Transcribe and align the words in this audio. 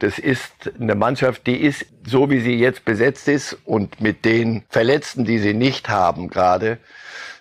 Das 0.00 0.20
ist 0.20 0.52
eine 0.78 0.94
Mannschaft, 0.94 1.48
die 1.48 1.56
ist 1.56 1.84
so, 2.06 2.30
wie 2.30 2.38
sie 2.38 2.54
jetzt 2.54 2.84
besetzt 2.84 3.26
ist 3.26 3.58
und 3.64 4.00
mit 4.00 4.24
den 4.24 4.62
Verletzten, 4.68 5.24
die 5.24 5.40
sie 5.40 5.54
nicht 5.54 5.88
haben 5.88 6.28
gerade, 6.28 6.78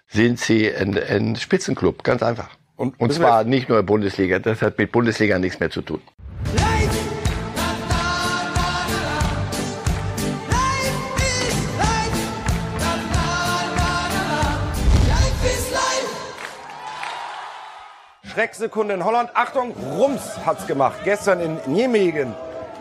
sind 0.08 0.40
sie 0.40 0.74
ein, 0.74 0.98
ein 0.98 1.36
Spitzenclub, 1.36 2.04
ganz 2.04 2.24
einfach. 2.24 2.50
Und, 2.76 3.00
und 3.00 3.14
zwar 3.14 3.44
nicht 3.44 3.70
nur 3.70 3.84
Bundesliga, 3.84 4.40
das 4.40 4.64
hat 4.64 4.80
mit 4.80 4.92
Bundesliga 4.92 5.38
nichts 5.38 5.60
mehr 5.60 5.70
zu 5.70 5.84
tun. 5.84 6.02
Schrecksekunde 18.24 18.96
in 18.96 19.06
Holland. 19.06 19.30
Achtung, 19.36 19.76
Rums 19.96 20.40
hat's 20.44 20.66
gemacht. 20.66 21.00
Gestern 21.04 21.40
in 21.40 21.58
Nijmegen. 21.68 22.36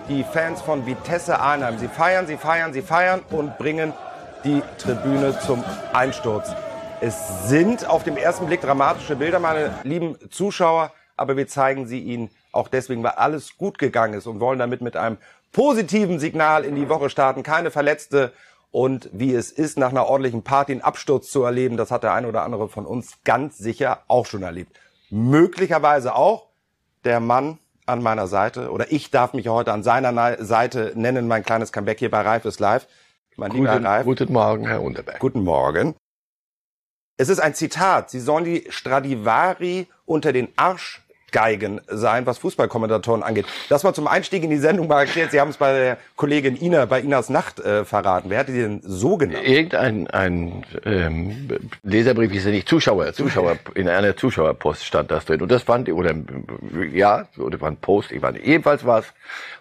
Die 0.08 0.24
Fans 0.24 0.62
von 0.62 0.86
Vitesse 0.86 1.38
Arnhem. 1.38 1.78
Sie 1.78 1.88
feiern, 1.88 2.26
sie 2.26 2.36
feiern, 2.36 2.72
sie 2.72 2.82
feiern 2.82 3.20
und 3.30 3.58
bringen 3.58 3.92
die 4.44 4.62
Tribüne 4.78 5.38
zum 5.40 5.64
Einsturz. 5.92 6.50
Es 7.00 7.48
sind 7.48 7.88
auf 7.88 8.04
dem 8.04 8.16
ersten 8.16 8.46
Blick 8.46 8.60
dramatische 8.60 9.16
Bilder, 9.16 9.38
meine 9.38 9.74
lieben 9.82 10.16
Zuschauer, 10.30 10.92
aber 11.16 11.36
wir 11.36 11.48
zeigen 11.48 11.86
sie 11.86 12.00
Ihnen 12.00 12.30
auch 12.52 12.68
deswegen, 12.68 13.02
weil 13.02 13.12
alles 13.12 13.58
gut 13.58 13.78
gegangen 13.78 14.14
ist 14.14 14.26
und 14.26 14.40
wollen 14.40 14.58
damit 14.58 14.80
mit 14.80 14.96
einem 14.96 15.18
positiven 15.52 16.18
Signal 16.18 16.64
in 16.64 16.74
die 16.74 16.88
Woche 16.88 17.10
starten. 17.10 17.42
Keine 17.42 17.70
Verletzte 17.70 18.32
und 18.70 19.10
wie 19.12 19.34
es 19.34 19.50
ist, 19.50 19.76
nach 19.78 19.90
einer 19.90 20.06
ordentlichen 20.06 20.42
Party 20.42 20.72
einen 20.72 20.82
Absturz 20.82 21.30
zu 21.30 21.42
erleben, 21.42 21.76
das 21.76 21.90
hat 21.90 22.02
der 22.02 22.12
ein 22.12 22.26
oder 22.26 22.42
andere 22.42 22.68
von 22.68 22.86
uns 22.86 23.18
ganz 23.24 23.58
sicher 23.58 24.00
auch 24.08 24.26
schon 24.26 24.42
erlebt 24.42 24.76
möglicherweise 25.10 26.14
auch 26.14 26.48
der 27.04 27.20
Mann 27.20 27.58
an 27.86 28.02
meiner 28.02 28.26
Seite 28.26 28.70
oder 28.70 28.92
ich 28.92 29.10
darf 29.10 29.32
mich 29.32 29.48
heute 29.48 29.72
an 29.72 29.82
seiner 29.82 30.44
Seite 30.44 30.92
nennen, 30.96 31.28
mein 31.28 31.44
kleines 31.44 31.72
Comeback 31.72 31.98
hier 31.98 32.10
bei 32.10 32.20
Reif 32.20 32.44
ist 32.44 32.60
live. 32.60 32.86
Mein 33.36 33.50
guten, 33.50 33.62
lieber 33.62 33.82
Reif. 33.82 34.04
Guten 34.04 34.32
Morgen, 34.32 34.66
Herr 34.66 34.82
Unterberg. 34.82 35.18
Guten 35.20 35.44
Morgen. 35.44 35.94
Es 37.18 37.28
ist 37.28 37.38
ein 37.38 37.54
Zitat. 37.54 38.10
Sie 38.10 38.20
sollen 38.20 38.44
die 38.44 38.66
Stradivari 38.68 39.86
unter 40.04 40.32
den 40.32 40.48
Arsch 40.56 41.05
Geigen 41.36 41.82
sein, 41.86 42.24
was 42.24 42.38
Fußballkommentatoren 42.38 43.22
angeht. 43.22 43.44
Das 43.68 43.82
mal 43.82 43.92
zum 43.92 44.06
Einstieg 44.06 44.42
in 44.42 44.48
die 44.48 44.56
Sendung 44.56 44.88
mal 44.88 45.00
erklärt. 45.00 45.32
Sie 45.32 45.38
haben 45.38 45.50
es 45.50 45.58
bei 45.58 45.78
der 45.78 45.98
Kollegin 46.16 46.58
Ina, 46.58 46.86
bei 46.86 47.00
Inas 47.00 47.28
Nacht 47.28 47.60
äh, 47.60 47.84
verraten. 47.84 48.30
Wer 48.30 48.38
hat 48.38 48.48
die 48.48 48.54
denn 48.54 48.80
so 48.82 49.18
genannt? 49.18 49.46
Irgendein 49.46 50.06
ein, 50.06 50.64
ähm, 50.86 51.48
Leserbrief 51.82 52.32
ist 52.32 52.46
ja 52.46 52.52
nicht 52.52 52.66
Zuschauer, 52.66 53.12
Zuschauer, 53.12 53.58
in 53.74 53.86
einer 53.86 54.16
Zuschauerpost 54.16 54.82
stand 54.82 55.10
das 55.10 55.26
drin. 55.26 55.42
Und 55.42 55.50
das 55.50 55.62
fand 55.62 55.88
ich, 55.88 55.94
oder 55.94 56.14
ja, 56.90 57.28
oder 57.36 57.60
war 57.60 57.70
ein 57.70 57.76
Post, 57.76 58.12
ich 58.12 58.22
nicht. 58.22 58.46
Jedenfalls 58.46 58.86
war 58.86 59.00
es 59.00 59.06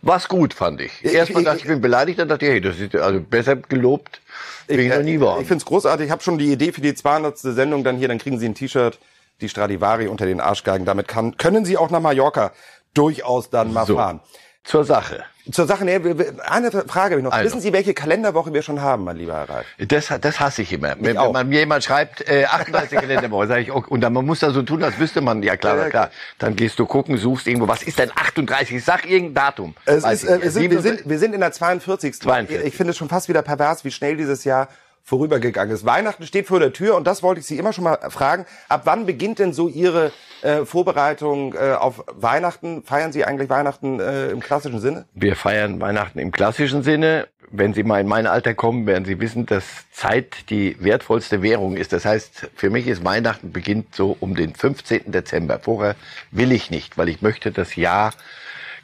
was 0.02 0.30
gut, 0.30 0.54
fand 0.54 0.80
ich. 0.80 1.04
Erstmal 1.04 1.44
dachte 1.44 1.58
ich, 1.58 1.64
ich 1.64 1.70
bin 1.70 1.82
beleidigt, 1.82 2.20
dann 2.20 2.30
dachte 2.30 2.46
ich, 2.46 2.52
hey, 2.54 2.62
das 2.62 2.80
ist 2.80 2.96
also 2.96 3.20
besser 3.20 3.58
gelobt, 3.58 4.22
bin 4.68 4.80
ich, 4.80 4.86
ich 4.86 4.94
noch 4.94 5.04
nie 5.04 5.20
war. 5.20 5.42
Ich 5.42 5.48
finde 5.48 5.62
es 5.62 5.66
großartig. 5.66 6.06
Ich 6.06 6.12
habe 6.14 6.24
schon 6.24 6.38
die 6.38 6.54
Idee 6.54 6.72
für 6.72 6.80
die 6.80 6.96
200. 6.96 7.38
Sendung 7.38 7.84
dann 7.84 7.98
hier, 7.98 8.08
dann 8.08 8.20
kriegen 8.20 8.40
Sie 8.40 8.46
ein 8.46 8.56
T-Shirt 8.56 8.98
die 9.42 9.50
Stradivari 9.50 10.08
unter 10.08 10.26
den 10.26 10.40
Arschgeigen. 10.40 10.86
Damit 10.86 11.08
kann, 11.08 11.38
können 11.38 11.66
Sie 11.66 11.78
auch 11.78 11.90
nach 11.90 12.00
Mallorca 12.00 12.52
durchaus 12.94 13.50
dann 13.50 13.74
mal 13.74 13.86
so, 13.86 13.96
fahren. 13.96 14.22
Zur 14.64 14.84
Sache. 14.84 15.24
Zur 15.52 15.68
Sache, 15.68 15.86
nee, 15.86 16.00
eine 16.48 16.72
Frage 16.72 17.12
habe 17.12 17.18
ich 17.18 17.24
noch. 17.24 17.32
Also. 17.32 17.46
Wissen 17.46 17.62
Sie, 17.62 17.72
welche 17.72 17.94
Kalenderwoche 17.94 18.52
wir 18.52 18.64
schon 18.64 18.82
haben, 18.82 19.04
mein 19.04 19.16
lieber 19.16 19.34
Herr 19.34 19.48
Ralf? 19.48 19.66
Das, 19.78 20.12
das 20.20 20.40
hasse 20.40 20.64
ich 20.64 20.74
immer. 20.74 20.96
Ich 20.96 21.04
wenn, 21.04 21.18
wenn 21.18 21.32
man 21.32 21.48
mir 21.48 21.60
jemand 21.60 21.84
schreibt, 21.84 22.28
äh, 22.28 22.46
38 22.46 23.00
Kalenderwoche, 23.00 23.46
sage 23.46 23.62
ich, 23.62 23.72
okay, 23.72 23.88
und 23.90 24.02
dann 24.02 24.14
man 24.14 24.26
muss 24.26 24.40
da 24.40 24.50
so 24.50 24.64
tun, 24.64 24.82
als 24.84 24.98
wüsste 24.98 25.22
man, 25.22 25.44
ja 25.44 25.56
klar, 25.56 25.78
ja, 25.78 25.90
klar. 25.90 26.10
Dann 26.40 26.56
gehst 26.56 26.80
du 26.80 26.88
gucken, 26.88 27.18
suchst 27.18 27.46
irgendwo, 27.46 27.68
was 27.68 27.84
ist 27.84 28.00
denn 28.00 28.10
38? 28.16 28.84
Sag 28.84 29.06
irgendein 29.06 29.36
Datum. 29.36 29.76
Es 29.86 30.04
ist, 30.04 30.24
äh, 30.24 30.42
wir, 30.42 30.50
sind, 30.50 30.72
wir, 30.72 30.82
sind, 30.82 31.10
wir 31.10 31.20
sind 31.20 31.36
in 31.36 31.42
der 31.42 31.52
42. 31.52 32.22
42. 32.22 32.66
Ich 32.66 32.76
finde 32.76 32.92
es 32.92 32.98
schon 32.98 33.10
fast 33.10 33.30
wieder 33.30 33.44
pervers, 33.44 33.86
wie 33.86 33.92
schnell 33.92 34.18
dieses 34.18 34.46
Jahr 34.46 34.68
vorübergegangen 35.06 35.74
ist. 35.74 35.86
Weihnachten 35.86 36.26
steht 36.26 36.48
vor 36.48 36.60
der 36.60 36.74
Tür 36.74 36.96
und 36.96 37.06
das 37.06 37.22
wollte 37.22 37.40
ich 37.40 37.46
Sie 37.46 37.60
immer 37.60 37.74
schon 37.74 37.84
mal 37.84 38.00
fragen. 38.10 38.46
Ab 38.68 38.82
wann 38.86 39.06
beginnt 39.06 39.38
denn 39.38 39.54
so 39.54 39.70
Ihre 39.70 40.12
äh, 40.42 40.66
Vorbereitung 40.66 41.54
äh, 41.54 41.74
auf 41.74 42.04
Weihnachten? 42.12 42.82
Feiern 42.84 43.12
Sie 43.12 43.24
eigentlich 43.24 43.50
Weihnachten 43.50 44.00
äh, 44.00 44.30
im 44.30 44.40
klassischen 44.40 44.80
Sinne? 44.80 45.06
Wir 45.14 45.36
feiern 45.36 45.80
Weihnachten 45.80 46.18
im 46.18 46.32
klassischen 46.32 46.82
Sinne. 46.82 47.28
Wenn 47.52 47.76
Sie 47.76 47.84
mal 47.84 48.02
in 48.02 48.08
mein 48.08 48.26
Alter 48.26 48.56
kommen, 48.56 48.88
werden 48.88 49.06
Sie 49.06 49.20
wissen, 49.22 49.46
dass 49.46 49.64
Zeit 49.92 50.50
die 50.50 50.76
wertvollste 50.84 51.44
Währung 51.44 51.78
ist. 51.78 51.94
Das 51.94 52.04
heißt, 52.04 52.50
für 52.56 52.72
mich 52.72 52.88
ist 52.88 53.06
Weihnachten 53.06 53.52
beginnt 53.52 53.94
so 53.94 54.18
um 54.20 54.36
den 54.36 54.56
15. 54.56 55.12
Dezember. 55.12 55.60
Vorher 55.60 55.96
will 56.32 56.52
ich 56.52 56.72
nicht, 56.72 56.98
weil 56.98 57.10
ich 57.10 57.22
möchte 57.22 57.52
das 57.52 57.76
Jahr 57.76 58.12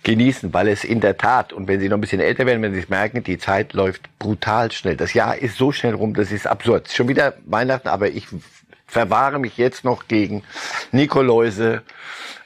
genießen, 0.04 0.54
weil 0.54 0.68
es 0.68 0.84
in 0.84 1.00
der 1.00 1.18
Tat, 1.18 1.54
und 1.54 1.68
wenn 1.68 1.80
Sie 1.80 1.90
noch 1.90 1.98
ein 1.98 2.02
bisschen 2.02 2.22
älter 2.22 2.46
werden, 2.46 2.62
wenn 2.62 2.74
Sie 2.74 2.80
es 2.80 2.90
merken, 2.90 3.24
die 3.24 3.38
Zeit 3.38 3.74
läuft 3.74 4.02
brutal 4.18 4.72
schnell. 4.72 4.96
Das 4.96 5.14
Jahr 5.14 5.38
ist 5.38 5.58
so 5.58 5.72
schnell 5.72 5.94
rum, 5.94 6.14
das 6.14 6.32
ist 6.32 6.48
absurd. 6.48 6.90
Schon 6.92 7.08
wieder 7.08 7.34
Weihnachten, 7.46 7.88
aber 7.88 8.10
ich 8.10 8.28
verwahre 8.88 9.40
mich 9.40 9.58
jetzt 9.58 9.84
noch 9.84 10.08
gegen 10.08 10.44
Nikoläuse 10.92 11.84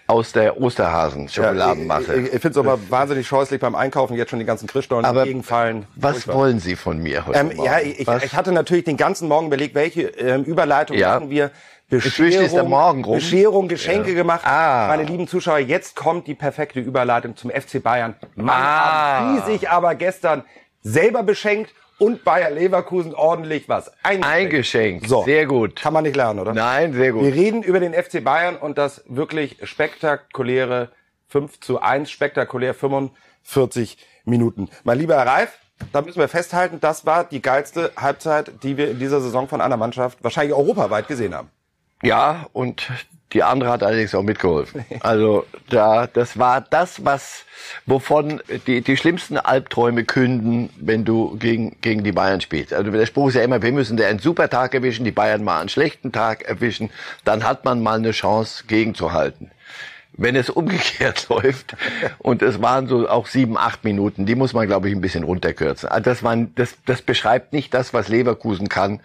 aus 0.07 0.31
der 0.31 0.61
Osterhasen-Schokoladenmasse. 0.61 2.13
Ja, 2.13 2.19
ich 2.19 2.25
ich 2.25 2.41
finde 2.41 2.49
es 2.49 2.57
aber 2.57 2.79
wahnsinnig 2.89 3.27
scheußlich 3.27 3.59
beim 3.59 3.73
Einkaufen, 3.73 4.15
jetzt 4.15 4.29
schon 4.29 4.39
die 4.39 4.45
ganzen 4.45 4.67
Christstollen 4.67 5.03
entgegenfallen. 5.03 5.87
Was 5.95 6.27
wollen 6.27 6.59
Sie 6.59 6.75
von 6.75 7.01
mir 7.01 7.25
heute 7.25 7.39
ähm, 7.39 7.51
Ja, 7.63 7.79
ich, 7.79 8.07
ich, 8.07 8.35
hatte 8.35 8.51
natürlich 8.51 8.83
den 8.83 8.97
ganzen 8.97 9.27
Morgen 9.27 9.47
überlegt, 9.47 9.73
welche 9.73 10.03
ähm, 10.03 10.43
Überleitung 10.43 10.97
ja. 10.97 11.15
machen 11.15 11.31
wir 11.31 11.49
Bescherung, 11.89 12.69
Morgen 12.69 13.03
rum. 13.03 13.15
Bescherung, 13.15 13.67
Geschenke 13.67 14.09
ja. 14.09 14.15
gemacht. 14.15 14.45
Ah. 14.45 14.87
Meine 14.87 15.03
lieben 15.03 15.27
Zuschauer, 15.27 15.59
jetzt 15.59 15.95
kommt 15.95 16.27
die 16.27 16.33
perfekte 16.33 16.79
Überleitung 16.79 17.35
zum 17.35 17.51
FC 17.51 17.81
Bayern. 17.81 18.15
Man 18.35 18.49
ah. 18.49 19.35
hat 19.35 19.45
sich 19.45 19.69
aber 19.69 19.95
gestern 19.95 20.43
selber 20.81 21.23
beschenkt 21.23 21.73
und 21.97 22.23
Bayer 22.23 22.49
Leverkusen 22.51 23.13
ordentlich 23.13 23.69
was 23.69 23.91
eingeschenkt. 24.03 24.25
eingeschenkt. 24.25 25.07
So. 25.07 25.23
Sehr 25.23 25.45
gut. 25.45 25.77
Kann 25.77 25.93
man 25.93 26.03
nicht 26.03 26.15
lernen, 26.15 26.39
oder? 26.39 26.53
Nein, 26.53 26.93
sehr 26.93 27.11
gut. 27.11 27.23
Wir 27.23 27.33
reden 27.33 27.63
über 27.63 27.79
den 27.79 27.93
FC 27.93 28.23
Bayern 28.23 28.57
und 28.57 28.77
das 28.77 29.03
wirklich 29.07 29.57
spektakuläre 29.63 30.89
5 31.27 31.59
zu 31.59 31.81
1, 31.81 32.09
spektakulär 32.09 32.73
45 32.73 33.97
Minuten. 34.25 34.69
Mein 34.83 34.97
lieber 34.97 35.15
Herr 35.15 35.27
Reif, 35.27 35.59
da 35.91 36.01
müssen 36.01 36.19
wir 36.19 36.27
festhalten, 36.27 36.79
das 36.79 37.05
war 37.05 37.23
die 37.23 37.41
geilste 37.41 37.91
Halbzeit, 37.95 38.51
die 38.63 38.77
wir 38.77 38.89
in 38.89 38.99
dieser 38.99 39.21
Saison 39.21 39.47
von 39.47 39.61
einer 39.61 39.77
Mannschaft 39.77 40.23
wahrscheinlich 40.23 40.55
europaweit 40.55 41.07
gesehen 41.07 41.33
haben. 41.33 41.49
Ja, 42.03 42.47
und 42.53 42.87
die 43.35 43.43
andere 43.43 43.69
hat 43.69 43.83
allerdings 43.83 44.15
auch 44.15 44.23
mitgeholfen. 44.23 44.85
Also 45.01 45.45
da, 45.69 46.07
das 46.07 46.39
war 46.39 46.61
das, 46.61 47.03
was, 47.03 47.45
wovon 47.85 48.41
die, 48.65 48.81
die 48.81 48.97
schlimmsten 48.97 49.37
Albträume 49.37 50.05
künden, 50.05 50.69
wenn 50.77 51.05
du 51.05 51.37
gegen, 51.37 51.75
gegen 51.81 52.03
die 52.03 52.13
Bayern 52.13 52.41
spielst. 52.41 52.73
Also 52.73 52.91
der 52.91 53.05
Spruch 53.05 53.27
ist 53.27 53.35
ja 53.35 53.43
immer, 53.43 53.61
wir 53.61 53.71
müssen 53.71 53.97
der 53.97 54.07
einen 54.07 54.19
super 54.19 54.49
Tag 54.49 54.73
erwischen, 54.73 55.03
die 55.03 55.11
Bayern 55.11 55.43
mal 55.43 55.59
einen 55.59 55.69
schlechten 55.69 56.11
Tag 56.11 56.43
erwischen, 56.43 56.89
dann 57.25 57.43
hat 57.43 57.65
man 57.65 57.83
mal 57.83 57.97
eine 57.97 58.11
Chance 58.11 58.63
gegenzuhalten. 58.67 59.51
Wenn 60.13 60.37
es 60.37 60.49
umgekehrt 60.49 61.27
läuft, 61.29 61.75
und 62.19 62.41
es 62.41 62.61
waren 62.61 62.87
so 62.87 63.09
auch 63.09 63.27
sieben, 63.27 63.57
acht 63.57 63.83
Minuten, 63.83 64.25
die 64.25 64.35
muss 64.35 64.53
man, 64.53 64.65
glaube 64.65 64.87
ich, 64.87 64.95
ein 64.95 65.01
bisschen 65.01 65.25
runterkürzen. 65.25 65.89
Also 65.89 66.03
das, 66.05 66.23
waren, 66.23 66.55
das, 66.55 66.75
das 66.85 67.01
beschreibt 67.01 67.51
nicht 67.51 67.73
das, 67.73 67.93
was 67.93 68.07
Leverkusen 68.07 68.69
kann 68.69 69.01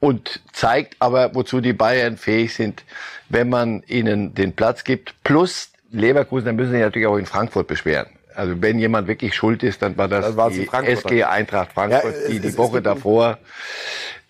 und 0.00 0.40
zeigt 0.52 0.96
aber, 1.00 1.34
wozu 1.34 1.60
die 1.60 1.72
Bayern 1.72 2.16
fähig 2.16 2.54
sind, 2.54 2.84
wenn 3.28 3.48
man 3.48 3.82
ihnen 3.86 4.34
den 4.34 4.52
Platz 4.52 4.84
gibt. 4.84 5.14
Plus 5.24 5.70
Leverkusen, 5.90 6.46
dann 6.46 6.56
müssen 6.56 6.72
sie 6.72 6.78
natürlich 6.78 7.08
auch 7.08 7.16
in 7.16 7.26
Frankfurt 7.26 7.66
beschweren. 7.66 8.08
Also 8.34 8.62
wenn 8.62 8.78
jemand 8.78 9.08
wirklich 9.08 9.34
schuld 9.34 9.64
ist, 9.64 9.82
dann 9.82 9.96
war 9.96 10.06
das, 10.06 10.36
das 10.36 10.52
die 10.52 10.68
SG 10.68 11.24
Eintracht 11.24 11.72
Frankfurt, 11.72 12.14
ja, 12.22 12.28
die 12.28 12.38
die 12.38 12.56
Woche 12.56 12.80
davor 12.80 13.38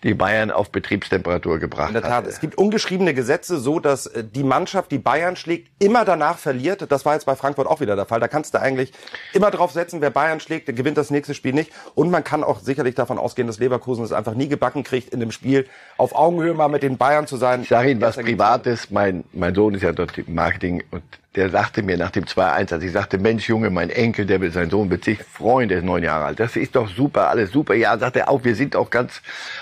die 0.03 0.13
Bayern 0.13 0.49
auf 0.49 0.71
Betriebstemperatur 0.71 1.59
gebracht 1.59 1.89
hat. 1.89 1.89
In 1.89 1.93
der 1.95 2.03
Tat, 2.03 2.11
hatte. 2.11 2.29
es 2.29 2.39
gibt 2.39 2.57
ungeschriebene 2.57 3.13
Gesetze, 3.13 3.57
so 3.59 3.79
dass 3.79 4.05
äh, 4.07 4.23
die 4.23 4.43
Mannschaft, 4.43 4.91
die 4.91 4.97
Bayern 4.97 5.35
schlägt, 5.35 5.69
immer 5.79 6.05
danach 6.05 6.37
verliert. 6.37 6.89
Das 6.89 7.05
war 7.05 7.15
jetzt 7.15 7.25
bei 7.25 7.35
Frankfurt 7.35 7.67
auch 7.67 7.81
wieder 7.81 7.95
der 7.97 8.05
Fall. 8.05 8.21
Da 8.21 8.29
kannst 8.29 8.53
du 8.53 8.61
eigentlich 8.61 8.93
immer 9.33 9.51
drauf 9.51 9.71
setzen, 9.71 9.99
wer 9.99 10.09
Bayern 10.09 10.39
schlägt, 10.39 10.67
der 10.67 10.75
gewinnt 10.75 10.97
das 10.97 11.09
nächste 11.09 11.33
Spiel 11.33 11.53
nicht. 11.53 11.71
Und 11.95 12.11
man 12.11 12.23
kann 12.23 12.43
auch 12.45 12.59
sicherlich 12.59 12.95
davon 12.95 13.17
ausgehen, 13.17 13.47
dass 13.47 13.59
Leverkusen 13.59 14.05
es 14.05 14.13
einfach 14.13 14.35
nie 14.35 14.47
gebacken 14.47 14.83
kriegt, 14.83 15.13
in 15.13 15.19
dem 15.19 15.31
Spiel 15.31 15.67
auf 15.97 16.15
Augenhöhe 16.15 16.53
mal 16.53 16.69
mit 16.69 16.83
den 16.83 16.97
Bayern 16.97 17.27
zu 17.27 17.35
sein. 17.35 17.63
Ich 17.63 17.69
sage 17.69 17.91
Ihnen 17.91 17.99
was 18.01 18.15
Privates. 18.15 18.91
Mein, 18.91 19.25
mein 19.33 19.53
Sohn 19.53 19.73
ist 19.73 19.83
ja 19.83 19.91
dort 19.91 20.17
im 20.17 20.33
Marketing 20.33 20.81
und 20.91 21.03
der 21.35 21.49
sagte 21.49 21.83
mir 21.83 21.97
nach 21.97 22.11
dem 22.11 22.25
2-1, 22.25 22.73
als 22.73 22.83
ich 22.83 22.91
sagte, 22.91 23.17
Mensch 23.17 23.47
Junge, 23.47 23.69
mein 23.69 23.89
Enkel, 23.89 24.25
der 24.25 24.41
will 24.41 24.51
sein 24.51 24.69
Sohn 24.69 24.89
wird 24.89 25.03
sich 25.03 25.23
freuen, 25.23 25.69
der 25.69 25.79
ist 25.79 25.83
neun 25.83 26.03
Jahre 26.03 26.25
alt. 26.25 26.39
Das 26.39 26.55
ist 26.55 26.75
doch 26.75 26.89
super, 26.89 27.29
alles 27.29 27.51
super. 27.51 27.75
Ja, 27.75 27.97
sagt 27.97 28.15
er 28.15 28.29
auch, 28.29 28.43
wir 28.43 28.55
sind 28.55 28.75
auch 28.75 28.89
ganz 28.89 29.21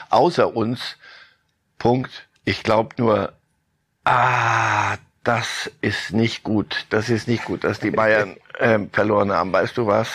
außer 0.10 0.56
uns. 0.56 0.98
Punkt. 1.78 2.28
Ich 2.46 2.64
glaube 2.64 2.96
nur, 2.98 3.34
ah, 4.06 4.96
das 5.24 5.70
ist 5.82 6.14
nicht 6.14 6.44
gut. 6.44 6.86
Das 6.90 7.10
ist 7.10 7.28
nicht 7.28 7.44
gut, 7.44 7.66
dass 7.66 7.82
die 7.82 7.92
Bayern 7.92 8.38
ähm, 8.60 8.90
verloren 8.92 9.32
haben. 9.34 9.52
Weißt 9.52 9.78
du 9.78 9.86
was? 9.86 10.10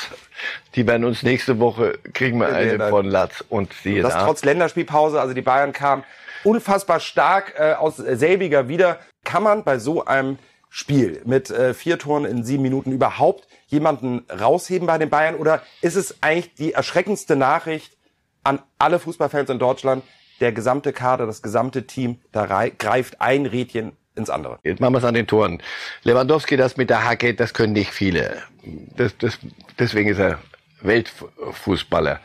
Die 0.75 0.87
werden 0.87 1.05
uns 1.05 1.23
nächste 1.23 1.61
Woche 1.61 1.99
kriegen 2.15 2.41
wir 2.41 2.49
eine 2.53 2.89
von 2.89 3.07
Latz 3.07 3.45
und 3.49 3.75
siehe 3.75 4.03
Das 4.03 4.15
da. 4.15 4.25
trotz 4.25 4.43
Länderspielpause, 4.43 5.21
also 5.21 5.35
die 5.35 5.43
Bayern 5.43 5.73
kamen 5.75 6.03
unfassbar 6.45 6.99
stark 6.99 7.55
äh, 7.59 7.75
aus 7.75 7.99
selbiger 7.99 8.69
wieder. 8.69 8.99
Kann 9.23 9.43
man 9.43 9.63
bei 9.63 9.79
so 9.79 10.05
einem 10.07 10.39
Spiel 10.75 11.21
mit 11.27 11.51
äh, 11.51 11.75
vier 11.75 11.99
Toren 11.99 12.25
in 12.25 12.45
sieben 12.45 12.63
Minuten 12.63 12.93
überhaupt 12.93 13.47
jemanden 13.67 14.25
rausheben 14.31 14.87
bei 14.87 14.97
den 14.97 15.11
Bayern? 15.11 15.35
Oder 15.35 15.63
ist 15.83 15.97
es 15.97 16.23
eigentlich 16.23 16.55
die 16.55 16.73
erschreckendste 16.73 17.37
Nachricht 17.37 17.99
an 18.43 18.59
alle 18.79 18.99
Fußballfans 18.99 19.51
in 19.51 19.59
Deutschland? 19.59 20.03
Der 20.41 20.51
gesamte 20.51 20.95
Kader, 20.95 21.27
das 21.27 21.43
gesamte 21.43 21.87
Team, 21.87 22.23
da 22.33 22.47
greift 22.47 23.21
ein 23.21 23.45
Rädchen 23.45 23.93
ins 24.15 24.31
andere. 24.31 24.61
Jetzt 24.65 24.81
machen 24.81 24.95
wir 24.95 24.99
es 24.99 25.05
an 25.05 25.13
den 25.13 25.27
Toren. 25.27 25.63
Lewandowski, 26.05 26.57
das 26.57 26.79
mit 26.79 26.89
der 26.89 27.05
Hacke, 27.05 27.35
das 27.35 27.53
können 27.53 27.75
nicht 27.75 27.91
viele. 27.91 28.43
Das, 28.97 29.15
das, 29.19 29.39
deswegen 29.79 30.09
ist 30.09 30.19
er 30.19 30.39
Weltfußballer. 30.81 32.19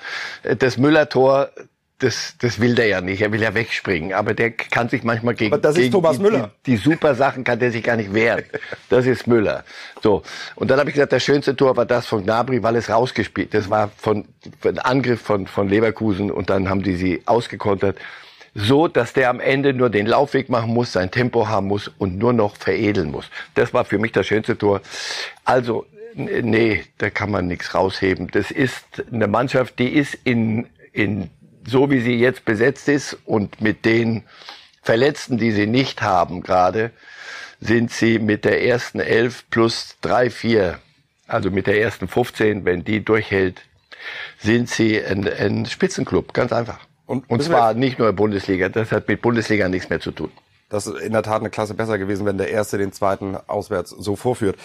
Das 0.57 0.77
Müller-Tor, 0.77 1.50
das, 1.99 2.35
das 2.39 2.59
will 2.59 2.75
der 2.75 2.88
ja 2.88 3.01
nicht. 3.01 3.21
Er 3.21 3.31
will 3.31 3.41
ja 3.41 3.53
wegspringen. 3.53 4.13
Aber 4.13 4.33
der 4.33 4.51
kann 4.51 4.88
sich 4.89 5.03
manchmal 5.03 5.33
gegen, 5.33 5.53
Aber 5.53 5.61
das 5.61 5.75
ist 5.75 5.81
gegen 5.81 5.94
Thomas 5.94 6.17
die, 6.17 6.23
Müller. 6.23 6.51
Die, 6.65 6.71
die, 6.71 6.77
super 6.77 7.15
Sachen 7.15 7.44
kann 7.44 7.59
der 7.59 7.71
sich 7.71 7.83
gar 7.83 7.95
nicht 7.95 8.13
wehren. 8.13 8.44
Das 8.89 9.05
ist 9.05 9.25
Müller. 9.25 9.63
So. 10.03 10.21
Und 10.55 10.69
dann 10.69 10.79
habe 10.79 10.89
ich 10.89 10.95
gesagt, 10.95 11.11
das 11.11 11.23
schönste 11.23 11.55
Tor 11.55 11.75
war 11.75 11.85
das 11.85 12.05
von 12.05 12.23
Gnabry, 12.23 12.61
weil 12.61 12.75
es 12.75 12.89
rausgespielt. 12.89 13.53
Das 13.53 13.69
war 13.69 13.89
von, 13.97 14.25
von 14.59 14.77
Angriff 14.79 15.21
von, 15.21 15.47
von 15.47 15.69
Leverkusen 15.69 16.29
und 16.31 16.49
dann 16.49 16.69
haben 16.69 16.83
die 16.83 16.95
sie 16.95 17.23
ausgekontert. 17.25 17.97
So, 18.53 18.88
dass 18.88 19.13
der 19.13 19.29
am 19.29 19.39
Ende 19.39 19.73
nur 19.73 19.89
den 19.89 20.05
Laufweg 20.05 20.50
machen 20.50 20.73
muss, 20.73 20.91
sein 20.91 21.11
Tempo 21.11 21.47
haben 21.47 21.67
muss 21.67 21.91
und 21.97 22.17
nur 22.17 22.33
noch 22.33 22.55
veredeln 22.57 23.11
muss. 23.11 23.29
Das 23.55 23.73
war 23.73 23.85
für 23.85 24.00
mich 24.00 24.11
das 24.11 24.27
schönste 24.27 24.57
Tor. 24.57 24.81
Also, 25.45 25.85
nee, 26.15 26.83
da 26.97 27.09
kann 27.09 27.31
man 27.31 27.47
nichts 27.47 27.73
rausheben. 27.75 28.29
Das 28.31 28.51
ist 28.51 28.85
eine 29.11 29.27
Mannschaft, 29.27 29.77
die 29.79 29.89
ist 29.89 30.15
in, 30.23 30.67
in 30.91 31.29
so 31.67 31.91
wie 31.91 31.99
sie 31.99 32.15
jetzt 32.15 32.45
besetzt 32.45 32.87
ist 32.87 33.17
und 33.25 33.61
mit 33.61 33.85
den 33.85 34.23
Verletzten, 34.81 35.37
die 35.37 35.51
sie 35.51 35.67
nicht 35.67 36.01
haben 36.01 36.41
gerade, 36.41 36.91
sind 37.59 37.91
sie 37.91 38.19
mit 38.19 38.45
der 38.45 38.63
ersten 38.63 38.99
elf 38.99 39.43
plus 39.49 39.97
drei, 40.01 40.29
vier, 40.29 40.79
also 41.27 41.51
mit 41.51 41.67
der 41.67 41.81
ersten 41.81 42.07
15, 42.07 42.63
wenn 42.65 42.83
die 42.83 43.03
durchhält, 43.03 43.61
sind 44.39 44.69
sie 44.69 45.03
ein, 45.03 45.27
ein 45.27 45.65
Spitzenclub, 45.65 46.33
ganz 46.33 46.53
einfach. 46.53 46.79
Und, 47.05 47.29
und 47.29 47.43
zwar 47.43 47.73
nicht 47.73 47.99
nur 47.99 48.13
Bundesliga, 48.13 48.69
das 48.69 48.91
hat 48.91 49.07
mit 49.07 49.21
Bundesliga 49.21 49.67
nichts 49.67 49.89
mehr 49.89 49.99
zu 49.99 50.11
tun. 50.11 50.31
Das 50.69 50.87
ist 50.87 50.99
in 50.99 51.13
der 51.13 51.23
Tat 51.23 51.39
eine 51.39 51.49
Klasse 51.49 51.73
besser 51.73 51.97
gewesen, 51.97 52.25
wenn 52.25 52.37
der 52.37 52.49
Erste 52.49 52.77
den 52.77 52.91
Zweiten 52.91 53.37
auswärts 53.47 53.91
so 53.91 54.15
vorführt. 54.15 54.57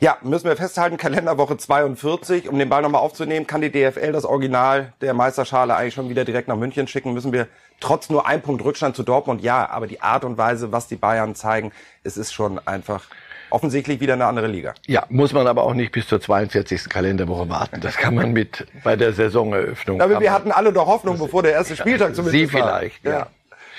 Ja, 0.00 0.18
müssen 0.22 0.46
wir 0.46 0.56
festhalten, 0.56 0.96
Kalenderwoche 0.96 1.56
42. 1.56 2.48
Um 2.48 2.58
den 2.58 2.68
Ball 2.68 2.82
nochmal 2.82 3.00
aufzunehmen, 3.00 3.46
kann 3.46 3.60
die 3.60 3.70
DFL 3.70 4.12
das 4.12 4.24
Original 4.24 4.92
der 5.00 5.14
Meisterschale 5.14 5.76
eigentlich 5.76 5.94
schon 5.94 6.08
wieder 6.08 6.24
direkt 6.24 6.48
nach 6.48 6.56
München 6.56 6.86
schicken. 6.88 7.14
Müssen 7.14 7.32
wir 7.32 7.46
trotz 7.80 8.10
nur 8.10 8.26
ein 8.26 8.42
Punkt 8.42 8.64
Rückstand 8.64 8.96
zu 8.96 9.02
Dortmund, 9.02 9.42
ja, 9.42 9.68
aber 9.70 9.86
die 9.86 10.00
Art 10.02 10.24
und 10.24 10.36
Weise, 10.36 10.72
was 10.72 10.88
die 10.88 10.96
Bayern 10.96 11.34
zeigen, 11.34 11.72
es 12.02 12.16
ist 12.16 12.32
schon 12.32 12.58
einfach 12.66 13.04
offensichtlich 13.50 14.00
wieder 14.00 14.14
eine 14.14 14.26
andere 14.26 14.48
Liga. 14.48 14.74
Ja, 14.86 15.04
muss 15.10 15.32
man 15.32 15.46
aber 15.46 15.62
auch 15.62 15.74
nicht 15.74 15.92
bis 15.92 16.08
zur 16.08 16.20
42. 16.20 16.88
Kalenderwoche 16.88 17.48
warten. 17.48 17.80
Das 17.80 17.96
kann 17.96 18.14
man 18.14 18.32
mit 18.32 18.66
bei 18.82 18.96
der 18.96 19.12
Saisoneröffnung. 19.12 20.00
Aber 20.00 20.20
wir 20.20 20.32
hatten 20.32 20.50
alle 20.50 20.72
doch 20.72 20.86
Hoffnung, 20.86 21.18
bevor 21.18 21.42
der 21.42 21.52
erste 21.52 21.76
Spieltag 21.76 22.16
zumindest 22.16 22.32
Sie 22.32 22.46
vielleicht, 22.48 23.04
war. 23.04 23.12
ja. 23.12 23.26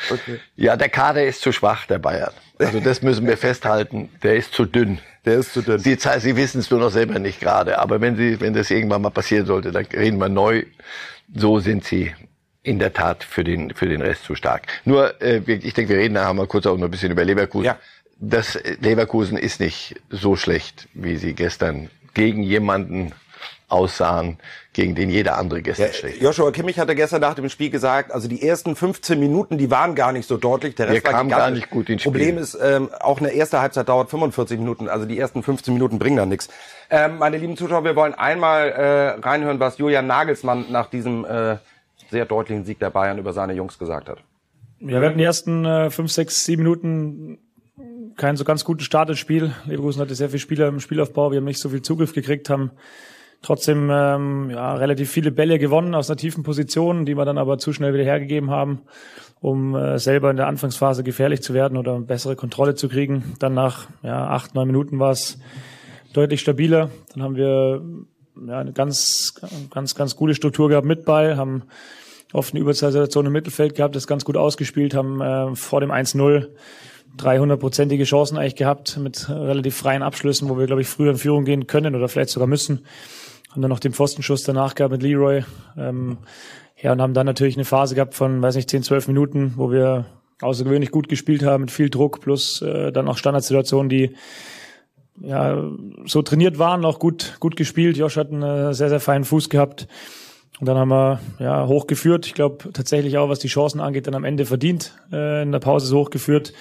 Okay. 0.09 0.39
Ja, 0.55 0.75
der 0.75 0.89
Kader 0.89 1.25
ist 1.25 1.41
zu 1.41 1.51
schwach, 1.51 1.85
der 1.85 1.99
Bayern. 1.99 2.33
Also 2.57 2.79
das 2.79 3.01
müssen 3.01 3.27
wir 3.27 3.37
festhalten. 3.49 4.09
Der 4.23 4.35
ist 4.35 4.53
zu 4.53 4.65
dünn. 4.65 4.99
Der 5.25 5.35
ist 5.35 5.53
zu 5.53 5.61
dünn. 5.61 5.79
Sie, 5.79 5.97
Sie 6.19 6.35
wissen 6.35 6.59
es 6.59 6.69
nur 6.69 6.79
noch 6.79 6.91
selber 6.91 7.19
nicht 7.19 7.39
gerade. 7.39 7.79
Aber 7.79 8.01
wenn 8.01 8.15
Sie, 8.15 8.39
wenn 8.39 8.53
das 8.53 8.71
irgendwann 8.71 9.01
mal 9.01 9.09
passieren 9.09 9.45
sollte, 9.45 9.71
dann 9.71 9.85
reden 9.85 10.17
wir 10.19 10.29
neu. 10.29 10.63
So 11.33 11.59
sind 11.59 11.83
Sie 11.83 12.13
in 12.63 12.79
der 12.79 12.93
Tat 12.93 13.23
für 13.23 13.43
den, 13.43 13.73
für 13.73 13.87
den 13.87 14.01
Rest 14.01 14.23
zu 14.23 14.35
stark. 14.35 14.63
Nur, 14.85 15.21
äh, 15.21 15.41
ich 15.47 15.73
denke, 15.73 15.93
wir 15.93 15.97
reden 15.97 16.15
nachher 16.15 16.33
mal 16.33 16.47
kurz 16.47 16.65
auch 16.65 16.77
noch 16.77 16.85
ein 16.85 16.91
bisschen 16.91 17.11
über 17.11 17.23
Leverkusen. 17.23 17.65
Ja. 17.65 17.79
Das 18.17 18.57
Leverkusen 18.79 19.37
ist 19.37 19.59
nicht 19.59 20.01
so 20.09 20.35
schlecht, 20.35 20.87
wie 20.93 21.17
Sie 21.17 21.33
gestern 21.33 21.89
gegen 22.13 22.43
jemanden 22.43 23.11
aussahen, 23.67 24.37
gegen 24.73 24.93
den 24.93 25.09
jeder 25.09 25.37
andere 25.37 25.61
gestern 25.61 25.87
ja, 25.87 25.93
schlecht. 25.93 26.21
Joshua 26.21 26.51
Kimmich 26.51 26.79
hatte 26.79 26.95
gestern 26.95 27.21
nach 27.21 27.33
dem 27.33 27.49
Spiel 27.49 27.69
gesagt, 27.69 28.11
also 28.11 28.27
die 28.27 28.45
ersten 28.45 28.75
15 28.75 29.19
Minuten, 29.19 29.57
die 29.57 29.71
waren 29.71 29.95
gar 29.95 30.11
nicht 30.11 30.27
so 30.27 30.37
deutlich. 30.37 30.75
Der 30.75 30.89
Rest 30.89 31.05
war 31.05 31.13
kam 31.13 31.29
gar 31.29 31.49
nicht 31.49 31.69
gut 31.69 31.89
ins 31.89 32.01
Spiel. 32.01 32.11
Problem 32.11 32.37
ist, 32.37 32.57
ähm, 32.61 32.89
auch 32.99 33.19
eine 33.19 33.31
erste 33.31 33.61
Halbzeit 33.61 33.89
dauert 33.89 34.09
45 34.09 34.59
Minuten, 34.59 34.87
also 34.87 35.05
die 35.05 35.17
ersten 35.17 35.41
15 35.41 35.73
Minuten 35.73 35.97
bringen 35.97 36.17
da 36.17 36.25
nichts. 36.25 36.49
Ähm, 36.89 37.17
meine 37.17 37.37
lieben 37.37 37.57
Zuschauer, 37.57 37.83
wir 37.83 37.95
wollen 37.95 38.13
einmal 38.13 38.69
äh, 38.69 39.19
reinhören, 39.19 39.59
was 39.59 39.77
Julian 39.77 40.05
Nagelsmann 40.07 40.65
nach 40.69 40.89
diesem 40.89 41.25
äh, 41.25 41.57
sehr 42.11 42.25
deutlichen 42.25 42.65
Sieg 42.65 42.79
der 42.79 42.91
Bayern 42.91 43.17
über 43.17 43.33
seine 43.33 43.53
Jungs 43.53 43.79
gesagt 43.79 44.09
hat. 44.09 44.19
Ja, 44.79 45.01
wir 45.01 45.07
hatten 45.07 45.17
die 45.17 45.23
ersten 45.23 45.65
äh, 45.65 45.89
fünf, 45.89 46.11
sechs, 46.11 46.45
sieben 46.45 46.63
Minuten 46.63 47.39
keinen 48.15 48.37
so 48.37 48.43
ganz 48.43 48.63
guten 48.63 48.81
Start 48.81 49.09
ins 49.09 49.19
Spiel. 49.19 49.53
Leverkusen 49.65 50.01
hatte 50.01 50.15
sehr 50.15 50.29
viele 50.29 50.39
Spieler 50.39 50.67
im 50.67 50.79
Spielaufbau, 50.79 51.31
wir 51.31 51.37
haben 51.37 51.45
nicht 51.45 51.59
so 51.59 51.69
viel 51.69 51.81
Zugriff 51.81 52.13
gekriegt, 52.13 52.49
haben 52.49 52.71
trotzdem 53.45 53.89
ähm, 53.91 54.49
ja, 54.49 54.73
relativ 54.73 55.11
viele 55.11 55.31
Bälle 55.31 55.59
gewonnen 55.59 55.93
aus 55.93 56.09
einer 56.09 56.17
tiefen 56.17 56.43
Position, 56.43 57.05
die 57.05 57.15
wir 57.15 57.25
dann 57.25 57.37
aber 57.37 57.59
zu 57.59 57.73
schnell 57.73 57.93
wieder 57.93 58.03
hergegeben 58.03 58.49
haben, 58.49 58.81
um 59.39 59.75
äh, 59.75 59.99
selber 59.99 60.31
in 60.31 60.37
der 60.37 60.47
Anfangsphase 60.47 61.03
gefährlich 61.03 61.43
zu 61.43 61.53
werden 61.53 61.77
oder 61.77 61.99
bessere 61.99 62.35
Kontrolle 62.35 62.73
zu 62.73 62.89
kriegen. 62.89 63.35
Dann 63.37 63.53
nach 63.53 63.87
ja, 64.01 64.27
acht, 64.27 64.55
neun 64.55 64.67
Minuten 64.67 64.97
war 64.97 65.11
es 65.11 65.37
deutlich 66.13 66.41
stabiler. 66.41 66.89
Dann 67.13 67.21
haben 67.21 67.35
wir 67.35 67.83
ja, 68.47 68.59
eine 68.59 68.73
ganz, 68.73 69.35
ganz, 69.69 69.93
ganz 69.93 70.15
gute 70.15 70.33
Struktur 70.33 70.67
gehabt 70.69 70.87
mit 70.87 71.05
Ball, 71.05 71.37
haben 71.37 71.63
oft 72.33 72.53
eine 72.53 72.61
Überzahlsituation 72.61 73.27
im 73.27 73.31
Mittelfeld 73.31 73.75
gehabt, 73.75 73.95
das 73.95 74.07
ganz 74.07 74.25
gut 74.25 74.37
ausgespielt, 74.37 74.95
haben 74.95 75.21
äh, 75.21 75.55
vor 75.55 75.81
dem 75.81 75.91
1-0 75.91 76.47
300-prozentige 77.17 78.03
Chancen 78.03 78.37
eigentlich 78.37 78.57
gehabt 78.57 78.97
mit 78.97 79.29
relativ 79.29 79.77
freien 79.77 80.03
Abschlüssen, 80.03 80.49
wo 80.49 80.57
wir, 80.57 80.65
glaube 80.65 80.81
ich, 80.81 80.87
früher 80.89 81.11
in 81.11 81.17
Führung 81.17 81.45
gehen 81.45 81.65
können 81.65 81.95
oder 81.95 82.09
vielleicht 82.09 82.29
sogar 82.29 82.47
müssen 82.47 82.81
haben 83.55 83.61
dann 83.61 83.69
noch 83.69 83.79
den 83.79 83.93
Pfostenschuss 83.93 84.43
danach 84.43 84.75
gehabt 84.75 84.91
mit 84.91 85.01
Leroy. 85.01 85.45
Ähm, 85.77 86.17
ja, 86.81 86.91
und 86.91 87.01
haben 87.01 87.13
dann 87.13 87.25
natürlich 87.25 87.55
eine 87.55 87.63
Phase 87.63 87.95
gehabt 87.95 88.13
von, 88.13 88.41
weiß 88.41 88.55
nicht, 88.55 88.69
10, 88.69 88.83
12 88.83 89.07
Minuten, 89.07 89.53
wo 89.55 89.71
wir 89.71 90.05
außergewöhnlich 90.41 90.91
gut 90.91 91.07
gespielt 91.07 91.43
haben, 91.43 91.61
mit 91.61 91.71
viel 91.71 91.89
Druck, 91.89 92.19
plus 92.19 92.61
äh, 92.61 92.91
dann 92.91 93.07
auch 93.07 93.17
Standardsituationen, 93.17 93.87
die 93.87 94.15
ja 95.21 95.63
so 96.05 96.21
trainiert 96.21 96.59
waren, 96.59 96.83
auch 96.83 96.99
gut, 96.99 97.37
gut 97.39 97.55
gespielt. 97.55 97.95
Josh 97.95 98.17
hat 98.17 98.31
einen 98.31 98.73
sehr, 98.73 98.89
sehr 98.89 98.99
feinen 98.99 99.23
Fuß 99.23 99.49
gehabt. 99.49 99.87
Und 100.59 100.67
dann 100.67 100.77
haben 100.77 100.89
wir 100.89 101.21
ja 101.39 101.65
hochgeführt. 101.67 102.25
Ich 102.27 102.33
glaube 102.33 102.71
tatsächlich 102.73 103.17
auch, 103.17 103.29
was 103.29 103.39
die 103.39 103.47
Chancen 103.47 103.79
angeht, 103.79 104.07
dann 104.07 104.15
am 104.15 104.25
Ende 104.25 104.45
verdient. 104.45 104.97
Äh, 105.13 105.43
in 105.43 105.53
der 105.53 105.59
Pause 105.59 105.87
so 105.87 105.99
hochgeführt. 105.99 106.51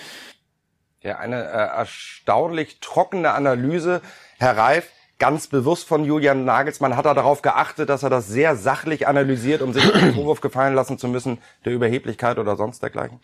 Ja, 1.01 1.19
eine 1.19 1.43
äh, 1.43 1.77
erstaunlich 1.77 2.79
trockene 2.81 3.33
Analyse. 3.33 4.01
Herr 4.39 4.57
Reif, 4.57 4.89
ganz 5.19 5.47
bewusst 5.47 5.87
von 5.87 6.05
Julian 6.05 6.45
Nagelsmann 6.45 6.97
hat 6.97 7.07
er 7.07 7.15
darauf 7.15 7.43
geachtet, 7.43 7.89
dass 7.89 8.03
er 8.03 8.11
das 8.11 8.29
sehr 8.29 8.57
sachlich 8.57 9.07
analysiert, 9.07 9.63
um 9.63 9.73
sich 9.73 9.89
den 9.91 10.15
Vorwurf 10.15 10.41
gefallen 10.41 10.75
lassen 10.75 10.99
zu 10.99 11.09
müssen, 11.09 11.39
der 11.65 11.73
Überheblichkeit 11.73 12.39
oder 12.39 12.57
sonst 12.57 12.83
dergleichen? 12.83 13.21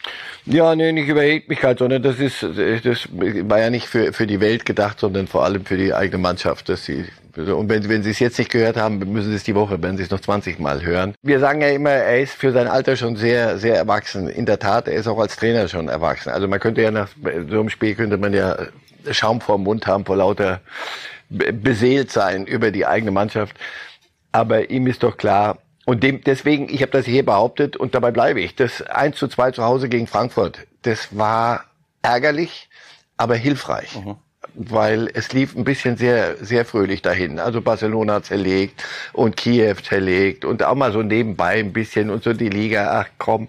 Ja, 0.47 0.75
nee, 0.75 0.92
nicht 0.92 1.09
Überheblichkeit, 1.09 1.78
sondern 1.78 2.02
das 2.02 2.18
ist, 2.18 2.42
das 2.42 3.09
war 3.12 3.59
ja 3.59 3.70
nicht 3.70 3.87
für, 3.87 4.12
für 4.12 4.26
die 4.26 4.40
Welt 4.40 4.64
gedacht, 4.64 5.00
sondern 5.00 5.26
vor 5.26 5.44
allem 5.44 5.64
für 5.64 5.76
die 5.76 5.92
eigene 5.92 6.18
Mannschaft, 6.18 6.68
dass 6.68 6.85
sie 6.85 7.06
und 7.37 7.68
wenn, 7.68 7.88
wenn 7.88 8.02
Sie 8.02 8.11
es 8.11 8.18
jetzt 8.18 8.38
nicht 8.38 8.50
gehört 8.50 8.76
haben, 8.76 8.99
müssen 8.99 9.30
Sie 9.30 9.37
es 9.37 9.44
die 9.44 9.54
Woche, 9.54 9.80
werden 9.80 9.97
Sie 9.97 10.02
es 10.02 10.11
noch 10.11 10.20
20 10.20 10.59
Mal 10.59 10.82
hören. 10.82 11.14
Wir 11.23 11.38
sagen 11.38 11.61
ja 11.61 11.68
immer, 11.68 11.90
er 11.90 12.20
ist 12.20 12.32
für 12.32 12.50
sein 12.50 12.66
Alter 12.66 12.97
schon 12.97 13.14
sehr, 13.16 13.56
sehr 13.59 13.76
erwachsen. 13.76 14.28
In 14.28 14.47
der 14.47 14.59
Tat, 14.59 14.88
er 14.88 14.94
ist 14.94 15.06
auch 15.06 15.18
als 15.18 15.37
Trainer 15.37 15.68
schon 15.68 15.88
erwachsen. 15.88 16.30
Also 16.30 16.49
man 16.49 16.59
könnte 16.59 16.82
ja 16.82 16.90
nach 16.90 17.09
so 17.23 17.61
einem 17.61 17.70
Spiel 17.70 17.94
könnte 17.94 18.18
man 18.18 18.32
ja 18.32 18.56
Schaum 19.12 19.40
vor 19.40 19.56
dem 19.56 19.64
Mund 19.64 19.87
haben 19.87 20.04
vor 20.04 20.16
lauter 20.16 20.61
beseelt 21.30 22.10
sein 22.10 22.46
über 22.46 22.70
die 22.70 22.87
eigene 22.87 23.10
Mannschaft. 23.10 23.56
Aber 24.32 24.70
ihm 24.70 24.87
ist 24.87 25.02
doch 25.02 25.16
klar, 25.16 25.58
und 25.87 26.02
dem, 26.02 26.22
deswegen, 26.22 26.68
ich 26.68 26.82
habe 26.82 26.92
das 26.92 27.06
hier 27.06 27.25
behauptet 27.25 27.76
und 27.76 27.94
dabei 27.94 28.10
bleibe 28.10 28.40
ich, 28.40 28.54
das 28.54 28.82
1 28.82 29.16
zu 29.16 29.28
2 29.28 29.52
zu 29.52 29.64
Hause 29.64 29.88
gegen 29.88 30.06
Frankfurt, 30.06 30.66
das 30.82 31.16
war 31.16 31.64
ärgerlich, 32.02 32.68
aber 33.16 33.34
hilfreich. 33.34 33.96
Mhm. 33.96 34.16
Weil 34.54 35.10
es 35.14 35.32
lief 35.32 35.56
ein 35.56 35.64
bisschen 35.64 35.96
sehr, 35.96 36.37
sehr 36.37 36.64
fröhlich 36.64 37.02
dahin. 37.02 37.38
Also 37.38 37.60
Barcelona 37.60 38.22
zerlegt 38.22 38.84
und 39.12 39.37
Kiew 39.37 39.76
zerlegt 39.82 40.44
und 40.44 40.62
auch 40.62 40.75
mal 40.75 40.92
so 40.92 41.02
nebenbei 41.02 41.58
ein 41.58 41.72
bisschen 41.72 42.10
und 42.10 42.25
so 42.25 42.32
die 42.32 42.49
Liga, 42.49 43.00
ach 43.00 43.10
komm. 43.18 43.49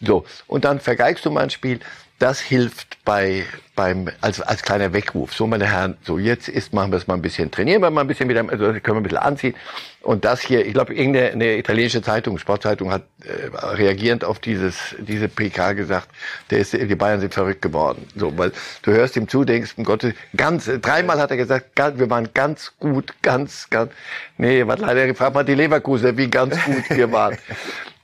So. 0.00 0.24
Und 0.46 0.64
dann 0.64 0.80
vergeigst 0.80 1.24
du 1.24 1.30
mal 1.30 1.42
ein 1.42 1.50
Spiel 1.50 1.80
das 2.20 2.38
hilft 2.38 3.02
bei, 3.04 3.44
beim, 3.74 4.10
als, 4.20 4.42
als 4.42 4.62
kleiner 4.62 4.92
Weckruf. 4.92 5.34
So, 5.34 5.46
meine 5.46 5.66
Herren, 5.66 5.96
so 6.04 6.18
jetzt 6.18 6.48
ist, 6.48 6.74
machen 6.74 6.92
wir 6.92 6.98
es 6.98 7.06
mal 7.06 7.14
ein 7.14 7.22
bisschen, 7.22 7.50
trainieren 7.50 7.80
wir 7.80 7.90
mal 7.90 8.02
ein 8.02 8.06
bisschen 8.06 8.28
wieder, 8.28 8.40
also 8.46 8.66
können 8.66 8.82
wir 8.82 8.96
ein 8.96 9.02
bisschen 9.02 9.18
anziehen. 9.18 9.54
Und 10.02 10.26
das 10.26 10.42
hier, 10.42 10.66
ich 10.66 10.74
glaube, 10.74 10.94
irgendeine 10.94 11.32
eine 11.32 11.56
italienische 11.56 12.02
Zeitung, 12.02 12.36
Sportzeitung 12.36 12.92
hat 12.92 13.04
äh, 13.24 13.56
reagierend 13.74 14.22
auf 14.22 14.38
dieses, 14.38 14.94
diese 14.98 15.28
PK 15.28 15.72
gesagt, 15.72 16.08
der 16.50 16.58
ist, 16.58 16.74
die 16.74 16.94
Bayern 16.94 17.20
sind 17.20 17.32
verrückt 17.32 17.62
geworden. 17.62 18.06
So, 18.14 18.36
weil 18.36 18.52
du 18.82 18.92
hörst 18.92 19.16
ihm 19.16 19.26
zu, 19.26 19.44
denkst, 19.44 19.72
um 19.76 19.84
Gottes, 19.84 20.12
ganz, 20.36 20.70
dreimal 20.82 21.18
hat 21.18 21.30
er 21.30 21.38
gesagt, 21.38 21.70
wir 21.98 22.10
waren 22.10 22.28
ganz 22.34 22.74
gut, 22.78 23.14
ganz, 23.22 23.70
ganz, 23.70 23.92
nee, 24.36 24.66
was 24.66 24.78
leider 24.78 25.06
gefragt 25.06 25.34
hat 25.36 25.48
die 25.48 25.54
Leverkusen, 25.54 26.18
wie 26.18 26.28
ganz 26.28 26.62
gut 26.64 26.84
wir 26.90 27.10
waren. 27.10 27.38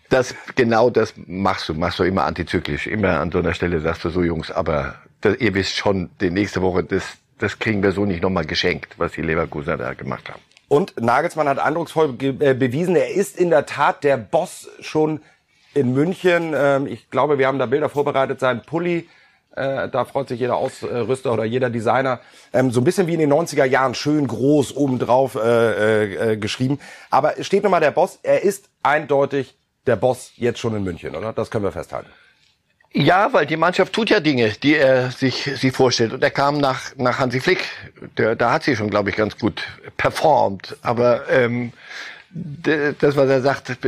Das, 0.09 0.35
genau 0.55 0.91
das 0.91 1.15
machst 1.27 1.69
du, 1.69 1.75
machst 1.75 1.99
du 1.99 2.05
immer 2.05 2.25
antizyklisch. 2.25 2.87
Immer 2.87 3.21
an 3.21 3.33
so 3.33 3.39
einer 3.39 3.55
Stelle 3.55 3.81
sagst 3.81 4.05
du 4.05 4.11
so, 4.11 4.23
Jungs, 4.23 4.51
aber 4.51 4.97
das, 5.21 5.37
ihr 5.39 5.55
wisst 5.55 5.77
schon, 5.77 6.11
die 6.21 6.31
nächste 6.31 6.63
Woche, 6.63 6.85
das, 6.85 7.05
das 7.39 7.59
kriegen 7.59 7.83
wir 7.83 7.93
so 7.93 8.05
nicht 8.05 8.23
nochmal 8.23 8.45
geschenkt, 8.45 8.95
was 8.99 9.13
die 9.13 9.23
Leverkusener 9.23 9.77
da 9.77 9.95
gemacht 9.95 10.29
haben. 10.29 10.41
Und 10.69 11.01
Nagelsmann 11.01 11.49
hat 11.49 11.59
eindrucksvoll 11.59 12.17
äh, 12.21 12.55
bewiesen, 12.55 12.97
er 12.97 13.11
ist 13.11 13.39
in 13.39 13.51
der 13.51 13.67
Tat 13.67 14.03
der 14.03 14.17
Boss 14.17 14.69
schon 14.81 15.21
in 15.75 15.93
München. 15.93 16.55
Ähm, 16.57 16.87
ich 16.87 17.11
glaube, 17.11 17.39
wir 17.39 17.47
haben 17.47 17.59
da 17.59 17.67
Bilder 17.67 17.89
vorbereitet. 17.89 18.41
Sein 18.41 18.63
Pulli, 18.63 19.09
äh, 19.55 19.89
da 19.89 20.05
freut 20.05 20.29
sich 20.29 20.41
jeder 20.41 20.57
Ausrüster 20.57 21.33
oder 21.33 21.45
jeder 21.45 21.71
Designer. 21.71 22.21
Ähm, 22.53 22.73
so 22.73 22.81
ein 22.81 22.85
bisschen 22.85 23.07
wie 23.07 23.15
in 23.15 23.21
den 23.21 23.33
90er 23.33 23.65
Jahren, 23.65 23.95
schön 23.95 24.27
groß 24.27 24.75
obendrauf 24.75 25.37
äh, 25.37 26.33
äh, 26.33 26.37
geschrieben. 26.37 26.81
Aber 27.11 27.35
steht 27.43 27.63
nochmal 27.63 27.81
der 27.81 27.93
Boss. 27.93 28.19
Er 28.23 28.43
ist 28.43 28.69
eindeutig 28.83 29.57
der 29.87 29.97
Boss 29.97 30.33
jetzt 30.37 30.59
schon 30.59 30.75
in 30.77 30.85
München, 30.85 31.15
oder? 31.15 31.33
Das 31.33 31.51
können 31.51 31.65
wir 31.65 31.73
festhalten. 31.73 32.11
Ja, 32.93 33.33
weil 33.33 33.45
die 33.45 33.59
Mannschaft 33.59 33.93
tut 33.93 34.09
ja 34.09 34.21
Dinge, 34.21 34.53
die 34.63 34.75
er 34.75 35.11
sich, 35.11 35.43
sich 35.45 35.73
vorstellt. 35.73 36.15
Und 36.15 36.23
er 36.23 36.31
kam 36.31 36.57
nach, 36.59 36.97
nach 36.97 37.19
Hansi 37.19 37.41
Flick. 37.41 37.65
Der, 38.17 38.37
da 38.37 38.53
hat 38.53 38.63
sie 38.63 38.75
schon, 38.75 38.89
glaube 38.89 39.11
ich, 39.11 39.17
ganz 39.17 39.37
gut 39.37 39.63
performt. 39.99 40.77
Aber 40.81 41.29
ähm, 41.29 41.73
das, 42.99 43.17
was 43.17 43.31
er 43.31 43.41
sagt, 43.41 43.79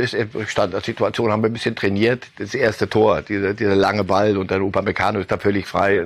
Standardsituation 0.47 1.31
haben 1.31 1.43
wir 1.43 1.49
ein 1.49 1.53
bisschen 1.53 1.75
trainiert. 1.75 2.25
Das 2.37 2.55
erste 2.55 2.89
Tor, 2.89 3.21
dieser, 3.21 3.53
dieser 3.53 3.75
lange 3.75 4.03
Ball 4.03 4.37
und 4.37 4.49
dann 4.49 4.61
Upamecano 4.61 5.19
ist 5.19 5.31
da 5.31 5.37
völlig 5.37 5.67
frei. 5.67 6.03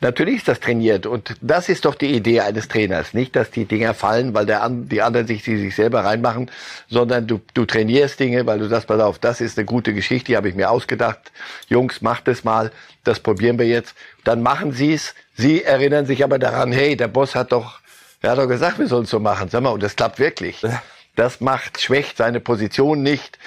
Natürlich 0.00 0.36
ist 0.36 0.48
das 0.48 0.60
trainiert 0.60 1.06
und 1.06 1.34
das 1.40 1.68
ist 1.68 1.84
doch 1.84 1.96
die 1.96 2.14
Idee 2.14 2.40
eines 2.40 2.68
Trainers. 2.68 3.14
Nicht, 3.14 3.34
dass 3.34 3.50
die 3.50 3.64
Dinger 3.64 3.94
fallen, 3.94 4.32
weil 4.32 4.46
der, 4.46 4.68
die 4.70 5.02
anderen 5.02 5.26
sich, 5.26 5.42
die 5.42 5.58
sich 5.58 5.74
selber 5.74 6.04
reinmachen, 6.04 6.50
sondern 6.88 7.26
du, 7.26 7.40
du 7.54 7.64
trainierst 7.64 8.20
Dinge, 8.20 8.46
weil 8.46 8.60
du 8.60 8.68
sagst, 8.68 8.86
pass 8.86 9.00
auf, 9.00 9.18
das 9.18 9.40
ist 9.40 9.58
eine 9.58 9.64
gute 9.64 9.92
Geschichte, 9.92 10.26
die 10.26 10.36
habe 10.36 10.48
ich 10.48 10.54
mir 10.54 10.70
ausgedacht. 10.70 11.32
Jungs, 11.68 12.00
macht 12.00 12.28
es 12.28 12.44
mal, 12.44 12.70
das 13.02 13.18
probieren 13.18 13.58
wir 13.58 13.66
jetzt. 13.66 13.94
Dann 14.22 14.42
machen 14.42 14.72
sie 14.72 14.92
es. 14.92 15.14
Sie 15.34 15.64
erinnern 15.64 16.06
sich 16.06 16.22
aber 16.22 16.38
daran, 16.38 16.70
hey, 16.70 16.96
der 16.96 17.08
Boss 17.08 17.34
hat 17.34 17.50
doch, 17.50 17.80
er 18.20 18.32
hat 18.32 18.38
doch 18.38 18.46
gesagt, 18.46 18.78
wir 18.78 18.86
sollen 18.86 19.04
es 19.04 19.10
so 19.10 19.18
machen. 19.18 19.48
Sag 19.48 19.62
mal, 19.62 19.70
und 19.70 19.82
das 19.82 19.96
klappt 19.96 20.20
wirklich. 20.20 20.62
Das 21.16 21.40
macht, 21.40 21.80
schwächt 21.80 22.16
seine 22.16 22.40
Position 22.40 23.02
nicht. 23.02 23.38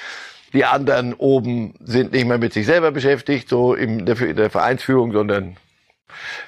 Die 0.54 0.66
anderen 0.66 1.14
oben 1.14 1.74
sind 1.84 2.14
nicht 2.14 2.26
mehr 2.26 2.38
mit 2.38 2.54
sich 2.54 2.66
selber 2.66 2.92
beschäftigt, 2.92 3.50
so 3.50 3.74
in 3.74 4.06
der, 4.06 4.20
in 4.22 4.36
der 4.36 4.50
Vereinsführung, 4.50 5.12
sondern 5.12 5.58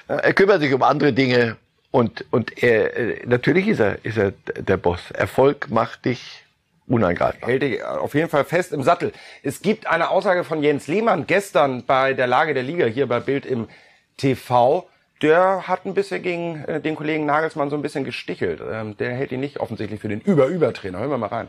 er 0.06 0.32
kümmert 0.32 0.60
sich 0.60 0.72
um 0.72 0.82
andere 0.82 1.12
Dinge. 1.12 1.56
Und, 1.90 2.24
und 2.30 2.62
er, 2.62 2.96
äh, 2.96 3.26
natürlich 3.26 3.66
ist 3.68 3.80
er, 3.80 4.04
ist 4.04 4.18
er 4.18 4.32
der 4.56 4.76
Boss. 4.76 5.10
Erfolg 5.10 5.70
macht 5.70 6.04
dich 6.04 6.44
unangreifbar. 6.86 7.48
Hält 7.48 7.62
dich 7.62 7.82
auf 7.82 8.14
jeden 8.14 8.28
Fall 8.28 8.44
fest 8.44 8.72
im 8.72 8.82
Sattel. 8.82 9.12
Es 9.42 9.62
gibt 9.62 9.86
eine 9.86 10.10
Aussage 10.10 10.44
von 10.44 10.62
Jens 10.62 10.86
Lehmann 10.86 11.26
gestern 11.26 11.84
bei 11.84 12.14
der 12.14 12.26
Lage 12.26 12.54
der 12.54 12.62
Liga 12.62 12.86
hier 12.86 13.06
bei 13.06 13.20
Bild 13.20 13.46
im 13.46 13.68
TV 14.16 14.88
der 15.22 15.66
hat 15.66 15.84
ein 15.84 15.94
bisschen 15.94 16.22
gegen 16.22 16.64
äh, 16.64 16.80
den 16.80 16.96
Kollegen 16.96 17.26
Nagelsmann 17.26 17.70
so 17.70 17.76
ein 17.76 17.82
bisschen 17.82 18.04
gestichelt. 18.04 18.60
Ähm, 18.70 18.96
der 18.96 19.14
hält 19.14 19.32
ihn 19.32 19.40
nicht 19.40 19.60
offensichtlich 19.60 20.00
für 20.00 20.08
den 20.08 20.20
Über-Über-Trainer. 20.20 20.98
Hören 20.98 21.10
wir 21.10 21.18
mal 21.18 21.26
rein. 21.26 21.48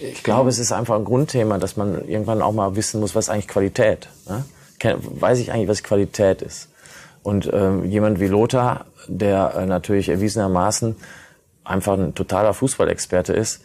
Ich 0.00 0.22
glaube, 0.22 0.48
es 0.48 0.58
ist 0.58 0.72
einfach 0.72 0.96
ein 0.96 1.04
Grundthema, 1.04 1.58
dass 1.58 1.76
man 1.76 2.08
irgendwann 2.08 2.42
auch 2.42 2.52
mal 2.52 2.74
wissen 2.76 3.00
muss, 3.00 3.14
was 3.14 3.28
eigentlich 3.28 3.48
Qualität. 3.48 4.08
Ne? 4.28 4.44
Weiß 4.98 5.38
ich 5.38 5.52
eigentlich, 5.52 5.68
was 5.68 5.82
Qualität 5.82 6.42
ist? 6.42 6.68
Und 7.22 7.48
ähm, 7.52 7.84
jemand 7.84 8.18
wie 8.18 8.26
Lothar, 8.26 8.86
der 9.06 9.54
äh, 9.56 9.66
natürlich 9.66 10.08
erwiesenermaßen 10.08 10.96
einfach 11.64 11.96
ein 11.96 12.14
totaler 12.14 12.52
Fußballexperte 12.52 13.32
ist, 13.32 13.62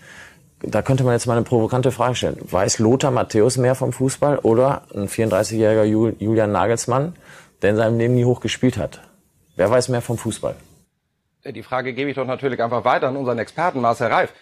da 0.61 0.81
könnte 0.81 1.03
man 1.03 1.13
jetzt 1.13 1.27
mal 1.27 1.33
eine 1.33 1.43
provokante 1.43 1.91
Frage 1.91 2.15
stellen. 2.15 2.37
Weiß 2.41 2.79
Lothar 2.79 3.11
Matthäus 3.11 3.57
mehr 3.57 3.75
vom 3.75 3.93
Fußball 3.93 4.39
oder 4.39 4.83
ein 4.93 5.07
34-jähriger 5.07 5.83
Julian 5.83 6.51
Nagelsmann, 6.51 7.15
der 7.61 7.71
in 7.71 7.75
seinem 7.75 7.97
Leben 7.97 8.15
nie 8.15 8.25
hoch 8.25 8.39
gespielt 8.39 8.77
hat. 8.77 9.01
Wer 9.55 9.69
weiß 9.69 9.89
mehr 9.89 10.01
vom 10.01 10.17
Fußball? 10.17 10.55
Die 11.45 11.63
Frage 11.63 11.93
gebe 11.93 12.09
ich 12.09 12.15
doch 12.15 12.25
natürlich 12.25 12.61
einfach 12.61 12.83
weiter 12.83 13.07
an 13.07 13.15
unseren 13.15 13.39
Experten 13.39 13.81
Marcel 13.81 14.07
Reif. 14.07 14.33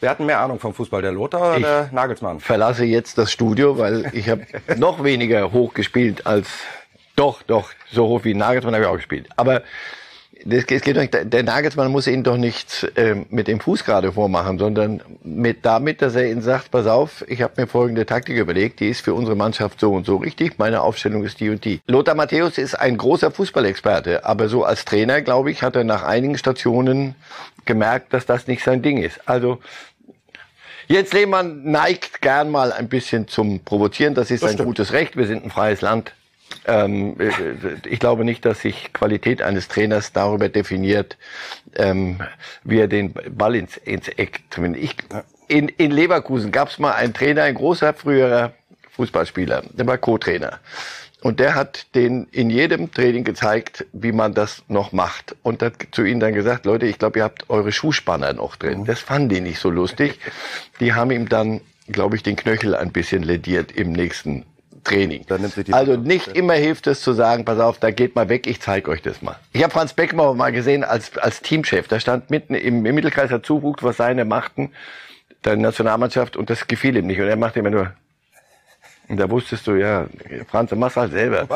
Wer 0.00 0.10
hat 0.10 0.20
mehr 0.20 0.40
Ahnung 0.40 0.58
vom 0.58 0.74
Fußball, 0.74 1.00
der 1.00 1.12
Lothar 1.12 1.40
oder 1.40 1.56
ich 1.56 1.62
der 1.62 1.88
Nagelsmann? 1.92 2.40
verlasse 2.40 2.84
jetzt 2.84 3.16
das 3.18 3.32
Studio, 3.32 3.78
weil 3.78 4.10
ich 4.12 4.28
habe 4.28 4.46
noch 4.76 5.04
weniger 5.04 5.52
hoch 5.52 5.74
gespielt 5.74 6.26
als 6.26 6.48
doch, 7.16 7.42
doch, 7.42 7.70
so 7.90 8.06
hoch 8.08 8.24
wie 8.24 8.34
Nagelsmann 8.34 8.74
habe 8.74 8.84
ich 8.84 8.90
auch 8.90 8.96
gespielt. 8.96 9.28
Aber 9.36 9.62
das, 10.44 10.64
es 10.68 10.82
geht 10.82 10.96
nicht, 10.96 11.16
der 11.32 11.42
Nagelsmann 11.42 11.90
muss 11.90 12.06
ihn 12.06 12.22
doch 12.22 12.36
nicht 12.36 12.90
äh, 12.96 13.16
mit 13.30 13.48
dem 13.48 13.60
Fuß 13.60 13.84
gerade 13.84 14.12
vormachen, 14.12 14.58
sondern 14.58 15.02
mit 15.22 15.64
damit, 15.64 16.02
dass 16.02 16.14
er 16.14 16.30
ihnen 16.30 16.42
sagt, 16.42 16.70
pass 16.70 16.86
auf, 16.86 17.24
ich 17.28 17.42
habe 17.42 17.60
mir 17.60 17.66
folgende 17.66 18.06
Taktik 18.06 18.36
überlegt, 18.36 18.80
die 18.80 18.88
ist 18.88 19.00
für 19.00 19.14
unsere 19.14 19.36
Mannschaft 19.36 19.80
so 19.80 19.92
und 19.92 20.04
so 20.04 20.16
richtig, 20.16 20.58
meine 20.58 20.82
Aufstellung 20.82 21.24
ist 21.24 21.40
die 21.40 21.48
und 21.48 21.64
die. 21.64 21.80
Lothar 21.86 22.14
Matthäus 22.14 22.58
ist 22.58 22.74
ein 22.74 22.96
großer 22.96 23.30
Fußballexperte, 23.30 24.24
aber 24.24 24.48
so 24.48 24.64
als 24.64 24.84
Trainer, 24.84 25.22
glaube 25.22 25.50
ich, 25.50 25.62
hat 25.62 25.74
er 25.74 25.84
nach 25.84 26.02
einigen 26.02 26.36
Stationen 26.36 27.14
gemerkt, 27.64 28.12
dass 28.12 28.26
das 28.26 28.46
nicht 28.46 28.62
sein 28.62 28.82
Ding 28.82 28.98
ist. 28.98 29.28
Also 29.28 29.58
Jens 30.88 31.12
Lehmann 31.12 31.64
neigt 31.64 32.22
gern 32.22 32.50
mal 32.50 32.72
ein 32.72 32.88
bisschen 32.88 33.26
zum 33.26 33.60
Provozieren, 33.60 34.14
das 34.14 34.30
ist 34.30 34.42
das 34.42 34.52
ein 34.52 34.64
gutes 34.64 34.92
Recht, 34.92 35.16
wir 35.16 35.26
sind 35.26 35.44
ein 35.44 35.50
freies 35.50 35.80
Land. 35.80 36.12
Ähm, 36.66 37.16
äh, 37.20 37.30
ich 37.88 38.00
glaube 38.00 38.24
nicht, 38.24 38.44
dass 38.44 38.60
sich 38.60 38.92
Qualität 38.92 39.42
eines 39.42 39.68
Trainers 39.68 40.12
darüber 40.12 40.48
definiert, 40.48 41.16
ähm, 41.76 42.18
wie 42.64 42.80
er 42.80 42.88
den 42.88 43.12
Ball 43.12 43.54
ins, 43.54 43.76
ins 43.76 44.08
Eck 44.08 44.50
trifft. 44.50 44.76
Ich, 44.76 44.96
in, 45.48 45.68
in 45.68 45.90
Leverkusen 45.90 46.50
gab 46.52 46.68
es 46.68 46.78
mal 46.78 46.92
einen 46.92 47.14
Trainer, 47.14 47.42
ein 47.42 47.54
großer 47.54 47.94
früherer 47.94 48.52
Fußballspieler, 48.90 49.62
der 49.72 49.86
war 49.86 49.98
Co-Trainer. 49.98 50.58
Und 51.22 51.40
der 51.40 51.54
hat 51.54 51.94
den 51.94 52.28
in 52.30 52.50
jedem 52.50 52.92
Training 52.92 53.24
gezeigt, 53.24 53.86
wie 53.92 54.12
man 54.12 54.34
das 54.34 54.62
noch 54.68 54.92
macht. 54.92 55.34
Und 55.42 55.62
hat 55.62 55.74
zu 55.90 56.04
ihnen 56.04 56.20
dann 56.20 56.34
gesagt, 56.34 56.66
Leute, 56.66 56.86
ich 56.86 56.98
glaube, 56.98 57.18
ihr 57.18 57.24
habt 57.24 57.50
eure 57.50 57.72
Schuhspanner 57.72 58.32
noch 58.32 58.56
drin. 58.56 58.80
Mhm. 58.80 58.84
Das 58.84 59.00
fanden 59.00 59.28
die 59.30 59.40
nicht 59.40 59.58
so 59.58 59.70
lustig. 59.70 60.20
Die 60.78 60.94
haben 60.94 61.10
ihm 61.10 61.28
dann, 61.28 61.62
glaube 61.88 62.16
ich, 62.16 62.22
den 62.22 62.36
Knöchel 62.36 62.74
ein 62.74 62.92
bisschen 62.92 63.22
lediert 63.22 63.72
im 63.72 63.92
nächsten 63.92 64.44
Training. 64.86 65.24
also 65.72 65.96
nicht 65.96 66.28
immer 66.28 66.54
hilft 66.54 66.86
es 66.86 67.00
zu 67.00 67.12
sagen, 67.12 67.44
pass 67.44 67.58
auf, 67.58 67.78
da 67.78 67.90
geht 67.90 68.14
mal 68.14 68.28
weg, 68.28 68.46
ich 68.46 68.60
zeige 68.60 68.90
euch 68.90 69.02
das 69.02 69.22
mal. 69.22 69.36
Ich 69.52 69.62
habe 69.62 69.72
Franz 69.72 69.92
Beckenbauer 69.92 70.34
mal 70.34 70.52
gesehen 70.52 70.84
als, 70.84 71.16
als 71.18 71.42
Teamchef. 71.42 71.88
Da 71.88 72.00
stand 72.00 72.30
mitten 72.30 72.54
im, 72.54 72.84
im 72.86 72.94
Mittelkreis 72.94 73.30
der 73.30 73.42
Zuwuchs, 73.42 73.82
was 73.82 73.96
seine 73.96 74.24
machten, 74.24 74.70
der 75.44 75.56
Nationalmannschaft, 75.56 76.36
und 76.36 76.50
das 76.50 76.66
gefiel 76.66 76.96
ihm 76.96 77.06
nicht. 77.06 77.20
Und 77.20 77.28
er 77.28 77.36
machte 77.36 77.58
immer 77.58 77.70
nur, 77.70 77.92
und 79.08 79.18
da 79.18 79.30
wusstest 79.30 79.66
du, 79.66 79.72
ja, 79.72 80.06
Franz, 80.48 80.72
mach's 80.72 80.96
halt 80.96 81.12
selber. 81.12 81.46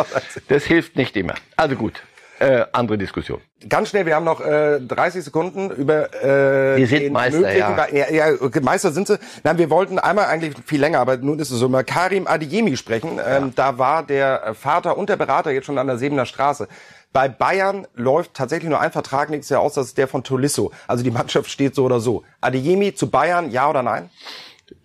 Das 0.48 0.64
hilft 0.64 0.96
nicht 0.96 1.16
immer. 1.16 1.34
Also 1.56 1.76
gut 1.76 2.02
äh, 2.40 2.64
andere 2.72 2.98
Diskussion. 2.98 3.40
Ganz 3.68 3.90
schnell, 3.90 4.06
wir 4.06 4.14
haben 4.14 4.24
noch 4.24 4.40
äh, 4.40 4.80
30 4.80 5.22
Sekunden 5.24 5.70
über 5.70 6.12
äh, 6.24 6.76
die 6.76 6.86
sind 6.86 7.12
Meister, 7.12 7.54
ja. 7.54 7.86
ja. 7.92 8.10
ja. 8.10 8.60
Meister 8.62 8.92
sind 8.92 9.06
sie. 9.06 9.18
Nein, 9.44 9.58
wir 9.58 9.68
wollten 9.68 9.98
einmal 9.98 10.24
eigentlich 10.24 10.54
viel 10.64 10.80
länger, 10.80 11.00
aber 11.00 11.18
nun 11.18 11.38
ist 11.38 11.50
es 11.50 11.58
so, 11.58 11.66
über 11.66 11.84
Karim 11.84 12.26
Adiemi 12.26 12.76
sprechen. 12.78 13.16
Ja. 13.16 13.36
Ähm, 13.36 13.52
da 13.54 13.76
war 13.76 14.02
der 14.02 14.54
Vater 14.54 14.96
und 14.96 15.10
der 15.10 15.16
Berater 15.16 15.50
jetzt 15.50 15.66
schon 15.66 15.76
an 15.76 15.86
der 15.86 15.98
Sebener 15.98 16.24
Straße. 16.24 16.66
Bei 17.12 17.28
Bayern 17.28 17.86
läuft 17.94 18.34
tatsächlich 18.34 18.70
nur 18.70 18.80
ein 18.80 18.92
Vertrag 18.92 19.28
nächstes 19.28 19.50
Jahr 19.50 19.60
aus, 19.60 19.74
das 19.74 19.88
ist 19.88 19.98
der 19.98 20.08
von 20.08 20.24
Tolisso. 20.24 20.72
Also 20.86 21.04
die 21.04 21.10
Mannschaft 21.10 21.50
steht 21.50 21.74
so 21.74 21.84
oder 21.84 22.00
so. 22.00 22.22
Adeyemi 22.40 22.94
zu 22.94 23.10
Bayern, 23.10 23.50
ja 23.50 23.68
oder 23.68 23.82
nein? 23.82 24.08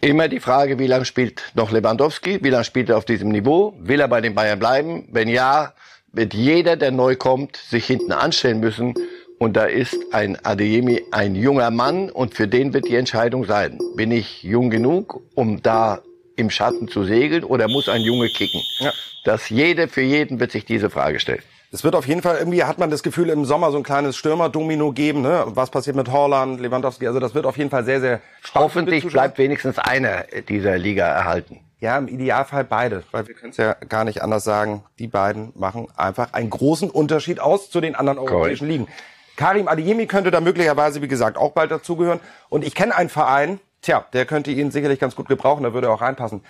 Immer 0.02 0.28
die 0.28 0.40
Frage, 0.40 0.80
wie 0.80 0.88
lange 0.88 1.06
spielt 1.06 1.52
noch 1.54 1.72
Lewandowski? 1.72 2.40
Wie 2.44 2.50
lange 2.50 2.66
spielt 2.66 2.90
er 2.90 2.98
auf 2.98 3.06
diesem 3.06 3.30
Niveau? 3.30 3.76
Will 3.80 4.02
er 4.02 4.08
bei 4.08 4.20
den 4.20 4.36
Bayern 4.36 4.60
bleiben? 4.60 5.08
Wenn 5.12 5.30
ja, 5.30 5.74
wird 6.16 6.34
jeder, 6.34 6.76
der 6.76 6.92
neu 6.92 7.16
kommt, 7.16 7.58
sich 7.58 7.86
hinten 7.86 8.12
anstellen 8.12 8.60
müssen. 8.60 8.94
Und 9.38 9.58
da 9.58 9.66
ist 9.66 9.98
ein 10.12 10.38
Adeyemi 10.44 11.04
ein 11.12 11.36
junger 11.36 11.70
Mann 11.70 12.10
und 12.10 12.36
für 12.36 12.48
den 12.48 12.74
wird 12.74 12.88
die 12.88 12.96
Entscheidung 12.96 13.46
sein. 13.46 13.78
Bin 13.96 14.12
ich 14.12 14.44
jung 14.44 14.70
genug, 14.70 15.22
um 15.36 15.62
da 15.62 16.02
im 16.38 16.50
Schatten 16.50 16.88
zu 16.88 17.04
segeln 17.04 17.44
oder 17.44 17.68
muss 17.68 17.90
ein 17.90 18.02
Junge 18.02 18.30
kicken? 18.30 18.62
Ja. 18.80 18.94
Das 19.26 19.50
jede 19.50 19.88
für 19.88 20.02
jeden 20.02 20.40
wird 20.40 20.52
sich 20.52 20.66
diese 20.66 20.90
Frage 20.90 21.20
stellen. 21.20 21.42
Es 21.72 21.84
wird 21.84 21.96
auf 21.96 22.08
jeden 22.08 22.22
Fall 22.22 22.38
irgendwie, 22.38 22.64
hat 22.64 22.78
man 22.78 22.90
das 22.90 23.04
Gefühl, 23.04 23.30
im 23.30 23.44
Sommer 23.44 23.72
so 23.72 23.78
ein 23.78 23.84
kleines 23.84 24.16
Stürmer-Domino 24.16 24.94
geben. 24.94 25.22
Ne? 25.22 25.44
Was 25.48 25.70
passiert 25.70 25.98
mit 25.98 26.10
Holland, 26.10 26.62
Lewandowski? 26.62 27.06
Also 27.06 27.20
das 27.20 27.36
wird 27.36 27.46
auf 27.46 27.58
jeden 27.58 27.70
Fall 27.70 27.84
sehr, 27.84 28.00
sehr 28.00 28.22
spannend. 28.42 28.70
Hoffentlich 28.70 29.06
bleibt 29.08 29.38
wenigstens 29.38 29.78
einer 29.78 30.24
dieser 30.48 30.78
Liga 30.78 31.06
erhalten. 31.08 31.60
Ja, 31.79 31.98
im 31.98 32.08
Idealfall 32.08 32.63
beide, 32.63 33.03
weil 33.12 33.27
wir 33.27 33.36
können 33.36 33.51
es 33.51 33.58
ja 33.58 33.74
gar 33.74 34.05
nicht 34.05 34.22
anders 34.22 34.44
sagen. 34.44 34.84
Die 34.98 35.08
beiden 35.08 35.51
machen 35.55 35.88
einfach 35.98 36.34
einen 36.34 36.50
großen 36.50 36.89
Unterschied 36.89 37.39
aus 37.39 37.70
zu 37.70 37.82
den 37.82 37.96
anderen 37.96 38.17
europäischen 38.17 38.67
Ligen. 38.67 38.88
Karim 39.36 39.67
Adeyemi 39.67 40.08
könnte 40.08 40.32
da 40.32 40.39
möglicherweise, 40.39 41.01
wie 41.01 41.10
gesagt, 41.10 41.38
auch 41.38 41.51
bald 41.51 41.72
dazugehören. 41.72 42.22
Und 42.50 42.63
ich 42.63 42.74
kenne 42.74 42.96
einen 42.96 43.10
Verein, 43.10 43.60
tja, 43.82 44.05
der 44.13 44.25
könnte 44.25 44.51
ihn 44.51 44.72
sicherlich 44.72 45.00
ganz 45.00 45.15
gut 45.15 45.27
gebrauchen, 45.27 45.63
da 45.63 45.74
würde 45.74 45.88
er 45.88 45.94
auch 45.94 46.01
reinpassen. 46.01 46.41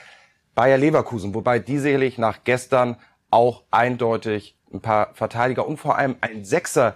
Bayer 0.53 0.77
Leverkusen, 0.77 1.33
wobei 1.33 1.59
die 1.59 1.79
sicherlich 1.79 2.17
nach 2.17 2.43
gestern 2.43 2.97
auch 3.31 3.63
eindeutig 3.71 4.57
ein 4.71 4.81
paar 4.81 5.13
Verteidiger 5.15 5.67
und 5.67 5.77
vor 5.77 5.97
allem 5.97 6.15
einen 6.21 6.45
Sechser 6.45 6.95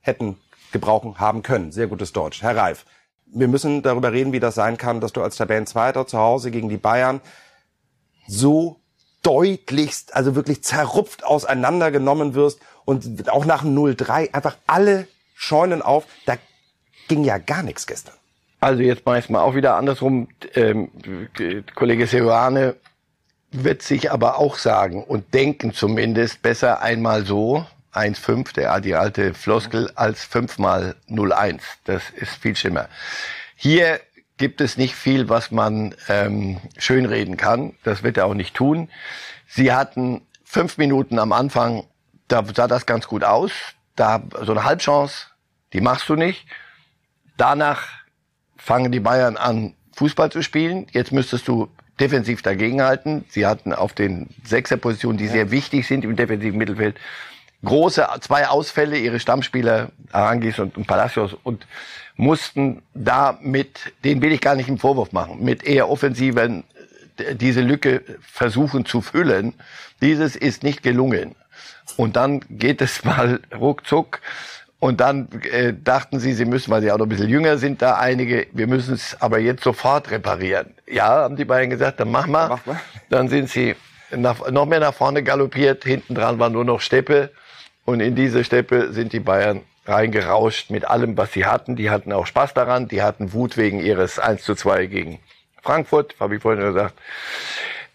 hätten 0.00 0.38
gebrauchen 0.72 1.18
haben 1.20 1.42
können. 1.42 1.70
Sehr 1.70 1.86
gutes 1.86 2.12
Deutsch. 2.12 2.42
Herr 2.42 2.56
Reif, 2.56 2.86
wir 3.26 3.48
müssen 3.48 3.82
darüber 3.82 4.12
reden, 4.12 4.32
wie 4.32 4.40
das 4.40 4.54
sein 4.54 4.78
kann, 4.78 5.00
dass 5.00 5.12
du 5.12 5.22
als 5.22 5.36
Tabellenzweiter 5.36 6.06
zu 6.06 6.18
Hause 6.18 6.50
gegen 6.50 6.68
die 6.68 6.76
Bayern 6.78 7.20
so 8.28 8.78
deutlichst, 9.22 10.14
also 10.14 10.36
wirklich 10.36 10.62
zerrupft 10.62 11.24
auseinandergenommen 11.24 12.34
wirst 12.34 12.60
und 12.84 13.28
auch 13.30 13.44
nach 13.44 13.64
0-3 13.64 14.32
einfach 14.32 14.56
alle 14.66 15.08
Scheunen 15.34 15.82
auf. 15.82 16.04
Da 16.26 16.36
ging 17.08 17.24
ja 17.24 17.38
gar 17.38 17.62
nichts 17.62 17.86
gestern. 17.86 18.14
Also 18.60 18.82
jetzt 18.82 19.04
mache 19.06 19.18
ich 19.18 19.28
mal 19.28 19.42
auch 19.42 19.54
wieder 19.54 19.76
andersrum. 19.76 20.28
Ähm, 20.54 20.90
Kollege 21.74 22.06
Seruane 22.06 22.76
wird 23.50 23.82
sich 23.82 24.10
aber 24.12 24.38
auch 24.38 24.56
sagen 24.56 25.02
und 25.02 25.32
denken 25.34 25.72
zumindest 25.72 26.42
besser 26.42 26.82
einmal 26.82 27.24
so, 27.24 27.66
1,5, 27.94 28.54
der, 28.54 28.80
die 28.80 28.94
alte 28.94 29.34
Floskel, 29.34 29.90
als 29.94 30.24
fünfmal 30.24 30.94
0,1. 31.08 31.60
Das 31.84 32.02
ist 32.14 32.36
viel 32.36 32.54
schlimmer. 32.54 32.88
Hier 33.56 34.00
gibt 34.38 34.60
es 34.60 34.76
nicht 34.76 34.94
viel, 34.94 35.28
was 35.28 35.50
man 35.50 35.94
ähm, 36.08 36.58
schönreden 36.78 37.36
kann. 37.36 37.74
Das 37.84 38.02
wird 38.02 38.16
er 38.16 38.26
auch 38.26 38.34
nicht 38.34 38.54
tun. 38.54 38.88
Sie 39.46 39.72
hatten 39.72 40.22
fünf 40.44 40.78
Minuten 40.78 41.18
am 41.18 41.32
Anfang, 41.32 41.84
da 42.28 42.44
sah 42.54 42.66
das 42.66 42.86
ganz 42.86 43.06
gut 43.06 43.24
aus. 43.24 43.52
Da 43.96 44.22
so 44.42 44.52
eine 44.52 44.64
Halbchance, 44.64 45.26
die 45.72 45.80
machst 45.80 46.08
du 46.08 46.14
nicht. 46.14 46.46
Danach 47.36 47.88
fangen 48.56 48.92
die 48.92 49.00
Bayern 49.00 49.36
an, 49.36 49.74
Fußball 49.96 50.30
zu 50.30 50.42
spielen. 50.42 50.86
Jetzt 50.92 51.12
müsstest 51.12 51.48
du 51.48 51.68
defensiv 51.98 52.42
dagegenhalten. 52.42 53.24
Sie 53.28 53.46
hatten 53.46 53.72
auf 53.72 53.92
den 53.92 54.28
Sechserpositionen, 54.44 55.18
die 55.18 55.26
ja. 55.26 55.32
sehr 55.32 55.50
wichtig 55.50 55.86
sind 55.86 56.04
im 56.04 56.16
defensiven 56.16 56.58
Mittelfeld, 56.58 56.96
große 57.64 58.06
zwei 58.20 58.46
Ausfälle, 58.48 58.98
ihre 58.98 59.18
Stammspieler 59.18 59.90
Arangis 60.12 60.58
und, 60.58 60.76
und 60.76 60.86
Palacios 60.86 61.34
und 61.42 61.66
mussten 62.18 62.82
da 62.94 63.38
mit, 63.40 63.92
den 64.04 64.20
will 64.20 64.32
ich 64.32 64.40
gar 64.40 64.56
nicht 64.56 64.68
im 64.68 64.78
Vorwurf 64.78 65.12
machen, 65.12 65.42
mit 65.42 65.64
eher 65.64 65.88
offensiven 65.88 66.64
diese 67.34 67.60
Lücke 67.62 68.02
versuchen 68.20 68.84
zu 68.84 69.00
füllen. 69.00 69.54
Dieses 70.02 70.36
ist 70.36 70.62
nicht 70.62 70.82
gelungen. 70.82 71.34
Und 71.96 72.16
dann 72.16 72.40
geht 72.50 72.82
es 72.82 73.04
mal 73.04 73.40
ruckzuck. 73.56 74.20
Und 74.80 75.00
dann 75.00 75.28
äh, 75.50 75.72
dachten 75.72 76.20
sie, 76.20 76.32
sie 76.34 76.44
müssen, 76.44 76.70
weil 76.70 76.82
sie 76.82 76.92
auch 76.92 76.98
noch 76.98 77.06
ein 77.06 77.08
bisschen 77.08 77.28
jünger 77.28 77.58
sind, 77.58 77.82
da 77.82 77.96
einige, 77.96 78.46
wir 78.52 78.68
müssen 78.68 78.94
es 78.94 79.20
aber 79.20 79.40
jetzt 79.40 79.64
sofort 79.64 80.10
reparieren. 80.12 80.74
Ja, 80.86 81.22
haben 81.22 81.34
die 81.34 81.44
beiden 81.44 81.70
gesagt, 81.70 81.98
dann 81.98 82.12
machen 82.12 82.30
wir. 82.30 82.48
Mach 82.48 82.66
mal. 82.66 82.80
Dann 83.10 83.28
sind 83.28 83.48
sie 83.50 83.74
nach, 84.10 84.48
noch 84.50 84.66
mehr 84.66 84.78
nach 84.78 84.94
vorne 84.94 85.24
galoppiert. 85.24 85.84
Hinten 85.84 86.14
dran 86.14 86.38
war 86.38 86.48
nur 86.50 86.64
noch 86.64 86.80
Steppe. 86.80 87.30
Und 87.84 88.00
in 88.00 88.14
diese 88.14 88.44
Steppe 88.44 88.92
sind 88.92 89.12
die 89.12 89.20
Bayern 89.20 89.62
reingerauscht 89.88 90.70
mit 90.70 90.84
allem, 90.84 91.16
was 91.16 91.32
sie 91.32 91.46
hatten. 91.46 91.76
Die 91.76 91.90
hatten 91.90 92.12
auch 92.12 92.26
Spaß 92.26 92.54
daran. 92.54 92.88
Die 92.88 93.02
hatten 93.02 93.32
Wut 93.32 93.56
wegen 93.56 93.80
ihres 93.80 94.18
1 94.18 94.42
zu 94.42 94.54
2 94.54 94.86
gegen 94.86 95.18
Frankfurt, 95.62 96.14
habe 96.20 96.36
ich 96.36 96.42
vorhin 96.42 96.62
gesagt. 96.62 96.94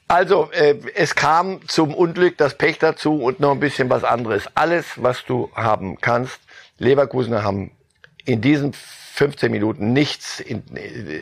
Also, 0.08 0.52
äh, 0.52 0.76
es 0.96 1.16
kam 1.16 1.68
zum 1.68 1.94
Unglück 1.94 2.38
das 2.38 2.56
Pech 2.56 2.78
dazu 2.78 3.22
und 3.24 3.40
noch 3.40 3.52
ein 3.52 3.60
bisschen 3.60 3.90
was 3.90 4.04
anderes. 4.04 4.48
Alles, 4.54 4.86
was 5.02 5.24
du 5.26 5.50
haben 5.56 6.00
kannst, 6.02 6.40
Leverkusener 6.78 7.44
haben 7.44 7.72
in 8.26 8.42
diesen 8.42 8.74
15 8.74 9.52
Minuten 9.52 9.94
nichts, 9.94 10.40
in, 10.40 10.64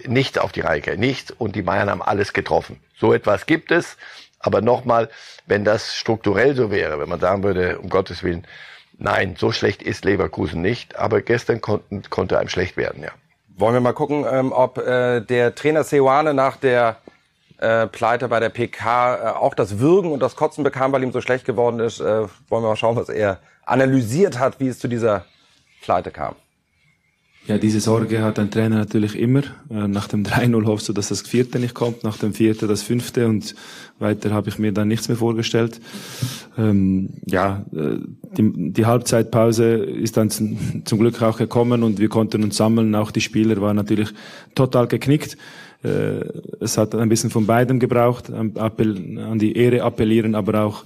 nichts 0.07 0.37
auf 0.37 0.51
die 0.51 0.61
Reihe, 0.61 0.97
nichts 0.97 1.31
und 1.31 1.55
die 1.55 1.61
Bayern 1.61 1.89
haben 1.89 2.01
alles 2.01 2.33
getroffen. 2.33 2.79
So 2.97 3.13
etwas 3.13 3.45
gibt 3.45 3.71
es, 3.71 3.97
aber 4.39 4.61
nochmal, 4.61 5.09
wenn 5.45 5.63
das 5.63 5.95
strukturell 5.95 6.55
so 6.55 6.71
wäre, 6.71 6.99
wenn 6.99 7.09
man 7.09 7.19
sagen 7.19 7.43
würde, 7.43 7.79
um 7.79 7.89
Gottes 7.89 8.23
Willen, 8.23 8.47
nein, 9.01 9.35
so 9.37 9.51
schlecht 9.51 9.81
ist 9.83 10.05
Leverkusen 10.05 10.61
nicht, 10.61 10.95
aber 10.95 11.21
gestern 11.21 11.61
konnten, 11.61 12.03
konnte 12.09 12.39
einem 12.39 12.49
schlecht 12.49 12.77
werden, 12.77 13.03
ja. 13.03 13.11
Wollen 13.57 13.73
wir 13.73 13.81
mal 13.81 13.93
gucken, 13.93 14.25
ähm, 14.29 14.51
ob 14.53 14.77
äh, 14.77 15.21
der 15.21 15.53
Trainer 15.53 15.83
Seoane 15.83 16.33
nach 16.33 16.57
der 16.57 16.97
äh, 17.57 17.85
Pleite 17.87 18.27
bei 18.27 18.39
der 18.39 18.49
PK 18.49 19.15
äh, 19.15 19.29
auch 19.33 19.53
das 19.53 19.77
Würgen 19.77 20.11
und 20.11 20.19
das 20.19 20.35
Kotzen 20.35 20.63
bekam, 20.63 20.91
weil 20.91 21.03
ihm 21.03 21.11
so 21.11 21.21
schlecht 21.21 21.45
geworden 21.45 21.79
ist. 21.79 21.99
Äh, 21.99 22.27
wollen 22.49 22.63
wir 22.63 22.69
mal 22.69 22.75
schauen, 22.75 22.95
was 22.95 23.09
er 23.09 23.39
analysiert 23.65 24.39
hat, 24.39 24.59
wie 24.59 24.67
es 24.67 24.79
zu 24.79 24.87
dieser 24.87 25.25
Pleite 25.81 26.11
kam. 26.11 26.35
Ja, 27.47 27.57
diese 27.57 27.79
Sorge 27.79 28.21
hat 28.21 28.37
ein 28.37 28.51
Trainer 28.51 28.77
natürlich 28.77 29.17
immer. 29.17 29.41
Äh, 29.69 29.87
nach 29.87 30.07
dem 30.07 30.23
3-0 30.25 30.65
hoffst 30.65 30.89
du, 30.89 30.93
dass 30.93 31.09
das 31.09 31.21
vierte 31.21 31.59
nicht 31.59 31.73
kommt, 31.73 32.03
nach 32.03 32.17
dem 32.17 32.33
vierten 32.33 32.67
das 32.67 32.83
fünfte 32.83 33.27
und 33.27 33.55
weiter 33.99 34.31
habe 34.31 34.49
ich 34.49 34.59
mir 34.59 34.71
dann 34.71 34.87
nichts 34.87 35.07
mehr 35.07 35.17
vorgestellt. 35.17 35.79
Ähm, 36.57 37.09
ja, 37.25 37.65
äh, 37.73 37.97
die, 38.37 38.73
die, 38.73 38.85
Halbzeitpause 38.85 39.73
ist 39.73 40.17
dann 40.17 40.29
zum, 40.85 40.99
Glück 40.99 41.21
auch 41.21 41.37
gekommen 41.37 41.83
und 41.83 41.99
wir 41.99 42.09
konnten 42.09 42.43
uns 42.43 42.57
sammeln. 42.57 42.93
Auch 42.93 43.11
die 43.11 43.21
Spieler 43.21 43.59
waren 43.59 43.75
natürlich 43.75 44.09
total 44.53 44.87
geknickt. 44.87 45.35
Äh, 45.83 46.23
es 46.59 46.77
hat 46.77 46.93
ein 46.93 47.09
bisschen 47.09 47.31
von 47.31 47.47
beidem 47.47 47.79
gebraucht, 47.79 48.31
an 48.31 49.39
die 49.39 49.57
Ehre 49.57 49.81
appellieren, 49.83 50.35
aber 50.35 50.63
auch 50.63 50.83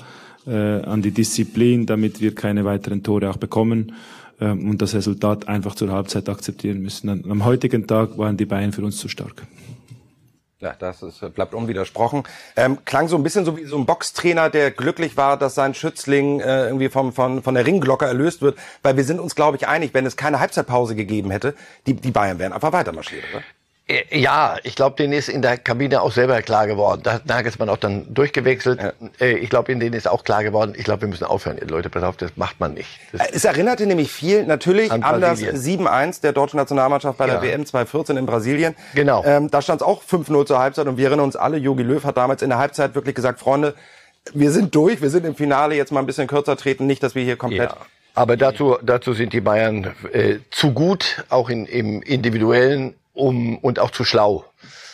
an 0.48 1.02
die 1.02 1.10
Disziplin, 1.10 1.88
damit 1.88 2.22
wir 2.22 2.36
keine 2.36 2.66
weiteren 2.66 3.02
Tore 3.02 3.32
auch 3.32 3.38
bekommen. 3.38 3.94
Ähm, 4.40 4.70
und 4.70 4.82
das 4.82 4.94
Resultat 4.94 5.48
einfach 5.48 5.76
zur 5.76 5.92
Halbzeit 5.92 6.28
akzeptieren 6.28 6.82
müssen. 6.82 7.10
Am 7.30 7.46
heutigen 7.46 7.88
Tag 7.88 8.18
waren 8.18 8.36
die 8.38 8.46
Bayern 8.46 8.74
für 8.74 8.84
uns 8.84 8.98
zu 8.98 9.08
stark. 9.08 9.44
Ja, 10.60 10.74
das 10.80 11.04
ist, 11.04 11.20
bleibt 11.36 11.54
unwidersprochen. 11.54 12.24
Ähm, 12.56 12.80
klang 12.86 13.08
so 13.08 13.18
ein 13.18 13.24
bisschen 13.24 13.46
so 13.46 13.58
wie 13.58 13.66
so 13.66 13.78
ein 13.78 13.86
Boxtrainer, 13.86 14.50
der 14.50 14.72
glücklich 14.72 15.16
war, 15.16 15.38
dass 15.38 15.54
sein 15.54 15.74
Schützling 15.74 16.40
äh, 16.40 16.66
irgendwie 16.66 16.90
vom, 16.90 17.14
von, 17.14 17.44
von 17.44 17.54
der 17.56 17.66
Ringglocke 17.66 18.06
erlöst 18.06 18.42
wird. 18.42 18.58
Weil 18.82 18.98
wir 18.98 19.04
sind 19.04 19.20
uns, 19.20 19.36
glaube 19.36 19.58
ich, 19.58 19.68
einig, 19.68 19.94
wenn 19.94 20.06
es 20.06 20.16
keine 20.16 20.40
Halbzeitpause 20.40 20.96
gegeben 20.96 21.30
hätte, 21.30 21.56
die, 21.86 21.94
die 21.94 22.12
Bayern 22.12 22.40
wären 22.40 22.54
einfach 22.54 22.72
weitermarschiert, 22.72 23.24
oder? 23.34 23.44
Äh, 23.88 24.20
ja, 24.20 24.58
ich 24.64 24.76
glaube, 24.76 24.96
denen 24.96 25.14
ist 25.14 25.30
in 25.30 25.42
der 25.42 25.58
Kabine 25.58 26.02
auch 26.02 26.12
selber 26.12 26.42
klar 26.42 26.66
geworden. 26.66 27.02
Da 27.04 27.14
hat 27.14 27.28
Nagelsmann 27.28 27.70
auch 27.70 27.78
dann 27.78 28.12
durchgewechselt. 28.14 28.82
Ja. 28.82 28.94
Äh, 29.20 29.38
ich 29.38 29.50
glaube, 29.50 29.72
in 29.72 29.80
denen 29.80 29.94
ist 29.94 30.08
auch 30.08 30.24
klar 30.24 30.44
geworden, 30.44 30.74
ich 30.76 30.84
glaube, 30.84 31.02
wir 31.02 31.08
müssen 31.08 31.26
aufhören. 31.26 31.58
Leute, 31.68 31.90
pass 31.90 32.04
auf, 32.04 32.18
das 32.18 32.32
macht 32.36 32.60
man 32.60 32.74
nicht. 32.74 32.90
Das 33.12 33.30
es 33.30 33.46
erinnerte 33.46 33.86
nämlich 33.86 34.12
viel, 34.12 34.46
natürlich 34.46 34.92
an, 34.92 35.04
an 35.04 35.22
das 35.22 35.40
7-1 35.40 36.22
der 36.22 36.34
deutschen 36.34 36.58
Nationalmannschaft 36.58 37.18
bei 37.18 37.28
der 37.28 37.36
ja. 37.36 37.42
WM 37.44 37.66
2014 37.66 38.18
in 38.18 38.26
Brasilien. 38.26 38.76
Genau. 38.96 39.24
Ähm, 39.24 39.52
da 39.52 39.62
stand 39.62 39.82
es 39.82 39.88
auch 39.88 40.02
5-0 40.04 40.46
zur 40.48 40.60
Halbzeit 40.60 40.88
und 40.88 40.98
wir 40.98 41.06
erinnern 41.06 41.26
uns 41.26 41.36
alle, 41.36 41.58
Jogi 41.58 41.84
Löw 41.84 42.04
hat 42.04 42.18
damals 42.18 42.42
in 42.42 42.50
der 42.50 42.58
Halbzeit 42.58 42.96
wirklich 42.96 43.14
gesagt, 43.14 43.40
Freunde, 43.40 43.76
wir 44.34 44.50
sind 44.50 44.74
durch, 44.74 45.04
wir 45.04 45.12
sind 45.12 45.26
im 45.26 45.36
Finale, 45.36 45.76
jetzt 45.76 45.92
mal 45.92 46.00
ein 46.00 46.08
bisschen 46.08 46.28
kürzer 46.28 46.58
treten, 46.58 46.88
nicht, 46.88 47.04
dass 47.04 47.14
wir 47.14 47.24
hier 47.24 47.38
komplett... 47.38 47.70
Ja. 47.70 47.78
Aber 48.16 48.38
dazu, 48.38 48.78
dazu 48.82 49.14
sind 49.14 49.34
die 49.34 49.42
Bayern 49.42 49.94
äh, 50.14 50.38
zu 50.50 50.72
gut, 50.72 51.26
auch 51.30 51.50
in, 51.50 51.66
im 51.66 52.02
individuellen 52.02 52.96
um 53.16 53.58
und 53.58 53.80
auch 53.80 53.92
zu 53.92 54.04
schlau, 54.04 54.46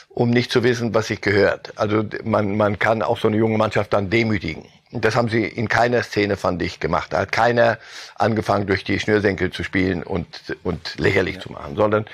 um 0.09 0.29
nicht 0.29 0.51
zu 0.51 0.63
wissen, 0.63 0.93
was 0.93 1.07
sich 1.07 1.19
gehört. 1.21 1.73
Also 1.75 2.05
man, 2.23 2.55
man 2.55 2.79
kann 2.79 3.01
auch 3.01 3.17
so 3.17 3.27
eine 3.27 3.37
junge 3.37 3.57
Mannschaft 3.57 3.91
dann 3.93 4.09
demütigen. 4.09 4.65
Und 4.91 5.05
das 5.05 5.15
haben 5.15 5.29
sie 5.29 5.45
in 5.45 5.67
keiner 5.67 6.03
Szene, 6.03 6.37
fand 6.37 6.61
ich, 6.61 6.79
gemacht. 6.79 7.13
Da 7.13 7.19
hat 7.19 7.31
keiner 7.31 7.77
angefangen, 8.15 8.67
durch 8.67 8.83
die 8.83 8.99
Schnürsenkel 8.99 9.51
zu 9.51 9.63
spielen 9.63 10.03
und, 10.03 10.27
und 10.63 10.99
lächerlich 10.99 11.35
ja. 11.35 11.41
zu 11.41 11.51
machen, 11.51 11.75
sondern 11.75 12.05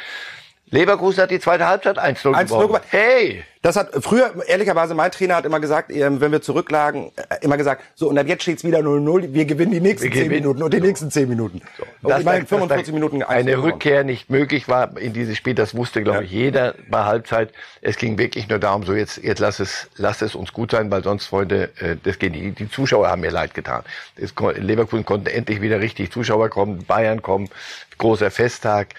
Leverkusen 0.69 1.23
hat 1.23 1.31
die 1.31 1.39
zweite 1.39 1.65
Halbzeit 1.65 1.97
1-0 1.97 2.43
gewonnen. 2.43 2.81
Hey! 2.89 3.43
Das 3.67 3.75
hat 3.75 3.89
früher, 3.99 4.31
ehrlicherweise, 4.47 4.95
mein 4.95 5.11
Trainer 5.11 5.35
hat 5.35 5.45
immer 5.45 5.59
gesagt, 5.59 5.91
ähm, 5.91 6.21
wenn 6.21 6.31
wir 6.31 6.41
zurücklagen, 6.41 7.11
äh, 7.17 7.35
immer 7.41 7.57
gesagt, 7.57 7.83
so, 7.95 8.07
und 8.07 8.17
ab 8.17 8.25
jetzt 8.25 8.43
steht's 8.43 8.63
wieder 8.63 8.79
0-0, 8.79 9.33
wir 9.33 9.43
gewinnen 9.43 9.73
die 9.73 9.81
nächsten 9.81 10.09
zehn 10.09 10.29
Minuten 10.29 10.63
und 10.63 10.73
die 10.73 10.79
nächsten 10.79 11.11
zehn 11.11 11.27
Minuten. 11.27 11.61
So. 11.77 11.83
Und 12.01 12.09
dass 12.09 12.19
ich 12.19 12.25
meine, 12.25 12.45
45 12.45 12.93
Minuten 12.93 13.23
eine 13.23 13.61
Rückkehr 13.61 14.05
nicht 14.05 14.29
möglich 14.29 14.69
war 14.69 14.97
in 14.97 15.11
dieses 15.11 15.35
Spiel, 15.35 15.53
das 15.53 15.75
wusste, 15.75 16.01
glaube 16.01 16.19
ja. 16.19 16.23
ich, 16.23 16.31
jeder 16.31 16.75
bei 16.89 17.03
Halbzeit. 17.03 17.51
Es 17.81 17.97
ging 17.97 18.17
wirklich 18.17 18.47
nur 18.47 18.59
darum, 18.59 18.83
so 18.83 18.93
jetzt, 18.93 19.17
jetzt 19.17 19.39
lass 19.39 19.59
es, 19.59 19.89
lass 19.97 20.21
es 20.21 20.33
uns 20.33 20.53
gut 20.53 20.71
sein, 20.71 20.89
weil 20.89 21.03
sonst, 21.03 21.25
Freunde, 21.25 21.69
äh, 21.81 21.97
das 22.01 22.19
geht 22.19 22.31
nicht. 22.31 22.59
Die 22.59 22.71
Zuschauer 22.71 23.09
haben 23.09 23.19
mir 23.19 23.31
leid 23.31 23.53
getan. 23.53 23.83
Das, 24.15 24.33
Leverkusen 24.55 25.03
konnte 25.03 25.33
endlich 25.33 25.59
wieder 25.59 25.81
richtig 25.81 26.13
Zuschauer 26.13 26.47
kommen, 26.47 26.85
Bayern 26.85 27.21
kommen, 27.21 27.49
großer 27.97 28.31
Festtag 28.31 28.95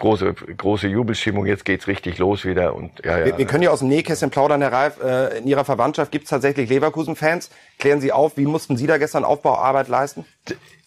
große, 0.00 0.34
große 0.56 0.88
Jubelstimmung. 0.88 1.46
Jetzt 1.46 1.64
geht's 1.64 1.86
richtig 1.86 2.18
los 2.18 2.44
wieder. 2.44 2.74
Und 2.74 2.90
ja, 3.04 3.18
ja. 3.18 3.26
Wir, 3.26 3.38
wir 3.38 3.46
können 3.46 3.62
ja 3.62 3.70
aus 3.70 3.80
dem 3.80 3.88
Nähkästchen 3.88 4.09
plaudern, 4.30 4.60
Herr 4.60 4.72
Reif. 4.72 5.00
Äh, 5.02 5.38
in 5.38 5.46
Ihrer 5.46 5.64
Verwandtschaft 5.64 6.12
gibt's 6.12 6.30
tatsächlich 6.30 6.68
Leverkusen-Fans. 6.68 7.50
Klären 7.78 8.00
Sie 8.00 8.12
auf, 8.12 8.36
wie 8.36 8.46
mussten 8.46 8.76
Sie 8.76 8.86
da 8.86 8.98
gestern 8.98 9.24
Aufbauarbeit 9.24 9.88
leisten? 9.88 10.24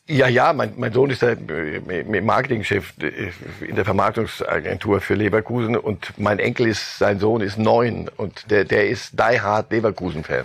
Ja, 0.05 0.27
ja, 0.27 0.51
mein, 0.51 0.73
mein 0.75 0.91
Sohn 0.91 1.09
ist 1.11 1.21
der 1.21 1.37
äh, 1.37 2.21
Marketingchef 2.21 2.93
äh, 2.99 3.31
in 3.65 3.77
der 3.77 3.85
Vermarktungsagentur 3.85 4.99
für 4.99 5.13
Leverkusen 5.13 5.77
und 5.77 6.19
mein 6.19 6.39
Enkel 6.39 6.67
ist, 6.67 6.99
sein 6.99 7.19
Sohn 7.19 7.39
ist 7.39 7.57
neun 7.57 8.09
und 8.17 8.51
der, 8.51 8.65
der 8.65 8.89
ist 8.89 9.13
die 9.13 9.39
hard 9.39 9.71
Leverkusen-Fan. 9.71 10.43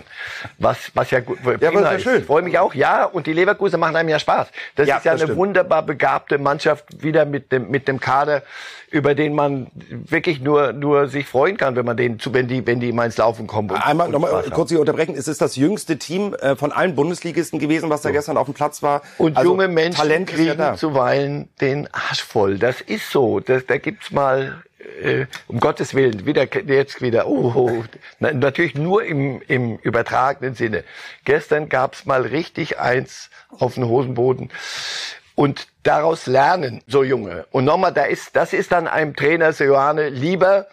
Was, 0.59 0.91
was 0.93 1.11
ja 1.11 1.19
gut, 1.19 1.39
ja, 1.59 1.67
aber 1.67 1.93
ist. 1.93 2.03
schön. 2.03 2.23
Freue 2.23 2.41
mich 2.41 2.57
auch, 2.57 2.73
ja, 2.73 3.03
und 3.03 3.27
die 3.27 3.33
Leverkusen 3.33 3.81
machen 3.81 3.97
einem 3.97 4.07
ja 4.07 4.19
Spaß. 4.19 4.47
Das 4.75 4.87
ja, 4.87 4.95
ist 4.95 5.03
ja 5.03 5.11
das 5.11 5.21
eine 5.21 5.27
stimmt. 5.27 5.39
wunderbar 5.39 5.83
begabte 5.83 6.37
Mannschaft 6.37 7.03
wieder 7.03 7.25
mit 7.25 7.51
dem, 7.51 7.69
mit 7.69 7.89
dem 7.89 7.99
Kader 7.99 8.43
über 8.91 9.15
den 9.15 9.33
man 9.33 9.67
wirklich 9.89 10.41
nur, 10.41 10.73
nur 10.73 11.07
sich 11.07 11.27
freuen 11.27 11.57
kann, 11.57 11.75
wenn 11.75 11.85
man 11.85 11.97
den, 11.97 12.17
wenn 12.31 12.47
die, 12.47 12.65
wenn 12.65 12.79
die 12.79 12.91
mal 12.91 13.05
ins 13.05 13.17
Laufen 13.17 13.47
kommen. 13.47 13.69
Und, 13.69 13.77
Einmal 13.77 14.09
nochmal 14.09 14.43
kurz 14.51 14.69
hier 14.69 14.79
unterbrechen. 14.79 15.15
Es 15.15 15.27
ist 15.27 15.41
das 15.41 15.55
jüngste 15.55 15.97
Team 15.97 16.33
äh, 16.35 16.55
von 16.55 16.71
allen 16.71 16.95
Bundesligisten 16.95 17.59
gewesen, 17.59 17.89
was 17.89 18.01
da 18.01 18.09
so. 18.09 18.13
gestern 18.13 18.37
auf 18.37 18.45
dem 18.45 18.53
Platz 18.53 18.81
war. 18.81 19.01
Und 19.17 19.37
also, 19.37 19.51
junge 19.51 19.67
Menschen 19.67 19.99
Talent 19.99 20.27
kriegen 20.29 20.59
ja 20.59 20.75
zuweilen 20.75 21.49
den 21.61 21.87
Arsch 21.93 22.23
voll. 22.23 22.57
Das 22.57 22.81
ist 22.81 23.11
so. 23.11 23.39
Das, 23.39 23.65
da 23.65 23.77
gibt's 23.77 24.11
mal 24.11 24.63
äh, 25.01 25.25
um 25.47 25.59
Gottes 25.59 25.93
Willen, 25.93 26.25
wieder 26.25 26.47
jetzt 26.65 27.01
wieder, 27.01 27.27
oh, 27.27 27.53
oh, 27.55 27.83
na, 28.19 28.31
natürlich 28.33 28.75
nur 28.75 29.03
im, 29.03 29.41
im 29.47 29.77
übertragenen 29.77 30.55
Sinne. 30.55 30.83
Gestern 31.25 31.69
gab's 31.69 32.05
mal 32.05 32.21
richtig 32.21 32.79
eins 32.79 33.29
auf 33.49 33.75
den 33.75 33.87
Hosenboden 33.87 34.49
und 35.39 35.69
daraus 35.83 36.25
lernen, 36.25 36.81
so 36.85 37.01
Junge. 37.01 37.45
Und 37.51 37.63
nochmal, 37.63 37.93
da 37.93 38.03
ist, 38.03 38.35
das 38.35 38.51
ist 38.51 38.73
dann 38.73 38.89
einem 38.89 39.15
Trainer, 39.15 39.51
Johanne, 39.51 40.09
lieber 40.09 40.67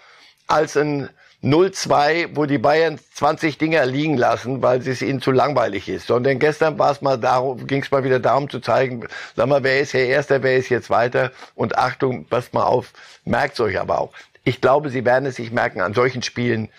als 0.49 0.77
ein 0.77 1.09
0-2, 1.45 2.31
wo 2.35 2.47
die 2.47 2.59
Bayern 2.59 2.99
20 3.15 3.59
Dinger 3.59 3.87
liegen 3.87 4.17
lassen, 4.17 4.63
weil 4.63 4.81
es 4.81 5.03
ihnen 5.03 5.23
zu 5.23 5.31
langweilig 5.31 5.89
ist. 5.89 6.09
Sondern 6.09 6.41
gestern 6.41 6.81
war 6.81 6.91
es 6.91 7.01
mal 7.01 7.17
darum, 7.17 7.65
ging 7.69 7.81
es 7.81 7.93
mal 7.93 8.03
wieder 8.03 8.19
darum 8.19 8.51
zu 8.51 8.59
zeigen, 8.59 9.07
sag 9.37 9.47
mal, 9.47 9.63
wer 9.63 9.79
ist 9.79 9.93
hier 9.93 10.07
Erster, 10.07 10.43
wer 10.43 10.57
ist 10.57 10.69
jetzt 10.69 10.91
weiter? 10.91 11.31
Und 11.55 11.79
Achtung, 11.79 12.25
passt 12.25 12.53
mal 12.53 12.65
auf, 12.65 12.93
merkt 13.25 13.61
euch 13.61 13.79
aber 13.79 14.01
auch. 14.01 14.13
Ich 14.43 14.61
glaube, 14.61 14.91
sie 14.91 15.05
werden 15.05 15.27
es 15.27 15.37
sich 15.37 15.53
merken, 15.53 15.81
an 15.81 15.95
solchen 15.95 16.23
Spielen 16.23 16.71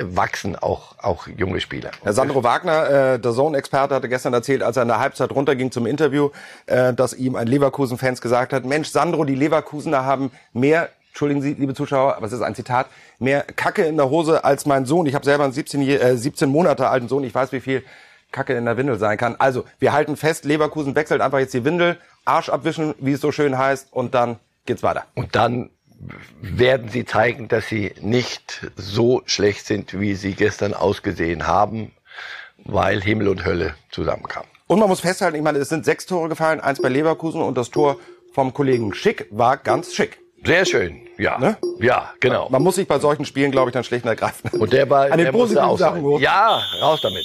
wachsen 0.00 0.56
auch, 0.56 0.94
auch 0.98 1.26
junge 1.26 1.60
Spieler. 1.60 1.90
Herr 2.02 2.12
Sandro 2.12 2.42
Wagner, 2.42 3.14
äh, 3.14 3.18
der 3.18 3.32
Zone-Experte, 3.32 3.94
hatte 3.94 4.08
gestern 4.08 4.34
erzählt, 4.34 4.62
als 4.62 4.76
er 4.76 4.82
in 4.82 4.88
der 4.88 5.00
Halbzeit 5.00 5.30
runterging 5.30 5.70
zum 5.70 5.86
Interview, 5.86 6.30
äh, 6.66 6.92
dass 6.92 7.14
ihm 7.14 7.36
ein 7.36 7.46
Leverkusen-Fans 7.46 8.20
gesagt 8.20 8.52
hat, 8.52 8.64
Mensch, 8.64 8.88
Sandro, 8.88 9.24
die 9.24 9.34
Leverkusener 9.34 10.04
haben 10.04 10.30
mehr 10.52 10.90
entschuldigen 11.08 11.42
Sie, 11.42 11.54
liebe 11.54 11.74
Zuschauer, 11.74 12.16
aber 12.16 12.26
es 12.26 12.32
ist 12.32 12.42
ein 12.42 12.54
Zitat, 12.54 12.86
mehr 13.18 13.42
Kacke 13.42 13.82
in 13.82 13.96
der 13.96 14.08
Hose 14.08 14.44
als 14.44 14.66
mein 14.66 14.86
Sohn. 14.86 15.04
Ich 15.06 15.16
habe 15.16 15.24
selber 15.24 15.42
einen 15.42 15.52
17, 15.52 15.82
äh, 15.82 16.16
17 16.16 16.48
Monate 16.48 16.88
alten 16.88 17.08
Sohn. 17.08 17.24
Ich 17.24 17.34
weiß, 17.34 17.50
wie 17.50 17.58
viel 17.58 17.82
Kacke 18.30 18.54
in 18.54 18.64
der 18.64 18.76
Windel 18.76 18.98
sein 18.98 19.18
kann. 19.18 19.34
Also, 19.38 19.64
wir 19.80 19.92
halten 19.92 20.16
fest, 20.16 20.44
Leverkusen 20.44 20.94
wechselt 20.94 21.20
einfach 21.20 21.40
jetzt 21.40 21.54
die 21.54 21.64
Windel, 21.64 21.96
Arsch 22.24 22.50
abwischen, 22.50 22.94
wie 23.00 23.12
es 23.12 23.20
so 23.20 23.32
schön 23.32 23.58
heißt, 23.58 23.88
und 23.92 24.14
dann 24.14 24.38
geht's 24.64 24.84
weiter. 24.84 25.06
Und 25.14 25.34
dann 25.34 25.70
werden 26.40 26.88
sie 26.88 27.04
zeigen, 27.04 27.48
dass 27.48 27.68
sie 27.68 27.92
nicht 28.00 28.66
so 28.76 29.22
schlecht 29.26 29.66
sind, 29.66 29.98
wie 29.98 30.14
sie 30.14 30.34
gestern 30.34 30.74
ausgesehen 30.74 31.46
haben, 31.46 31.92
weil 32.64 33.00
Himmel 33.02 33.28
und 33.28 33.44
Hölle 33.44 33.74
zusammenkamen. 33.90 34.48
Und 34.66 34.78
man 34.78 34.88
muss 34.88 35.00
festhalten, 35.00 35.36
ich 35.36 35.42
meine, 35.42 35.58
es 35.58 35.70
sind 35.70 35.84
sechs 35.84 36.06
Tore 36.06 36.28
gefallen, 36.28 36.60
eins 36.60 36.80
bei 36.80 36.88
Leverkusen 36.88 37.40
und 37.40 37.56
das 37.56 37.70
Tor 37.70 37.98
vom 38.32 38.52
Kollegen 38.52 38.94
Schick 38.94 39.26
war 39.30 39.56
ganz 39.56 39.94
schick. 39.94 40.18
Sehr 40.44 40.64
schön, 40.64 41.00
ja. 41.18 41.38
Ne? 41.38 41.56
Ja, 41.80 42.12
genau. 42.20 42.48
Man 42.48 42.62
muss 42.62 42.76
sich 42.76 42.86
bei 42.86 42.98
solchen 42.98 43.24
Spielen, 43.24 43.50
glaube 43.50 43.70
ich, 43.70 43.72
dann 43.72 43.82
schlecht 43.82 44.04
und 44.04 44.10
ergreifen. 44.10 44.50
Und 44.60 44.72
der 44.72 44.88
war 44.88 45.10
an 45.10 45.18
den 45.18 45.32
positiven 45.32 45.76
Sachen 45.76 46.02
hoch. 46.02 46.20
Ja, 46.20 46.62
raus 46.80 47.00
damit. 47.00 47.24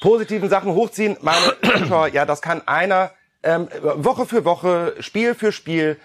Positiven 0.00 0.50
Sachen 0.50 0.74
hochziehen, 0.74 1.16
meine 1.22 1.56
Zuschauer, 1.78 2.08
ja, 2.08 2.26
das 2.26 2.42
kann 2.42 2.60
einer 2.66 3.12
ähm, 3.42 3.68
Woche 3.96 4.26
für 4.26 4.44
Woche, 4.44 4.94
Spiel 5.00 5.34
für 5.34 5.52
Spiel, 5.52 5.98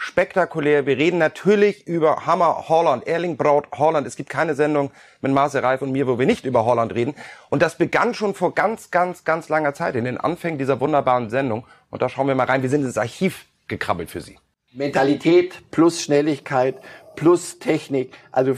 spektakulär. 0.00 0.86
Wir 0.86 0.96
reden 0.96 1.18
natürlich 1.18 1.86
über 1.86 2.24
Hammer 2.24 2.68
Holland, 2.68 3.06
Erling 3.06 3.36
Braut 3.36 3.66
Holland. 3.76 4.06
Es 4.06 4.16
gibt 4.16 4.30
keine 4.30 4.54
Sendung 4.54 4.90
mit 5.20 5.30
Marcel 5.30 5.60
Reif 5.60 5.82
und 5.82 5.92
mir, 5.92 6.06
wo 6.06 6.18
wir 6.18 6.24
nicht 6.24 6.46
über 6.46 6.64
Holland 6.64 6.94
reden. 6.94 7.14
Und 7.50 7.60
das 7.60 7.76
begann 7.76 8.14
schon 8.14 8.34
vor 8.34 8.54
ganz, 8.54 8.90
ganz, 8.90 9.24
ganz 9.24 9.50
langer 9.50 9.74
Zeit, 9.74 9.94
in 9.96 10.06
den 10.06 10.16
Anfängen 10.16 10.58
dieser 10.58 10.80
wunderbaren 10.80 11.28
Sendung. 11.28 11.66
Und 11.90 12.00
da 12.00 12.08
schauen 12.08 12.26
wir 12.28 12.34
mal 12.34 12.46
rein. 12.46 12.62
Wir 12.62 12.70
sind 12.70 12.82
ins 12.82 12.96
Archiv 12.96 13.44
gekrabbelt 13.68 14.10
für 14.10 14.22
Sie. 14.22 14.38
Mentalität 14.72 15.70
plus 15.70 16.00
Schnelligkeit 16.00 16.76
plus 17.14 17.58
Technik, 17.58 18.14
also 18.32 18.56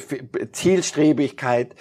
Zielstrebigkeit. 0.53 1.75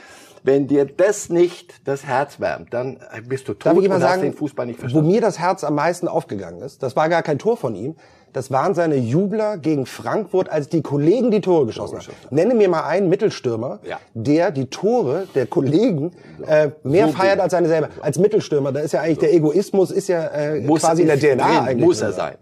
Wenn 0.44 0.68
dir 0.68 0.86
das 0.86 1.30
nicht 1.30 1.88
das 1.88 2.04
Herz 2.04 2.40
wärmt, 2.40 2.74
dann 2.74 3.00
bist 3.28 3.48
du 3.48 3.54
tot 3.54 3.68
Darf 3.68 3.78
ich 3.78 3.88
mal 3.88 3.96
und 3.96 4.02
sagen, 4.02 4.14
hast 4.14 4.22
den 4.24 4.34
Fußball 4.34 4.66
nicht 4.66 4.80
verstanden. 4.80 5.08
Wo 5.08 5.12
mir 5.12 5.22
das 5.22 5.38
Herz 5.38 5.64
am 5.64 5.76
meisten 5.76 6.08
aufgegangen 6.08 6.64
ist, 6.64 6.82
das 6.82 6.96
war 6.96 7.10
gar 7.10 7.22
kein 7.22 7.38
Tor 7.38 7.58
von 7.58 7.76
ihm, 7.76 7.96
das 8.34 8.52
waren 8.52 8.74
seine 8.74 8.96
Jubler 8.96 9.58
gegen 9.58 9.86
Frankfurt, 9.86 10.50
als 10.50 10.70
die 10.70 10.82
Kollegen 10.82 11.32
die 11.32 11.42
Tore 11.42 11.66
geschossen 11.66 11.98
haben. 12.00 12.08
Nenne 12.30 12.56
mir 12.56 12.70
mal 12.70 12.84
einen 12.84 13.10
Mittelstürmer, 13.10 13.80
ja. 13.84 14.00
der 14.14 14.52
die 14.52 14.68
Tore 14.68 15.28
der 15.36 15.48
Kollegen 15.48 16.12
äh, 16.46 16.70
mehr 16.84 17.08
so 17.08 17.14
feiert 17.14 17.40
als 17.40 17.52
seine 17.52 17.68
selber. 17.68 17.90
Als 18.02 18.18
Mittelstürmer, 18.18 18.72
da 18.72 18.80
ist 18.80 18.94
ja 18.94 19.02
eigentlich 19.02 19.20
der 19.20 19.34
Egoismus 19.34 19.92
ist 19.92 20.08
ja 20.08 20.28
äh, 20.28 20.62
quasi 20.62 21.04
in 21.04 21.08
der 21.08 21.20
DNA 21.20 21.36
drin, 21.36 21.68
eigentlich. 21.68 21.86
Muss 21.86 22.02
er 22.02 22.14
sein. 22.14 22.36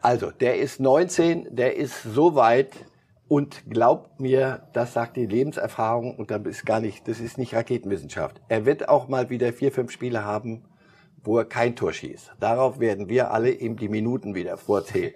Also, 0.00 0.30
der 0.30 0.58
ist 0.58 0.80
19, 0.80 1.54
der 1.54 1.76
ist 1.76 2.02
so 2.02 2.34
weit 2.34 2.70
und 3.28 3.70
glaubt 3.70 4.20
mir, 4.20 4.68
das 4.72 4.92
sagt 4.92 5.16
die 5.16 5.26
Lebenserfahrung 5.26 6.16
und 6.16 6.30
das 6.30 6.42
ist 6.44 6.66
gar 6.66 6.80
nicht, 6.80 7.06
das 7.08 7.20
ist 7.20 7.38
nicht 7.38 7.54
Raketenwissenschaft. 7.54 8.40
Er 8.48 8.66
wird 8.66 8.88
auch 8.88 9.08
mal 9.08 9.30
wieder 9.30 9.52
vier, 9.52 9.72
fünf 9.72 9.90
Spiele 9.90 10.24
haben, 10.24 10.64
wo 11.24 11.38
er 11.38 11.44
kein 11.44 11.76
Tor 11.76 11.92
schießt. 11.92 12.32
Darauf 12.40 12.80
werden 12.80 13.08
wir 13.08 13.30
alle 13.30 13.50
ihm 13.50 13.76
die 13.76 13.88
Minuten 13.88 14.34
wieder 14.34 14.56
vorzählen. 14.56 15.14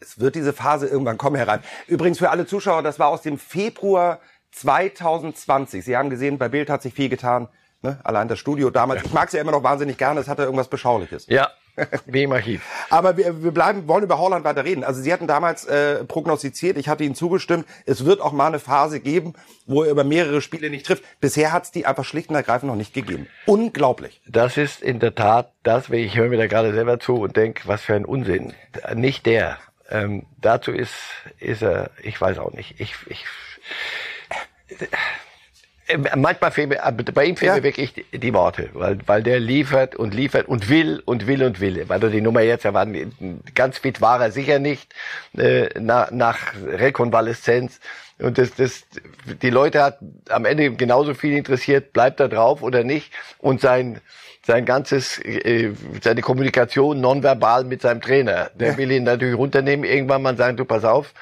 Es 0.00 0.18
wird 0.18 0.34
diese 0.34 0.52
Phase 0.52 0.86
irgendwann 0.86 1.18
kommen 1.18 1.36
herein. 1.36 1.60
Übrigens 1.86 2.18
für 2.18 2.30
alle 2.30 2.46
Zuschauer, 2.46 2.82
das 2.82 2.98
war 2.98 3.08
aus 3.08 3.22
dem 3.22 3.38
Februar 3.38 4.20
2020. 4.52 5.84
Sie 5.84 5.96
haben 5.96 6.10
gesehen, 6.10 6.38
bei 6.38 6.48
Bild 6.48 6.70
hat 6.70 6.82
sich 6.82 6.94
viel 6.94 7.08
getan. 7.08 7.48
Ne? 7.82 7.98
Allein 8.04 8.28
das 8.28 8.38
Studio 8.38 8.70
damals. 8.70 9.04
Ich 9.04 9.12
mag 9.12 9.28
es 9.28 9.32
ja 9.32 9.40
immer 9.40 9.52
noch 9.52 9.62
wahnsinnig 9.62 9.96
gerne. 9.96 10.20
Es 10.20 10.28
hatte 10.28 10.42
irgendwas 10.42 10.68
Beschauliches. 10.68 11.26
Ja, 11.28 11.50
wie 12.06 12.24
im 12.24 12.32
Archiv. 12.32 12.62
Aber 12.90 13.16
wir, 13.16 13.42
wir 13.42 13.52
bleiben, 13.52 13.88
wollen 13.88 14.04
über 14.04 14.18
Holland 14.18 14.44
weiter 14.44 14.64
reden. 14.64 14.84
Also 14.84 15.00
Sie 15.00 15.12
hatten 15.12 15.26
damals 15.26 15.64
äh, 15.64 16.04
prognostiziert, 16.04 16.76
ich 16.76 16.88
hatte 16.88 17.04
Ihnen 17.04 17.14
zugestimmt, 17.14 17.66
es 17.86 18.04
wird 18.04 18.20
auch 18.20 18.32
mal 18.32 18.48
eine 18.48 18.58
Phase 18.58 19.00
geben, 19.00 19.32
wo 19.66 19.82
er 19.82 19.90
über 19.90 20.04
mehrere 20.04 20.42
Spiele 20.42 20.68
nicht 20.68 20.84
trifft. 20.84 21.04
Bisher 21.20 21.52
hat 21.52 21.64
es 21.64 21.70
die 21.70 21.86
einfach 21.86 22.04
schlicht 22.04 22.28
und 22.28 22.36
ergreifend 22.36 22.70
noch 22.70 22.76
nicht 22.76 22.92
gegeben. 22.92 23.28
Unglaublich. 23.46 24.20
Das 24.26 24.58
ist 24.58 24.82
in 24.82 24.98
der 25.00 25.14
Tat 25.14 25.52
das, 25.62 25.88
ich 25.88 26.16
höre 26.16 26.28
mir 26.28 26.38
da 26.38 26.46
gerade 26.46 26.72
selber 26.74 27.00
zu 27.00 27.14
und 27.16 27.36
denke, 27.36 27.62
was 27.66 27.82
für 27.82 27.94
ein 27.94 28.04
Unsinn. 28.04 28.52
Nicht 28.94 29.24
der. 29.24 29.58
Ähm, 29.90 30.26
dazu 30.40 30.72
ist, 30.72 30.94
ist 31.38 31.62
er, 31.62 31.90
ich 32.02 32.20
weiß 32.20 32.38
auch 32.38 32.52
nicht. 32.52 32.80
Ich, 32.80 32.94
ich, 33.06 33.24
äh, 35.88 35.98
manchmal 36.16 36.50
fehlen 36.52 36.68
mir, 36.68 36.80
bei 37.12 37.24
ihm 37.24 37.36
fehlen 37.36 37.50
ja. 37.50 37.56
mir 37.56 37.62
wirklich 37.64 38.04
die, 38.12 38.34
Worte, 38.34 38.70
weil, 38.72 38.98
weil 39.06 39.22
der 39.22 39.40
liefert 39.40 39.96
und 39.96 40.14
liefert 40.14 40.46
und 40.46 40.68
will 40.68 41.02
und 41.04 41.26
will 41.26 41.42
und 41.42 41.60
will. 41.60 41.88
Weil 41.88 42.00
du 42.00 42.10
die 42.10 42.20
Nummer 42.20 42.42
jetzt 42.42 42.64
erwarten, 42.64 43.42
ganz 43.54 43.78
fit 43.78 44.00
war 44.00 44.20
er 44.20 44.30
sicher 44.30 44.58
nicht, 44.58 44.94
äh, 45.36 45.68
nach, 45.80 46.10
nach 46.10 46.38
Rekonvaleszenz. 46.64 47.80
Und 48.18 48.38
das, 48.38 48.54
das, 48.54 48.84
die 49.42 49.50
Leute 49.50 49.82
hat 49.82 49.98
am 50.28 50.44
Ende 50.44 50.72
genauso 50.72 51.14
viel 51.14 51.36
interessiert, 51.36 51.92
bleibt 51.92 52.20
er 52.20 52.28
drauf 52.28 52.62
oder 52.62 52.84
nicht. 52.84 53.12
Und 53.38 53.60
sein, 53.60 54.00
sein 54.46 54.64
ganzes, 54.64 55.18
äh, 55.18 55.72
seine 56.02 56.22
Kommunikation 56.22 57.00
nonverbal 57.00 57.64
mit 57.64 57.82
seinem 57.82 58.00
Trainer. 58.00 58.50
Der 58.54 58.72
ja. 58.72 58.76
will 58.76 58.90
ihn 58.90 59.04
natürlich 59.04 59.36
runternehmen, 59.36 59.84
irgendwann 59.84 60.22
mal 60.22 60.36
sagen, 60.36 60.56
du 60.56 60.64
pass 60.64 60.84
auf, 60.84 61.12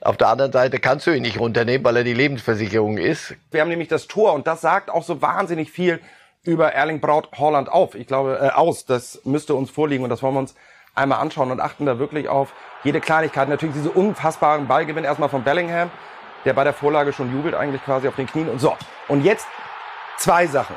auf 0.00 0.16
der 0.16 0.28
anderen 0.28 0.52
Seite 0.52 0.78
kannst 0.78 1.06
du 1.06 1.10
ihn 1.10 1.22
nicht 1.22 1.40
runternehmen, 1.40 1.84
weil 1.84 1.96
er 1.96 2.04
die 2.04 2.14
Lebensversicherung 2.14 2.98
ist. 2.98 3.34
Wir 3.50 3.60
haben 3.60 3.68
nämlich 3.68 3.88
das 3.88 4.06
Tor 4.06 4.32
und 4.32 4.46
das 4.46 4.60
sagt 4.60 4.90
auch 4.90 5.02
so 5.02 5.20
wahnsinnig 5.20 5.72
viel 5.72 6.00
über 6.44 6.72
Erling 6.72 7.00
Braut 7.00 7.28
Holland 7.36 7.68
auf. 7.68 7.94
Ich 7.94 8.06
glaube, 8.06 8.38
äh, 8.40 8.50
aus. 8.50 8.86
Das 8.86 9.20
müsste 9.24 9.54
uns 9.54 9.70
vorliegen 9.70 10.04
und 10.04 10.10
das 10.10 10.22
wollen 10.22 10.34
wir 10.34 10.40
uns 10.40 10.54
einmal 10.94 11.20
anschauen 11.20 11.50
und 11.50 11.60
achten 11.60 11.84
da 11.84 11.98
wirklich 11.98 12.28
auf 12.28 12.52
jede 12.84 13.00
Kleinigkeit. 13.00 13.48
Natürlich 13.48 13.74
diese 13.74 13.90
unfassbaren 13.90 14.68
Ballgewinn 14.68 15.04
erstmal 15.04 15.28
von 15.28 15.42
Bellingham, 15.42 15.90
der 16.44 16.54
bei 16.54 16.64
der 16.64 16.72
Vorlage 16.72 17.12
schon 17.12 17.32
jubelt 17.32 17.54
eigentlich 17.54 17.84
quasi 17.84 18.06
auf 18.06 18.16
den 18.16 18.26
Knien 18.26 18.48
und 18.48 18.60
so. 18.60 18.76
Und 19.08 19.24
jetzt 19.24 19.46
zwei 20.16 20.46
Sachen. 20.46 20.76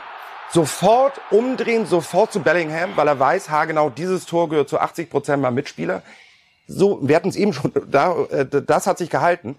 Sofort 0.54 1.20
umdrehen, 1.30 1.86
sofort 1.86 2.34
zu 2.34 2.42
Bellingham, 2.42 2.92
weil 2.96 3.08
er 3.08 3.20
weiß, 3.20 3.50
ha 3.50 3.66
genau, 3.66 3.90
dieses 3.90 4.26
Tor 4.26 4.50
gehört 4.50 4.70
zu 4.70 4.80
80 4.80 5.10
Prozent 5.10 5.42
mal 5.42 5.52
Mitspieler 5.52 6.04
so, 6.74 7.00
wir 7.02 7.16
hatten 7.16 7.30
es 7.30 7.36
eben 7.36 7.54
schon, 7.54 7.72
da, 7.88 8.16
äh, 8.30 8.46
das 8.46 8.88
hat 8.88 8.98
sich 8.98 9.10
gehalten. 9.10 9.58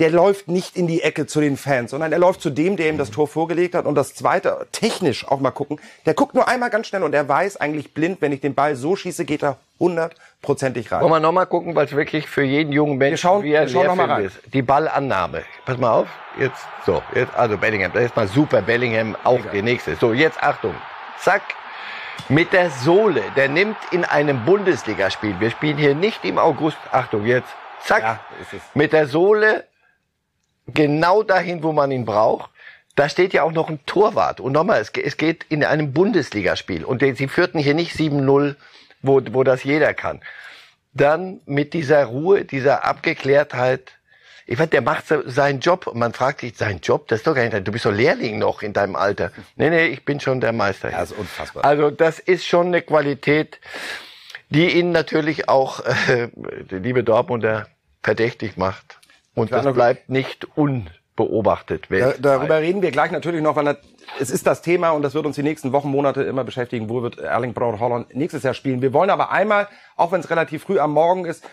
Der 0.00 0.10
läuft 0.10 0.48
nicht 0.48 0.76
in 0.76 0.86
die 0.86 1.02
Ecke 1.02 1.26
zu 1.26 1.42
den 1.42 1.58
Fans, 1.58 1.90
sondern 1.90 2.10
er 2.10 2.18
läuft 2.18 2.40
zu 2.40 2.48
dem, 2.48 2.78
der 2.78 2.88
ihm 2.88 2.96
das 2.96 3.10
Tor 3.10 3.28
vorgelegt 3.28 3.74
hat. 3.74 3.84
Und 3.84 3.96
das 3.96 4.14
zweite, 4.14 4.66
technisch 4.72 5.28
auch 5.28 5.40
mal 5.40 5.50
gucken, 5.50 5.78
der 6.06 6.14
guckt 6.14 6.34
nur 6.34 6.48
einmal 6.48 6.70
ganz 6.70 6.86
schnell 6.86 7.02
und 7.02 7.14
er 7.14 7.28
weiß 7.28 7.58
eigentlich 7.58 7.92
blind, 7.92 8.22
wenn 8.22 8.32
ich 8.32 8.40
den 8.40 8.54
Ball 8.54 8.76
so 8.76 8.96
schieße, 8.96 9.26
geht 9.26 9.42
er 9.42 9.58
hundertprozentig 9.78 10.90
rein. 10.90 11.02
Wollen 11.02 11.12
wir 11.12 11.20
nochmal 11.20 11.44
gucken, 11.44 11.74
weil 11.74 11.84
es 11.84 11.92
wirklich 11.94 12.26
für 12.26 12.42
jeden 12.42 12.72
jungen 12.72 12.96
Menschen 12.96 13.12
wir 13.12 13.18
schauen, 13.18 13.42
wie 13.42 13.52
er 13.52 13.62
wir 13.62 13.68
schauen 13.68 13.86
noch 13.88 13.94
mal 13.94 14.10
rein. 14.10 14.24
ist. 14.24 14.38
Die 14.54 14.62
Ballannahme. 14.62 15.42
Pass 15.66 15.76
mal 15.76 15.92
auf. 15.92 16.08
Jetzt, 16.38 16.62
so, 16.86 17.02
jetzt, 17.14 17.34
also 17.34 17.58
Bellingham. 17.58 17.92
Das 17.92 18.04
ist 18.04 18.16
mal 18.16 18.26
super. 18.26 18.62
Bellingham, 18.62 19.16
auch 19.22 19.38
Egal. 19.40 19.52
der 19.52 19.62
nächste. 19.62 19.96
So, 19.96 20.14
jetzt 20.14 20.42
Achtung. 20.42 20.74
Zack, 21.18 21.42
mit 22.30 22.54
der 22.54 22.70
Sohle. 22.70 23.22
Der 23.36 23.50
nimmt 23.50 23.76
in 23.90 24.06
einem 24.06 24.46
Bundesligaspiel, 24.46 25.38
wir 25.40 25.50
spielen 25.50 25.76
hier 25.76 25.94
nicht 25.94 26.24
im 26.24 26.38
August, 26.38 26.78
Achtung 26.90 27.26
jetzt, 27.26 27.48
zack, 27.84 28.02
ja, 28.02 28.20
mit 28.72 28.94
der 28.94 29.06
Sohle 29.06 29.64
genau 30.74 31.22
dahin, 31.22 31.62
wo 31.62 31.72
man 31.72 31.90
ihn 31.90 32.04
braucht. 32.04 32.50
Da 32.96 33.08
steht 33.08 33.32
ja 33.32 33.44
auch 33.44 33.52
noch 33.52 33.68
ein 33.68 33.80
Torwart. 33.86 34.40
Und 34.40 34.52
nochmal, 34.52 34.80
es, 34.80 34.90
es 34.90 35.16
geht 35.16 35.44
in 35.48 35.64
einem 35.64 35.92
Bundesligaspiel. 35.92 36.84
Und 36.84 37.02
sie 37.02 37.28
führten 37.28 37.58
hier 37.58 37.74
nicht 37.74 37.94
7-0, 37.94 38.56
wo, 39.02 39.20
wo 39.30 39.44
das 39.44 39.64
jeder 39.64 39.94
kann. 39.94 40.20
Dann 40.92 41.40
mit 41.46 41.72
dieser 41.72 42.04
Ruhe, 42.04 42.44
dieser 42.44 42.84
Abgeklärtheit, 42.84 43.92
ich 44.46 44.58
weiß, 44.58 44.70
der 44.70 44.82
macht 44.82 45.04
seinen 45.26 45.60
Job 45.60 45.86
und 45.86 45.98
man 45.98 46.12
fragt 46.12 46.40
sich, 46.40 46.56
sein 46.56 46.80
Job, 46.82 47.06
das 47.06 47.20
ist 47.20 47.26
doch 47.28 47.36
gar 47.36 47.44
nicht, 47.48 47.66
du 47.66 47.70
bist 47.70 47.84
doch 47.84 47.92
Lehrling 47.92 48.38
noch 48.38 48.62
in 48.62 48.72
deinem 48.72 48.96
Alter. 48.96 49.30
Nee, 49.54 49.70
nee, 49.70 49.86
ich 49.86 50.04
bin 50.04 50.18
schon 50.18 50.40
der 50.40 50.52
Meister. 50.52 50.90
Ja, 50.90 51.02
ist 51.02 51.12
unfassbar. 51.12 51.64
Also 51.64 51.92
das 51.92 52.18
ist 52.18 52.44
schon 52.44 52.66
eine 52.66 52.82
Qualität, 52.82 53.60
die 54.48 54.70
ihn 54.70 54.90
natürlich 54.90 55.48
auch, 55.48 55.80
äh, 55.86 56.28
die 56.70 56.76
liebe 56.76 57.04
Dortmunder, 57.04 57.68
verdächtig 58.02 58.56
macht. 58.56 58.99
Und 59.40 59.52
das 59.52 59.72
bleibt 59.72 60.08
nicht 60.08 60.46
unbeobachtet. 60.56 61.86
Da, 61.90 62.14
darüber 62.18 62.60
reden 62.60 62.82
wir 62.82 62.90
gleich 62.90 63.10
natürlich 63.10 63.42
noch, 63.42 63.56
weil 63.56 63.64
das, 63.64 63.76
es 64.18 64.30
ist 64.30 64.46
das 64.46 64.62
Thema 64.62 64.90
und 64.90 65.02
das 65.02 65.14
wird 65.14 65.26
uns 65.26 65.36
die 65.36 65.42
nächsten 65.42 65.72
Wochen, 65.72 65.90
Monate 65.90 66.22
immer 66.22 66.44
beschäftigen. 66.44 66.88
Wo 66.88 67.02
wird 67.02 67.18
Erling 67.18 67.54
Braut 67.54 67.80
Holland 67.80 68.14
nächstes 68.14 68.42
Jahr 68.42 68.54
spielen? 68.54 68.82
Wir 68.82 68.92
wollen 68.92 69.10
aber 69.10 69.30
einmal, 69.30 69.68
auch 69.96 70.12
wenn 70.12 70.20
es 70.20 70.30
relativ 70.30 70.62
früh 70.62 70.78
am 70.78 70.92
Morgen 70.92 71.24
ist, 71.24 71.44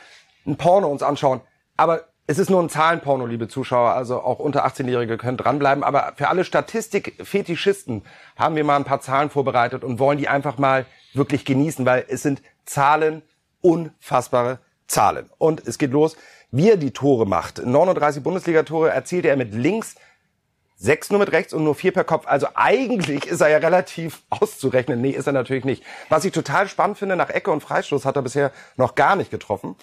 ein 0.46 0.58
Porno 0.58 0.88
uns 0.88 1.04
anschauen. 1.04 1.42
Aber 1.76 2.06
es 2.30 2.40
ist 2.40 2.50
nur 2.50 2.62
ein 2.62 2.70
Zahlenporno, 2.70 3.26
liebe 3.26 3.48
Zuschauer, 3.48 3.92
also 3.92 4.22
auch 4.22 4.40
unter 4.40 4.66
18-Jährige 4.66 5.18
können 5.18 5.38
dranbleiben. 5.38 5.84
Aber 5.84 6.12
für 6.18 6.28
alle 6.28 6.44
Statistik-Fetischisten 6.44 8.04
haben 8.36 8.58
wir 8.58 8.66
mal 8.66 8.76
ein 8.76 8.84
paar 8.84 9.00
Zahlen 9.00 9.30
vorbereitet 9.30 9.86
und 9.86 9.98
wollen 9.98 10.18
die 10.18 10.28
einfach 10.28 10.58
mal 10.58 10.86
wirklich 11.14 11.46
genießen, 11.46 11.86
weil 11.86 12.04
es 12.10 12.24
sind 12.24 12.42
Zahlen, 12.66 13.22
unfassbare 13.62 14.60
Zahlen. 14.88 15.30
Und 15.38 15.66
es 15.66 15.78
geht 15.78 15.92
los, 15.92 16.18
wie 16.52 16.70
er 16.70 16.78
die 16.78 16.92
Tore 16.92 17.26
macht. 17.26 17.66
39 17.66 18.24
Bundesliga-Tore 18.24 18.92
erzielte 18.92 19.30
er 19.30 19.38
mit 19.38 19.54
links, 19.54 19.96
sechs 20.76 21.10
nur 21.10 21.20
mit 21.20 21.32
rechts 21.32 21.54
und 21.54 21.64
nur 21.64 21.76
vier 21.76 21.92
per 21.92 22.04
Kopf. 22.04 22.28
Also 22.28 22.48
eigentlich 22.56 23.26
ist 23.26 23.42
er 23.42 23.50
ja 23.50 23.58
relativ 23.58 24.24
auszurechnen. 24.30 25.02
Nee, 25.02 25.12
ist 25.12 25.28
er 25.28 25.34
natürlich 25.34 25.66
nicht. 25.66 25.84
Was 26.10 26.26
ich 26.26 26.32
total 26.32 26.68
spannend 26.68 26.98
finde, 26.98 27.16
nach 27.16 27.30
Ecke 27.30 27.52
und 27.52 27.62
Freistoß 27.62 28.06
hat 28.06 28.16
er 28.16 28.22
bisher 28.22 28.52
noch 28.76 28.96
gar 28.96 29.16
nicht 29.16 29.32
getroffen. 29.32 29.76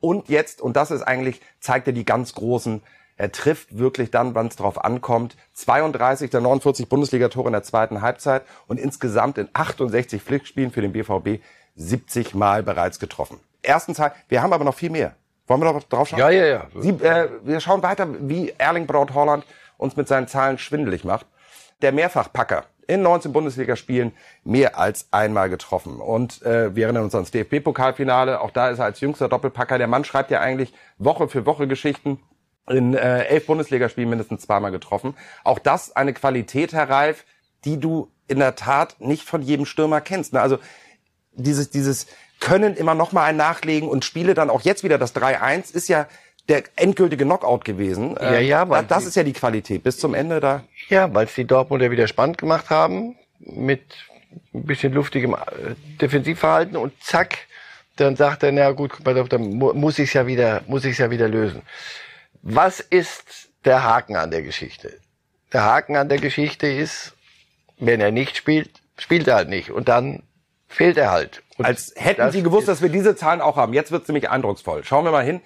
Und 0.00 0.28
jetzt, 0.28 0.60
und 0.60 0.76
das 0.76 0.90
ist 0.90 1.02
eigentlich, 1.02 1.40
zeigt 1.60 1.86
er 1.86 1.92
die 1.92 2.04
ganz 2.04 2.34
großen, 2.34 2.82
er 3.16 3.30
trifft 3.30 3.78
wirklich 3.78 4.10
dann, 4.10 4.34
wann 4.34 4.48
es 4.48 4.56
drauf 4.56 4.84
ankommt, 4.84 5.36
32 5.52 6.30
der 6.30 6.40
49 6.40 6.88
Bundesligatore 6.88 7.48
in 7.48 7.52
der 7.52 7.62
zweiten 7.62 8.00
Halbzeit 8.00 8.42
und 8.66 8.80
insgesamt 8.80 9.38
in 9.38 9.48
68 9.52 10.22
Pflichtspielen 10.22 10.72
für 10.72 10.80
den 10.80 10.92
BVB 10.92 11.40
70 11.76 12.34
Mal 12.34 12.62
bereits 12.62 12.98
getroffen. 12.98 13.38
Ersten 13.62 13.94
Teil, 13.94 14.12
wir 14.28 14.42
haben 14.42 14.52
aber 14.52 14.64
noch 14.64 14.74
viel 14.74 14.90
mehr. 14.90 15.14
Wollen 15.46 15.60
wir 15.60 15.72
noch 15.72 15.82
drauf 15.84 16.08
schauen? 16.08 16.20
Ja, 16.20 16.30
ja, 16.30 16.46
ja. 16.46 16.66
Sie, 16.76 16.90
äh, 16.90 17.28
wir 17.42 17.60
schauen 17.60 17.82
weiter, 17.82 18.08
wie 18.28 18.54
Erling 18.58 18.86
Braut 18.86 19.14
Holland 19.14 19.44
uns 19.76 19.96
mit 19.96 20.08
seinen 20.08 20.28
Zahlen 20.28 20.58
schwindelig 20.58 21.04
macht. 21.04 21.26
Der 21.82 21.92
Mehrfachpacker 21.92 22.64
in 22.86 23.02
19 23.02 23.32
Bundesligaspielen 23.32 24.12
mehr 24.44 24.78
als 24.78 25.08
einmal 25.10 25.48
getroffen. 25.48 26.00
Und 26.00 26.42
äh, 26.42 26.74
wir 26.74 26.84
erinnern 26.84 27.04
uns 27.04 27.14
ans 27.14 27.30
DFB-Pokalfinale. 27.30 28.40
Auch 28.40 28.50
da 28.50 28.70
ist 28.70 28.78
er 28.78 28.86
als 28.86 29.00
jüngster 29.00 29.28
Doppelpacker. 29.28 29.78
Der 29.78 29.86
Mann 29.86 30.04
schreibt 30.04 30.30
ja 30.30 30.40
eigentlich 30.40 30.72
Woche 30.98 31.28
für 31.28 31.46
Woche 31.46 31.66
Geschichten. 31.66 32.20
In 32.68 32.94
äh, 32.94 33.24
elf 33.24 33.46
Bundesligaspielen 33.46 34.08
mindestens 34.08 34.42
zweimal 34.42 34.70
getroffen. 34.70 35.16
Auch 35.42 35.58
das 35.58 35.96
eine 35.96 36.12
Qualität, 36.12 36.72
Herr 36.72 36.88
Reif, 36.88 37.24
die 37.64 37.78
du 37.80 38.08
in 38.28 38.38
der 38.38 38.54
Tat 38.54 38.96
nicht 39.00 39.24
von 39.24 39.42
jedem 39.42 39.66
Stürmer 39.66 40.00
kennst. 40.00 40.32
Ne? 40.32 40.40
Also 40.40 40.58
dieses, 41.32 41.70
dieses 41.70 42.06
Können 42.42 42.74
immer 42.74 42.96
noch 42.96 43.12
mal 43.12 43.24
ein 43.24 43.36
Nachlegen 43.36 43.88
und 43.88 44.04
Spiele 44.04 44.34
dann 44.34 44.50
auch 44.50 44.62
jetzt 44.62 44.82
wieder 44.82 44.98
das 44.98 45.14
3-1 45.14 45.72
ist 45.72 45.88
ja 45.88 46.08
der 46.48 46.64
endgültige 46.74 47.24
Knockout 47.24 47.64
gewesen. 47.64 48.16
Ja, 48.20 48.40
ja, 48.40 48.68
weil 48.68 48.82
das 48.82 49.06
ist 49.06 49.14
ja 49.14 49.22
die 49.22 49.32
Qualität 49.32 49.84
bis 49.84 49.96
zum 49.98 50.12
Ende 50.12 50.40
da. 50.40 50.64
Ja, 50.88 51.14
weil 51.14 51.26
es 51.26 51.34
die 51.36 51.44
Dortmunder 51.44 51.92
wieder 51.92 52.08
spannend 52.08 52.38
gemacht 52.38 52.68
haben 52.68 53.16
mit 53.38 53.82
ein 54.52 54.64
bisschen 54.64 54.92
luftigem 54.92 55.34
äh, 55.34 55.76
Defensivverhalten 56.00 56.76
und 56.76 56.92
zack, 57.00 57.38
dann 57.94 58.16
sagt 58.16 58.42
er, 58.42 58.50
na 58.50 58.72
gut, 58.72 58.92
dann 59.04 59.52
muss 59.52 60.00
ich 60.00 60.08
es 60.08 60.14
ja 60.14 60.26
wieder, 60.26 60.62
muss 60.66 60.84
ich 60.84 60.98
ja 60.98 61.10
wieder 61.10 61.28
lösen. 61.28 61.62
Was 62.42 62.80
ist 62.80 63.50
der 63.64 63.84
Haken 63.84 64.16
an 64.16 64.32
der 64.32 64.42
Geschichte? 64.42 64.98
Der 65.52 65.62
Haken 65.62 65.94
an 65.94 66.08
der 66.08 66.18
Geschichte 66.18 66.66
ist, 66.66 67.14
wenn 67.78 68.00
er 68.00 68.10
nicht 68.10 68.36
spielt, 68.36 68.70
spielt 68.98 69.28
er 69.28 69.36
halt 69.36 69.48
nicht 69.48 69.70
und 69.70 69.88
dann 69.88 70.24
fehlt 70.72 70.96
er 70.96 71.10
halt. 71.10 71.42
Und 71.58 71.66
Als 71.66 71.92
hätten 71.96 72.30
Sie 72.30 72.42
gewusst, 72.42 72.68
dass 72.68 72.82
wir 72.82 72.88
diese 72.88 73.14
Zahlen 73.14 73.40
auch 73.40 73.56
haben. 73.56 73.72
Jetzt 73.72 73.92
wird 73.92 74.02
es 74.02 74.08
nämlich 74.08 74.30
eindrucksvoll. 74.30 74.84
Schauen 74.84 75.04
wir 75.04 75.12
mal 75.12 75.24
hin 75.24 75.40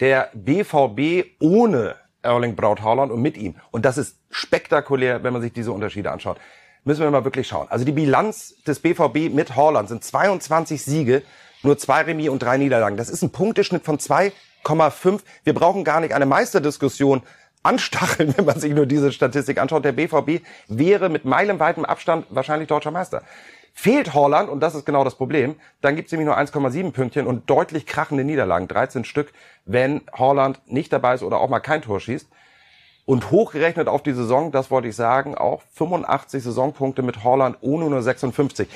der 0.00 0.30
BVB 0.34 1.40
ohne 1.40 1.96
Erling 2.22 2.56
Braut 2.56 2.82
Haaland 2.82 3.12
und 3.12 3.22
mit 3.22 3.36
ihm. 3.36 3.56
Und 3.70 3.84
das 3.84 3.98
ist 3.98 4.16
spektakulär, 4.30 5.22
wenn 5.22 5.32
man 5.32 5.42
sich 5.42 5.52
diese 5.52 5.72
Unterschiede 5.72 6.10
anschaut. 6.10 6.38
Müssen 6.84 7.02
wir 7.02 7.10
mal 7.10 7.24
wirklich 7.24 7.48
schauen. 7.48 7.66
Also 7.70 7.84
die 7.84 7.92
Bilanz 7.92 8.54
des 8.66 8.80
BVB 8.80 9.32
mit 9.34 9.56
Haaland 9.56 9.88
sind 9.88 10.04
22 10.04 10.82
Siege, 10.82 11.22
nur 11.62 11.76
zwei 11.78 12.02
Remis 12.02 12.28
und 12.28 12.42
drei 12.42 12.56
Niederlagen. 12.56 12.96
Das 12.96 13.08
ist 13.10 13.22
ein 13.22 13.30
Punkteschnitt 13.30 13.84
von 13.84 13.98
2,5. 13.98 15.20
Wir 15.44 15.54
brauchen 15.54 15.84
gar 15.84 16.00
nicht 16.00 16.14
eine 16.14 16.26
Meisterdiskussion 16.26 17.22
anstacheln, 17.62 18.34
wenn 18.36 18.44
man 18.44 18.60
sich 18.60 18.72
nur 18.72 18.86
diese 18.86 19.12
Statistik 19.12 19.58
anschaut. 19.58 19.84
Der 19.84 19.92
BVB 19.92 20.42
wäre 20.68 21.08
mit 21.08 21.24
meilenweitem 21.24 21.84
Abstand 21.84 22.26
wahrscheinlich 22.30 22.68
deutscher 22.68 22.90
Meister. 22.90 23.22
Fehlt 23.80 24.12
Holland, 24.12 24.50
und 24.50 24.58
das 24.58 24.74
ist 24.74 24.86
genau 24.86 25.04
das 25.04 25.14
Problem, 25.14 25.54
dann 25.82 25.94
gibt 25.94 26.06
es 26.06 26.12
nämlich 26.12 26.26
nur 26.26 26.36
1,7 26.36 26.90
Pünktchen 26.90 27.28
und 27.28 27.48
deutlich 27.48 27.86
krachende 27.86 28.24
Niederlagen, 28.24 28.66
13 28.66 29.04
Stück, 29.04 29.32
wenn 29.66 30.00
Holland 30.12 30.60
nicht 30.66 30.92
dabei 30.92 31.14
ist 31.14 31.22
oder 31.22 31.38
auch 31.38 31.48
mal 31.48 31.60
kein 31.60 31.80
Tor 31.80 32.00
schießt. 32.00 32.26
Und 33.06 33.30
hochgerechnet 33.30 33.86
auf 33.86 34.02
die 34.02 34.14
Saison, 34.14 34.50
das 34.50 34.72
wollte 34.72 34.88
ich 34.88 34.96
sagen, 34.96 35.36
auch 35.38 35.62
85 35.74 36.42
Saisonpunkte 36.42 37.02
mit 37.02 37.22
Holland 37.22 37.56
ohne 37.60 37.88
nur 37.88 38.02
56. 38.02 38.68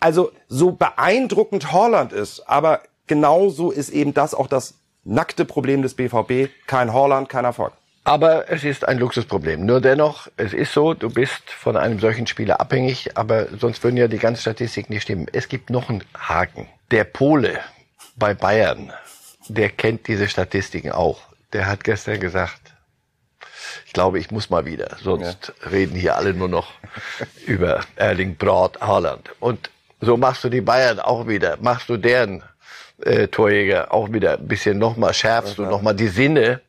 Also 0.00 0.32
so 0.48 0.72
beeindruckend 0.72 1.72
Holland 1.72 2.12
ist, 2.12 2.46
aber 2.46 2.82
genauso 3.06 3.70
ist 3.70 3.88
eben 3.88 4.12
das 4.12 4.34
auch 4.34 4.48
das 4.48 4.74
nackte 5.02 5.46
Problem 5.46 5.80
des 5.80 5.94
BVB. 5.94 6.50
Kein 6.66 6.92
Holland, 6.92 7.30
kein 7.30 7.46
Erfolg. 7.46 7.72
Aber 8.04 8.50
es 8.50 8.64
ist 8.64 8.86
ein 8.86 8.98
Luxusproblem. 8.98 9.64
Nur 9.64 9.80
dennoch, 9.80 10.28
es 10.36 10.52
ist 10.52 10.72
so, 10.72 10.92
du 10.92 11.08
bist 11.08 11.50
von 11.50 11.76
einem 11.76 12.00
solchen 12.00 12.26
Spieler 12.26 12.60
abhängig, 12.60 13.16
aber 13.16 13.46
sonst 13.58 13.84
würden 13.84 13.96
ja 13.96 14.08
die 14.08 14.18
ganzen 14.18 14.40
Statistiken 14.40 14.92
nicht 14.92 15.02
stimmen. 15.02 15.26
Es 15.32 15.48
gibt 15.48 15.70
noch 15.70 15.88
einen 15.88 16.02
Haken. 16.18 16.66
Der 16.90 17.04
Pole 17.04 17.60
bei 18.16 18.34
Bayern, 18.34 18.92
der 19.48 19.68
kennt 19.70 20.08
diese 20.08 20.28
Statistiken 20.28 20.90
auch. 20.90 21.20
Der 21.52 21.66
hat 21.66 21.84
gestern 21.84 22.18
gesagt, 22.18 22.60
ich 23.86 23.92
glaube, 23.92 24.18
ich 24.18 24.30
muss 24.30 24.50
mal 24.50 24.64
wieder, 24.64 24.96
sonst 25.02 25.52
ja. 25.62 25.68
reden 25.68 25.94
hier 25.94 26.16
alle 26.16 26.34
nur 26.34 26.48
noch 26.48 26.72
über 27.46 27.84
Erling 27.96 28.36
Braut 28.36 28.80
Haaland. 28.80 29.30
Und 29.38 29.70
so 30.00 30.16
machst 30.16 30.42
du 30.42 30.48
die 30.48 30.60
Bayern 30.60 30.98
auch 30.98 31.28
wieder, 31.28 31.56
machst 31.60 31.88
du 31.88 31.96
deren 31.96 32.42
äh, 33.04 33.28
Torjäger 33.28 33.92
auch 33.92 34.12
wieder 34.12 34.38
ein 34.38 34.48
bisschen 34.48 34.78
nochmal, 34.78 35.14
schärfst 35.14 35.58
du 35.58 35.62
nochmal 35.62 35.94
die 35.94 36.08
Sinne 36.08 36.60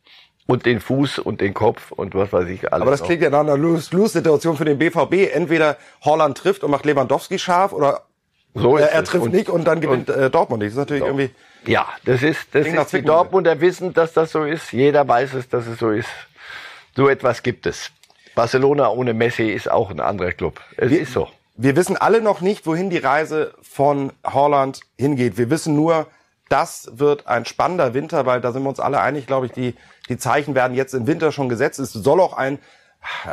und 0.45 0.65
den 0.65 0.79
Fuß 0.79 1.19
und 1.19 1.41
den 1.41 1.53
Kopf 1.53 1.91
und 1.91 2.15
was 2.15 2.34
weiß 2.34 2.49
ich 2.49 2.71
alles. 2.71 2.82
Aber 2.82 2.91
das 2.91 3.03
klingt 3.03 3.21
ja 3.21 3.29
nach 3.29 3.39
einer 3.39 3.58
Lose-Lose-Situation 3.58 4.58
für 4.58 4.65
den 4.65 4.77
BVB. 4.77 5.34
Entweder 5.34 5.77
Holland 6.01 6.38
trifft 6.38 6.63
und 6.63 6.71
macht 6.71 6.86
Lewandowski 6.86 7.39
scharf 7.39 7.73
oder 7.73 8.01
so 8.53 8.77
er, 8.77 8.91
er 8.91 9.03
trifft 9.03 9.25
und, 9.25 9.34
nicht 9.34 9.49
und 9.49 9.65
dann 9.65 9.82
gewinnt 9.82 10.10
und, 10.10 10.15
äh, 10.15 10.29
Dortmund 10.29 10.62
nicht. 10.62 10.69
Das 10.69 10.73
ist 10.73 10.79
natürlich 10.79 11.01
so. 11.01 11.08
irgendwie. 11.08 11.29
Ja, 11.65 11.88
das 12.06 12.21
ist, 12.21 12.47
das 12.51 12.67
ist 12.67 12.93
die 12.93 13.01
Dortmunder 13.01 13.60
wissen, 13.62 13.93
dass 13.93 14.13
das 14.13 14.32
so 14.32 14.43
ist. 14.43 14.71
Jeder 14.73 15.08
weiß 15.08 15.34
es, 15.34 15.49
dass 15.49 15.65
es 15.65 15.79
so 15.79 15.91
ist. 15.91 16.10
So 16.95 17.08
etwas 17.08 17.41
gibt 17.41 17.65
es. 17.65 17.89
Barcelona 18.36 18.89
ohne 18.89 19.13
Messi 19.13 19.49
ist 19.49 19.71
auch 19.71 19.89
ein 19.89 19.99
anderer 19.99 20.34
Club. 20.34 20.60
Es 20.77 20.91
wir, 20.91 21.01
ist 21.01 21.13
so. 21.13 21.29
Wir 21.56 21.75
wissen 21.75 21.97
alle 21.97 22.21
noch 22.21 22.41
nicht, 22.41 22.65
wohin 22.65 22.89
die 22.89 22.97
Reise 22.97 23.53
von 23.62 24.12
Holland 24.25 24.82
hingeht. 24.97 25.38
Wir 25.38 25.49
wissen 25.49 25.75
nur, 25.75 26.08
das 26.53 26.91
wird 26.93 27.25
ein 27.25 27.45
spannender 27.45 27.95
Winter, 27.95 28.27
weil 28.27 28.39
da 28.39 28.51
sind 28.51 28.61
wir 28.61 28.69
uns 28.69 28.79
alle 28.79 29.01
einig, 29.01 29.25
glaube 29.25 29.47
ich, 29.47 29.51
die 29.51 29.73
die 30.07 30.17
Zeichen 30.17 30.53
werden 30.53 30.75
jetzt 30.75 30.93
im 30.93 31.07
Winter 31.07 31.31
schon 31.31 31.49
gesetzt. 31.49 31.79
Es 31.79 31.93
soll 31.93 32.19
auch 32.19 32.33
ein, 32.33 32.59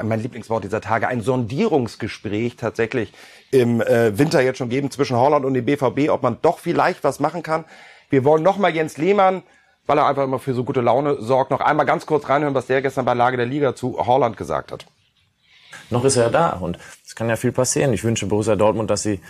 mein 0.03 0.21
Lieblingswort 0.21 0.65
dieser 0.65 0.81
Tage, 0.81 1.07
ein 1.07 1.21
Sondierungsgespräch 1.21 2.57
tatsächlich 2.57 3.13
im 3.51 3.83
äh, 3.83 4.17
Winter 4.19 4.41
jetzt 4.41 4.57
schon 4.57 4.71
geben 4.71 4.91
zwischen 4.91 5.17
Holland 5.17 5.45
und 5.45 5.53
dem 5.53 5.67
BVB, 5.67 6.09
ob 6.09 6.23
man 6.23 6.39
doch 6.41 6.59
vielleicht 6.59 7.05
was 7.05 7.21
machen 7.21 7.43
kann. 7.43 7.67
Wir 8.09 8.25
wollen 8.25 8.43
nochmal 8.43 8.75
Jens 8.75 8.97
Lehmann, 8.97 9.43
weil 9.87 9.99
er 9.99 10.07
einfach 10.07 10.25
immer 10.25 10.39
für 10.39 10.55
so 10.55 10.65
gute 10.65 10.81
Laune 10.81 11.21
sorgt, 11.21 11.51
noch 11.51 11.61
einmal 11.61 11.85
ganz 11.85 12.07
kurz 12.07 12.27
reinhören, 12.27 12.55
was 12.55 12.67
der 12.67 12.81
gestern 12.81 13.05
bei 13.05 13.15
Lage 13.15 13.37
der 13.37 13.47
Liga 13.47 13.77
zu 13.77 13.99
Holland 13.99 14.39
gesagt 14.39 14.73
hat. 14.73 14.87
Noch 15.91 16.05
ist 16.05 16.17
er 16.17 16.31
da 16.31 16.51
und 16.51 16.79
es 17.05 17.15
kann 17.15 17.29
ja 17.29 17.37
viel 17.37 17.53
passieren. 17.53 17.93
Ich 17.93 18.05
wünsche 18.05 18.27
Borussia 18.27 18.57
Dortmund, 18.57 18.91
dass 18.91 19.03
sie, 19.03 19.21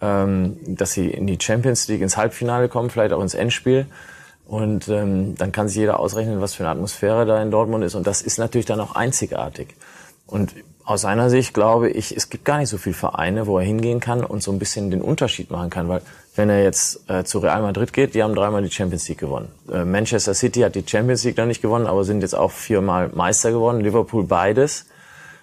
ähm, 0.00 0.58
dass 0.66 0.92
sie 0.92 1.08
in 1.08 1.26
die 1.26 1.38
Champions 1.40 1.88
League 1.88 2.00
ins 2.00 2.16
Halbfinale 2.16 2.68
kommen, 2.68 2.90
vielleicht 2.90 3.12
auch 3.12 3.22
ins 3.22 3.34
Endspiel. 3.34 3.86
Und 4.46 4.88
ähm, 4.88 5.36
dann 5.36 5.52
kann 5.52 5.68
sich 5.68 5.76
jeder 5.76 6.00
ausrechnen, 6.00 6.40
was 6.40 6.54
für 6.54 6.64
eine 6.64 6.72
Atmosphäre 6.72 7.24
da 7.24 7.40
in 7.40 7.50
Dortmund 7.50 7.84
ist. 7.84 7.94
Und 7.94 8.06
das 8.06 8.20
ist 8.20 8.38
natürlich 8.38 8.66
dann 8.66 8.80
auch 8.80 8.96
einzigartig. 8.96 9.76
Und 10.26 10.54
aus 10.84 11.02
seiner 11.02 11.30
Sicht 11.30 11.54
glaube 11.54 11.88
ich, 11.88 12.16
es 12.16 12.30
gibt 12.30 12.44
gar 12.44 12.58
nicht 12.58 12.68
so 12.68 12.76
viele 12.76 12.96
Vereine, 12.96 13.46
wo 13.46 13.58
er 13.58 13.64
hingehen 13.64 14.00
kann 14.00 14.24
und 14.24 14.42
so 14.42 14.50
ein 14.50 14.58
bisschen 14.58 14.90
den 14.90 15.02
Unterschied 15.02 15.50
machen 15.50 15.70
kann. 15.70 15.88
Weil 15.88 16.02
wenn 16.34 16.50
er 16.50 16.64
jetzt 16.64 17.08
äh, 17.08 17.22
zu 17.22 17.38
Real 17.38 17.62
Madrid 17.62 17.92
geht, 17.92 18.14
die 18.14 18.24
haben 18.24 18.34
dreimal 18.34 18.62
die 18.62 18.70
Champions 18.70 19.08
League 19.08 19.18
gewonnen. 19.18 19.50
Äh, 19.72 19.84
Manchester 19.84 20.34
City 20.34 20.62
hat 20.62 20.74
die 20.74 20.84
Champions 20.84 21.22
League 21.22 21.36
noch 21.36 21.46
nicht 21.46 21.62
gewonnen, 21.62 21.86
aber 21.86 22.02
sind 22.02 22.22
jetzt 22.22 22.34
auch 22.34 22.50
viermal 22.50 23.10
Meister 23.14 23.52
geworden. 23.52 23.80
Liverpool 23.80 24.24
beides. 24.24 24.86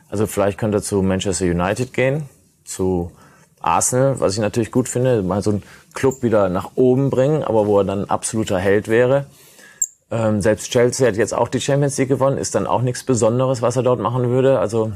Also 0.10 0.28
vielleicht 0.28 0.58
könnte 0.58 0.80
er 0.80 0.82
zu 0.82 1.02
Manchester 1.02 1.46
United 1.46 1.94
gehen, 1.94 2.24
zu 2.66 3.12
Arsenal, 3.62 4.20
was 4.20 4.34
ich 4.34 4.40
natürlich 4.40 4.72
gut 4.72 4.88
finde, 4.88 5.24
mal 5.24 5.42
so 5.42 5.52
einen 5.52 5.64
Club 5.94 6.22
wieder 6.22 6.50
nach 6.50 6.72
oben 6.76 7.10
bringen, 7.10 7.44
aber 7.44 7.68
wo 7.68 7.80
er 7.80 7.86
dann 7.86 8.06
absoluter 8.06 8.60
Held 8.60 8.88
wäre. 8.88 9.26
Ähm, 10.10 10.42
selbst 10.42 10.72
Chelsea 10.72 11.08
hat 11.08 11.18
jetzt 11.18 11.34
auch 11.34 11.50
die 11.50 11.60
Champions 11.60 11.98
League 11.98 12.10
gewonnen, 12.10 12.38
ist 12.38 12.56
dann 12.56 12.68
auch 12.68 12.82
nichts 12.82 13.04
Besonderes, 13.04 13.62
was 13.62 13.76
er 13.76 13.84
dort 13.84 14.00
machen 14.00 14.30
würde. 14.30 14.60
Also 14.60 14.92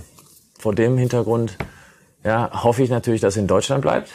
vor 0.57 0.73
dem 0.73 0.97
Hintergrund 0.97 1.57
ja, 2.23 2.63
hoffe 2.63 2.83
ich 2.83 2.89
natürlich, 2.89 3.21
dass 3.21 3.35
er 3.35 3.41
in 3.41 3.47
Deutschland 3.47 3.81
bleibt. 3.81 4.09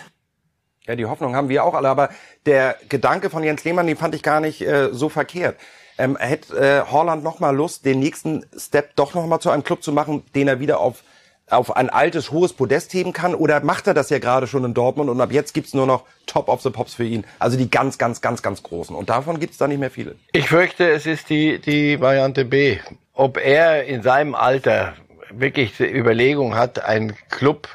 Ja, 0.86 0.94
die 0.94 1.06
Hoffnung 1.06 1.34
haben 1.34 1.48
wir 1.48 1.64
auch 1.64 1.74
alle, 1.74 1.88
aber 1.88 2.10
der 2.46 2.76
Gedanke 2.88 3.28
von 3.28 3.42
Jens 3.42 3.64
Lehmann, 3.64 3.88
den 3.88 3.96
fand 3.96 4.14
ich 4.14 4.22
gar 4.22 4.40
nicht 4.40 4.62
äh, 4.62 4.90
so 4.92 5.08
verkehrt. 5.08 5.56
Ähm, 5.98 6.16
hätte 6.16 6.56
äh, 6.56 6.82
Holland 6.90 7.24
noch 7.24 7.40
mal 7.40 7.54
Lust, 7.54 7.84
den 7.84 7.98
nächsten 7.98 8.46
Step 8.56 8.94
doch 8.94 9.14
noch 9.14 9.26
mal 9.26 9.40
zu 9.40 9.50
einem 9.50 9.64
Club 9.64 9.82
zu 9.82 9.92
machen, 9.92 10.22
den 10.34 10.46
er 10.46 10.60
wieder 10.60 10.78
auf 10.78 11.02
auf 11.48 11.76
ein 11.76 11.90
altes, 11.90 12.32
hohes 12.32 12.52
Podest 12.52 12.92
heben 12.94 13.12
kann? 13.12 13.34
Oder 13.34 13.60
macht 13.60 13.86
er 13.86 13.94
das 13.94 14.10
ja 14.10 14.18
gerade 14.18 14.46
schon 14.46 14.64
in 14.64 14.74
Dortmund 14.74 15.10
und 15.10 15.20
ab 15.20 15.32
jetzt 15.32 15.54
gibt's 15.54 15.74
nur 15.74 15.86
noch 15.86 16.04
Top 16.26 16.48
of 16.48 16.62
the 16.62 16.70
Pops 16.70 16.94
für 16.94 17.04
ihn? 17.04 17.24
Also 17.38 17.56
die 17.56 17.70
ganz, 17.70 17.98
ganz, 17.98 18.20
ganz, 18.20 18.42
ganz 18.42 18.62
großen. 18.62 18.94
Und 18.94 19.10
davon 19.10 19.38
gibt's 19.38 19.58
da 19.58 19.68
nicht 19.68 19.78
mehr 19.78 19.90
viele. 19.90 20.16
Ich 20.32 20.48
fürchte, 20.48 20.90
es 20.90 21.06
ist 21.06 21.30
die, 21.30 21.60
die 21.60 22.00
Variante 22.00 22.44
B. 22.44 22.78
Ob 23.12 23.38
er 23.38 23.84
in 23.84 24.02
seinem 24.02 24.34
Alter 24.34 24.94
wirklich 25.30 25.76
die 25.76 25.84
Überlegung 25.84 26.54
hat, 26.54 26.84
einen 26.84 27.14
Club 27.30 27.68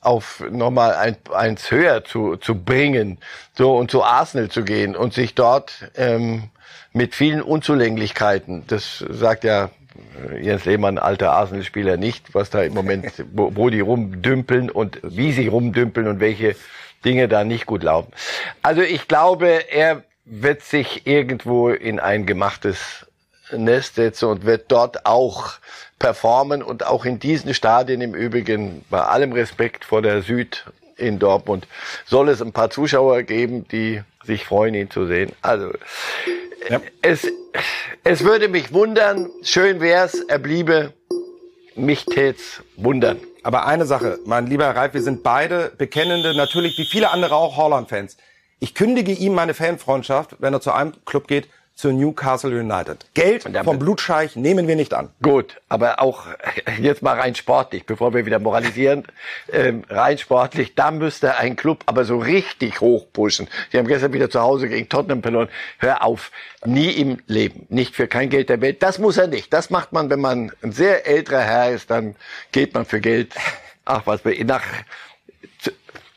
auf 0.00 0.44
nochmal 0.50 0.94
ein, 0.94 1.16
eins 1.32 1.70
höher 1.70 2.04
zu, 2.04 2.36
zu 2.36 2.56
bringen, 2.56 3.18
so 3.56 3.76
und 3.76 3.90
zu 3.90 4.02
Arsenal 4.02 4.50
zu 4.50 4.62
gehen 4.62 4.94
und 4.94 5.14
sich 5.14 5.34
dort 5.34 5.90
ähm, 5.96 6.50
mit 6.92 7.14
vielen 7.14 7.42
Unzulänglichkeiten, 7.42 8.64
das 8.66 9.04
sagt 9.08 9.44
ja 9.44 9.70
Jens 10.40 10.64
Lehmann, 10.64 10.98
alter 10.98 11.32
Arsenal-Spieler, 11.32 11.96
nicht, 11.96 12.34
was 12.34 12.50
da 12.50 12.62
im 12.62 12.74
Moment, 12.74 13.12
wo, 13.32 13.54
wo 13.54 13.70
die 13.70 13.80
rumdümpeln 13.80 14.70
und 14.70 15.00
wie 15.02 15.32
sie 15.32 15.48
rumdümpeln 15.48 16.06
und 16.08 16.20
welche 16.20 16.56
Dinge 17.04 17.28
da 17.28 17.44
nicht 17.44 17.66
gut 17.66 17.82
laufen. 17.82 18.12
Also 18.62 18.82
ich 18.82 19.08
glaube, 19.08 19.70
er 19.70 20.02
wird 20.24 20.62
sich 20.62 21.06
irgendwo 21.06 21.68
in 21.68 22.00
ein 22.00 22.26
gemachtes 22.26 23.06
Nest 23.52 23.96
setzen 23.96 24.28
und 24.28 24.46
wird 24.46 24.72
dort 24.72 25.04
auch 25.06 25.54
performen 25.98 26.62
und 26.62 26.86
auch 26.86 27.04
in 27.04 27.18
diesen 27.18 27.54
Stadien 27.54 28.00
im 28.00 28.14
Übrigen, 28.14 28.84
bei 28.90 29.00
allem 29.02 29.32
Respekt 29.32 29.84
vor 29.84 30.02
der 30.02 30.22
Süd 30.22 30.64
in 30.96 31.18
Dortmund, 31.18 31.66
soll 32.06 32.28
es 32.28 32.40
ein 32.40 32.52
paar 32.52 32.70
Zuschauer 32.70 33.22
geben, 33.22 33.66
die 33.68 34.02
sich 34.24 34.44
freuen, 34.44 34.74
ihn 34.74 34.90
zu 34.90 35.06
sehen. 35.06 35.32
Also 35.42 35.70
ja. 36.68 36.80
es, 37.02 37.26
es 38.02 38.24
würde 38.24 38.48
mich 38.48 38.72
wundern, 38.72 39.30
schön 39.42 39.80
wär's, 39.80 40.14
er 40.14 40.38
bliebe, 40.38 40.92
mich 41.74 42.04
tät's 42.04 42.62
wundern. 42.76 43.18
Aber 43.42 43.66
eine 43.66 43.84
Sache, 43.84 44.18
mein 44.24 44.46
lieber 44.46 44.68
Ralf, 44.74 44.94
wir 44.94 45.02
sind 45.02 45.22
beide 45.22 45.72
bekennende, 45.76 46.34
natürlich 46.34 46.78
wie 46.78 46.86
viele 46.86 47.10
andere 47.10 47.34
auch 47.34 47.56
Holland-Fans. 47.56 48.16
Ich 48.60 48.74
kündige 48.74 49.12
ihm 49.12 49.34
meine 49.34 49.52
Fanfreundschaft, 49.52 50.36
wenn 50.38 50.54
er 50.54 50.60
zu 50.60 50.72
einem 50.72 50.94
Club 51.04 51.28
geht, 51.28 51.48
zu 51.74 51.90
Newcastle 51.90 52.58
United. 52.58 53.04
Geld 53.14 53.44
vom 53.64 53.78
Blutscheich 53.78 54.36
nehmen 54.36 54.68
wir 54.68 54.76
nicht 54.76 54.94
an. 54.94 55.10
Gut, 55.20 55.60
aber 55.68 56.00
auch 56.00 56.26
jetzt 56.80 57.02
mal 57.02 57.18
rein 57.18 57.34
sportlich, 57.34 57.84
bevor 57.84 58.14
wir 58.14 58.26
wieder 58.26 58.38
moralisieren, 58.38 59.04
ähm, 59.52 59.82
rein 59.88 60.18
sportlich, 60.18 60.74
da 60.74 60.90
müsste 60.92 61.36
ein 61.36 61.56
Club 61.56 61.82
aber 61.86 62.04
so 62.04 62.18
richtig 62.18 62.80
hochpushen. 62.80 63.48
Sie 63.72 63.78
haben 63.78 63.88
gestern 63.88 64.12
wieder 64.12 64.30
zu 64.30 64.40
Hause 64.40 64.68
gegen 64.68 64.88
Tottenham 64.88 65.22
verloren. 65.22 65.48
Hör 65.78 66.04
auf, 66.04 66.30
nie 66.64 66.90
im 66.90 67.18
Leben, 67.26 67.66
nicht 67.70 67.96
für 67.96 68.06
kein 68.06 68.30
Geld 68.30 68.50
der 68.50 68.60
Welt. 68.60 68.82
Das 68.82 68.98
muss 68.98 69.16
er 69.16 69.26
nicht. 69.26 69.52
Das 69.52 69.70
macht 69.70 69.92
man, 69.92 70.10
wenn 70.10 70.20
man 70.20 70.52
ein 70.62 70.72
sehr 70.72 71.06
älterer 71.06 71.40
Herr 71.40 71.70
ist, 71.72 71.90
dann 71.90 72.14
geht 72.52 72.72
man 72.74 72.84
für 72.84 73.00
Geld. 73.00 73.34
Ach 73.84 74.02
was, 74.06 74.20
nach 74.24 74.62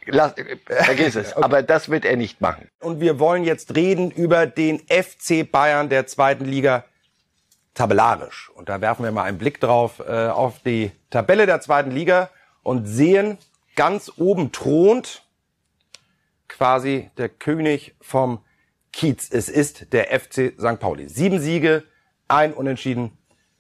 Lass, 0.08 0.34
vergiss 0.66 1.16
es. 1.16 1.32
Okay. 1.38 1.44
Aber 1.44 1.64
das 1.64 1.90
wird 1.90 2.06
er 2.06 2.16
nicht 2.16 2.42
machen. 2.42 2.70
Und 2.80 3.00
wir 3.00 3.20
wollen 3.20 3.44
jetzt 3.44 3.76
reden 3.76 4.12
über 4.12 4.46
den 4.46 4.80
FC 4.80 5.50
Bayern 5.50 5.90
der 5.90 6.08
zweiten 6.08 6.46
Liga 6.46 6.86
tabellarisch. 7.74 8.50
Und 8.56 8.70
da 8.70 8.82
werfen 8.82 9.04
wir 9.04 9.12
mal 9.12 9.24
einen 9.24 9.38
Blick 9.38 9.60
drauf 9.60 10.00
äh, 10.00 10.28
auf 10.28 10.60
die 10.66 10.92
Tabelle 11.10 11.46
der 11.46 11.62
zweiten 11.62 11.92
Liga 11.92 12.30
und 12.64 12.86
sehen, 12.86 13.38
ganz 13.76 14.12
oben 14.18 14.52
thront 14.52 15.24
quasi 16.48 17.12
der 17.18 17.30
König 17.30 17.96
vom 18.02 18.40
Kiez. 18.92 19.30
Es 19.32 19.48
ist 19.48 19.94
der 19.94 20.08
FC 20.20 20.54
St. 20.60 20.80
Pauli. 20.80 21.08
Sieben 21.08 21.40
Siege, 21.40 21.84
ein 22.28 22.54
Unentschieden, 22.54 23.16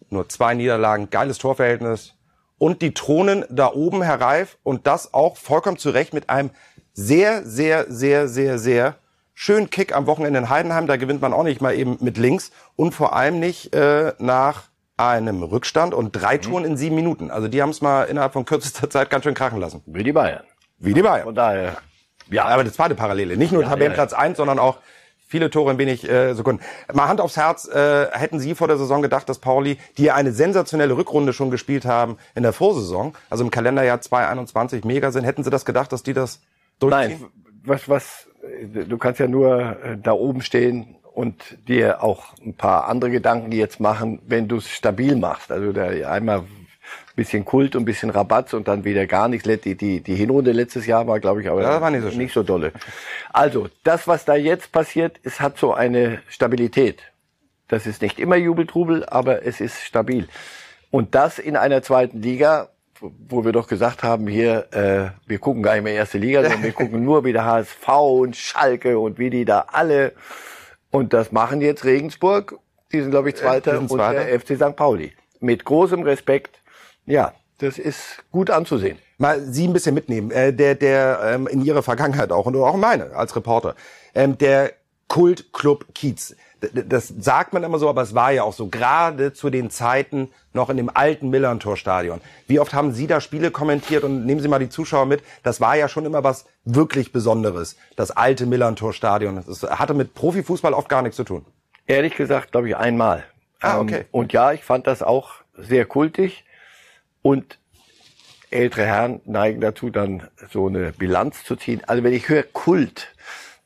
nur 0.10 0.27
zwei 0.29 0.55
Niederlagen, 0.55 1.10
geiles 1.10 1.38
Torverhältnis, 1.38 2.15
und 2.58 2.82
die 2.82 2.93
Thronen 2.93 3.46
da 3.50 3.72
oben, 3.72 4.02
Herr 4.02 4.20
Reif, 4.20 4.58
und 4.63 4.88
das 4.88 5.13
auch 5.13 5.38
vollkommen 5.38 5.78
zu 5.78 5.89
Recht 5.89 6.13
mit 6.13 6.30
einem 6.30 6.50
sehr, 6.93 7.43
sehr, 7.46 7.86
sehr, 7.89 8.28
sehr, 8.28 8.58
sehr 8.58 8.96
schönen 9.34 9.70
Kick 9.70 9.96
am 9.96 10.08
Wochenende 10.08 10.39
in 10.39 10.50
Heidenheim. 10.50 10.88
Da 10.88 10.98
gewinnt 10.98 11.22
man 11.22 11.34
auch 11.34 11.43
nicht 11.43 11.62
mal 11.62 11.76
eben 11.76 11.98
mit 12.00 12.17
links 12.17 12.52
und 12.76 12.93
vor 12.93 13.15
allem 13.15 13.39
nicht 13.39 13.74
äh, 13.76 14.13
nach 14.17 14.63
einem 14.98 15.43
Rückstand 15.43 15.93
und 15.93 16.12
drei 16.12 16.38
mhm. 16.38 16.41
Touren 16.41 16.65
in 16.65 16.76
sieben 16.76 16.96
Minuten. 16.96 17.30
Also 17.30 17.48
die 17.48 17.62
haben 17.62 17.70
es 17.70 17.82
mal 17.82 18.06
innerhalb 18.06 18.34
von 18.34 18.46
kürzester 18.46 18.89
Zeit 18.89 19.12
ganz 19.12 19.24
schön 19.24 19.36
krachen 19.36 19.60
lassen. 19.60 19.84
Wie 19.86 20.04
die 20.04 20.12
Bayern. 20.12 20.43
Wie 20.80 20.93
die 20.93 21.04
Bayern. 21.04 21.26
Von 21.26 21.36
daher. 21.36 21.78
Ja, 22.30 22.46
aber 22.46 22.63
das 22.63 22.76
die 22.76 22.93
Parallele. 22.96 23.38
Nicht 23.38 23.54
nur 23.54 23.62
ja, 23.62 23.70
Tabellenplatz 23.70 24.12
ja, 24.12 24.17
ja. 24.17 24.24
eins, 24.24 24.38
sondern 24.38 24.60
auch 24.60 24.78
Viele 25.28 25.50
Tore 25.50 25.72
in 25.72 25.78
wenig 25.78 26.10
äh, 26.10 26.34
Sekunden. 26.34 26.63
Mal 26.94 27.10
Hand 27.10 27.20
aufs 27.20 27.36
Herz, 27.36 27.68
äh, 27.68 28.08
hätten 28.12 28.40
Sie 28.40 28.56
vor 28.56 28.68
der 28.68 28.78
Saison 28.78 29.02
gedacht, 29.02 29.28
dass 29.28 29.40
Pauli, 29.40 29.78
die 29.98 30.10
eine 30.10 30.32
sensationelle 30.32 30.96
Rückrunde 30.96 31.34
schon 31.34 31.52
gespielt 31.52 31.86
haben 31.86 32.18
in 32.34 32.44
der 32.44 32.54
Vorsaison, 32.54 33.13
also 33.30 33.44
im 33.44 33.52
Kalenderjahr 33.52 34.00
2021 34.00 34.86
mega 34.86 35.12
sind, 35.12 35.26
hätten 35.26 35.44
Sie 35.44 35.50
das 35.50 35.66
gedacht, 35.66 35.92
dass 35.92 36.02
die 36.02 36.13
das 36.13 36.40
durchziehen? 36.80 37.20
Nein, 37.20 37.30
was, 37.66 37.90
was, 37.90 38.28
du 38.72 38.98
kannst 38.98 39.20
ja 39.20 39.28
nur 39.28 39.78
äh, 39.84 39.98
da 40.02 40.13
oben 40.13 40.42
stehen 40.42 40.96
und 41.13 41.58
dir 41.68 42.04
auch 42.04 42.36
ein 42.46 42.54
paar 42.54 42.88
andere 42.88 43.12
Gedanken 43.12 43.52
jetzt 43.52 43.80
machen, 43.80 44.20
wenn 44.28 44.48
du 44.48 44.58
es 44.58 44.70
stabil 44.70 45.16
machst. 45.16 45.52
Also 45.52 45.74
da 45.74 45.88
einmal 46.10 46.44
bisschen 47.17 47.43
Kult 47.43 47.75
und 47.75 47.84
bisschen 47.84 48.12
Rabatz 48.12 48.53
und 48.53 48.69
dann 48.69 48.86
wieder 48.86 49.08
gar 49.08 49.27
nichts. 49.27 49.45
Die, 49.63 49.75
die, 49.75 50.01
die 50.01 50.15
Hinrunde 50.15 50.53
letztes 50.53 50.86
Jahr 50.86 51.08
war, 51.08 51.19
glaube 51.19 51.41
ich, 51.41 51.49
aber 51.49 51.62
ja, 51.62 51.82
war 51.82 51.91
nicht, 51.91 52.03
so 52.03 52.17
nicht 52.17 52.34
so 52.34 52.43
dolle. 52.43 52.71
Also, 53.34 53.67
das, 53.84 54.08
was 54.08 54.23
da 54.23 54.36
jetzt 54.36 54.71
passiert, 54.71 55.19
es 55.23 55.41
hat 55.41 55.58
so 55.58 55.73
eine 55.73 56.21
Stabilität. 56.30 57.01
Das 57.67 57.86
ist 57.86 58.01
nicht 58.01 58.19
immer 58.19 58.38
Jubeltrubel, 58.38 59.03
aber 59.03 59.45
es 59.45 59.60
ist 59.60 59.82
stabil. 59.84 60.30
Und 60.91 61.15
das 61.15 61.39
in 61.39 61.58
einer 61.58 61.82
zweiten 61.82 62.21
Liga, 62.21 62.69
wo 63.01 63.43
wir 63.43 63.51
doch 63.51 63.67
gesagt 63.67 64.03
haben, 64.03 64.27
hier, 64.27 64.67
äh, 64.71 65.27
wir 65.27 65.39
gucken 65.39 65.63
gar 65.63 65.73
nicht 65.73 65.84
mehr 65.84 65.93
erste 65.93 66.19
Liga, 66.19 66.43
sondern 66.43 66.63
wir 66.63 66.71
gucken 66.82 67.03
nur 67.03 67.25
wieder 67.25 67.43
HSV 67.43 67.88
und 67.89 68.36
Schalke 68.38 68.99
und 68.99 69.17
wie 69.17 69.32
die 69.32 69.43
da 69.43 69.65
alle. 69.71 70.13
Und 70.91 71.13
das 71.13 71.32
machen 71.32 71.62
jetzt 71.62 71.84
Regensburg, 71.84 72.60
die 72.91 73.01
sind, 73.01 73.10
glaube 73.10 73.30
ich, 73.30 73.36
Zweiter, 73.36 73.73
äh, 73.73 73.77
und 73.77 73.97
der 73.97 74.39
FC 74.39 74.56
St. 74.56 74.75
Pauli. 74.75 75.13
Mit 75.39 75.65
großem 75.65 76.03
Respekt 76.03 76.62
ja, 77.08 77.34
das 77.58 77.80
ist 77.80 78.24
gut 78.32 78.52
anzusehen. 78.52 79.00
Mal 79.17 79.41
Sie 79.41 79.67
ein 79.67 79.74
bisschen 79.74 79.96
mitnehmen, 79.96 80.30
äh, 80.30 80.54
der, 80.54 80.76
der 80.76 81.20
ähm, 81.24 81.48
in 81.48 81.63
Ihrer 81.63 81.82
Vergangenheit 81.82 82.32
auch 82.32 82.46
und 82.46 82.56
auch 82.56 82.78
meine 82.78 83.15
als 83.15 83.36
Reporter, 83.36 83.76
ähm, 84.13 84.38
der 84.38 84.74
Kultclub 85.08 85.96
Kiez. 85.96 86.36
Das 86.74 87.08
sagt 87.20 87.54
man 87.54 87.63
immer 87.63 87.78
so, 87.78 87.88
aber 87.88 88.02
es 88.02 88.15
war 88.15 88.32
ja 88.32 88.43
auch 88.43 88.54
so, 88.54 88.67
gerade 88.67 89.32
zu 89.32 89.52
den 89.52 89.70
Zeiten 89.70 90.30
noch 90.54 90.70
in 90.72 90.78
dem 90.78 90.89
alten 90.91 91.30
Millantor-Stadion. 91.30 92.20
Wie 92.48 92.60
oft 92.60 92.74
haben 92.74 92.93
Sie 92.93 93.06
da 93.06 93.22
Spiele 93.22 93.52
kommentiert 93.52 94.04
und 94.04 94.26
nehmen 94.26 94.41
Sie 94.41 94.48
mal 94.48 94.58
die 94.58 94.70
Zuschauer 94.70 95.06
mit, 95.06 95.22
das 95.43 95.62
war 95.62 95.76
ja 95.76 95.88
schon 95.88 96.06
immer 96.06 96.24
was 96.24 96.46
wirklich 96.65 97.12
Besonderes, 97.12 97.78
das 97.96 98.10
alte 98.10 98.48
Millantor-Stadion. 98.48 99.43
Das 99.46 99.63
hatte 99.63 99.93
mit 99.93 100.15
Profifußball 100.15 100.74
oft 100.74 100.89
gar 100.89 101.04
nichts 101.04 101.15
zu 101.15 101.24
tun. 101.24 101.46
Ehrlich 101.86 102.15
gesagt, 102.15 102.52
glaube 102.52 102.70
ich, 102.70 102.76
einmal. 102.76 103.24
Ah, 103.62 103.80
okay. 103.80 104.00
Ähm, 104.00 104.06
und 104.12 104.34
ja, 104.34 104.52
ich 104.52 104.63
fand 104.63 104.88
das 104.88 105.04
auch 105.04 105.36
sehr 105.56 105.86
kultig. 105.86 106.43
Und 107.21 107.58
ältere 108.49 108.86
Herren 108.86 109.21
neigen 109.25 109.62
dazu, 109.62 109.89
dann 109.89 110.27
so 110.51 110.67
eine 110.67 110.91
Bilanz 110.91 111.43
zu 111.43 111.56
ziehen. 111.56 111.82
Also 111.88 112.03
wenn 112.03 112.13
ich 112.13 112.30
höre 112.30 112.43
Kult, 112.43 113.13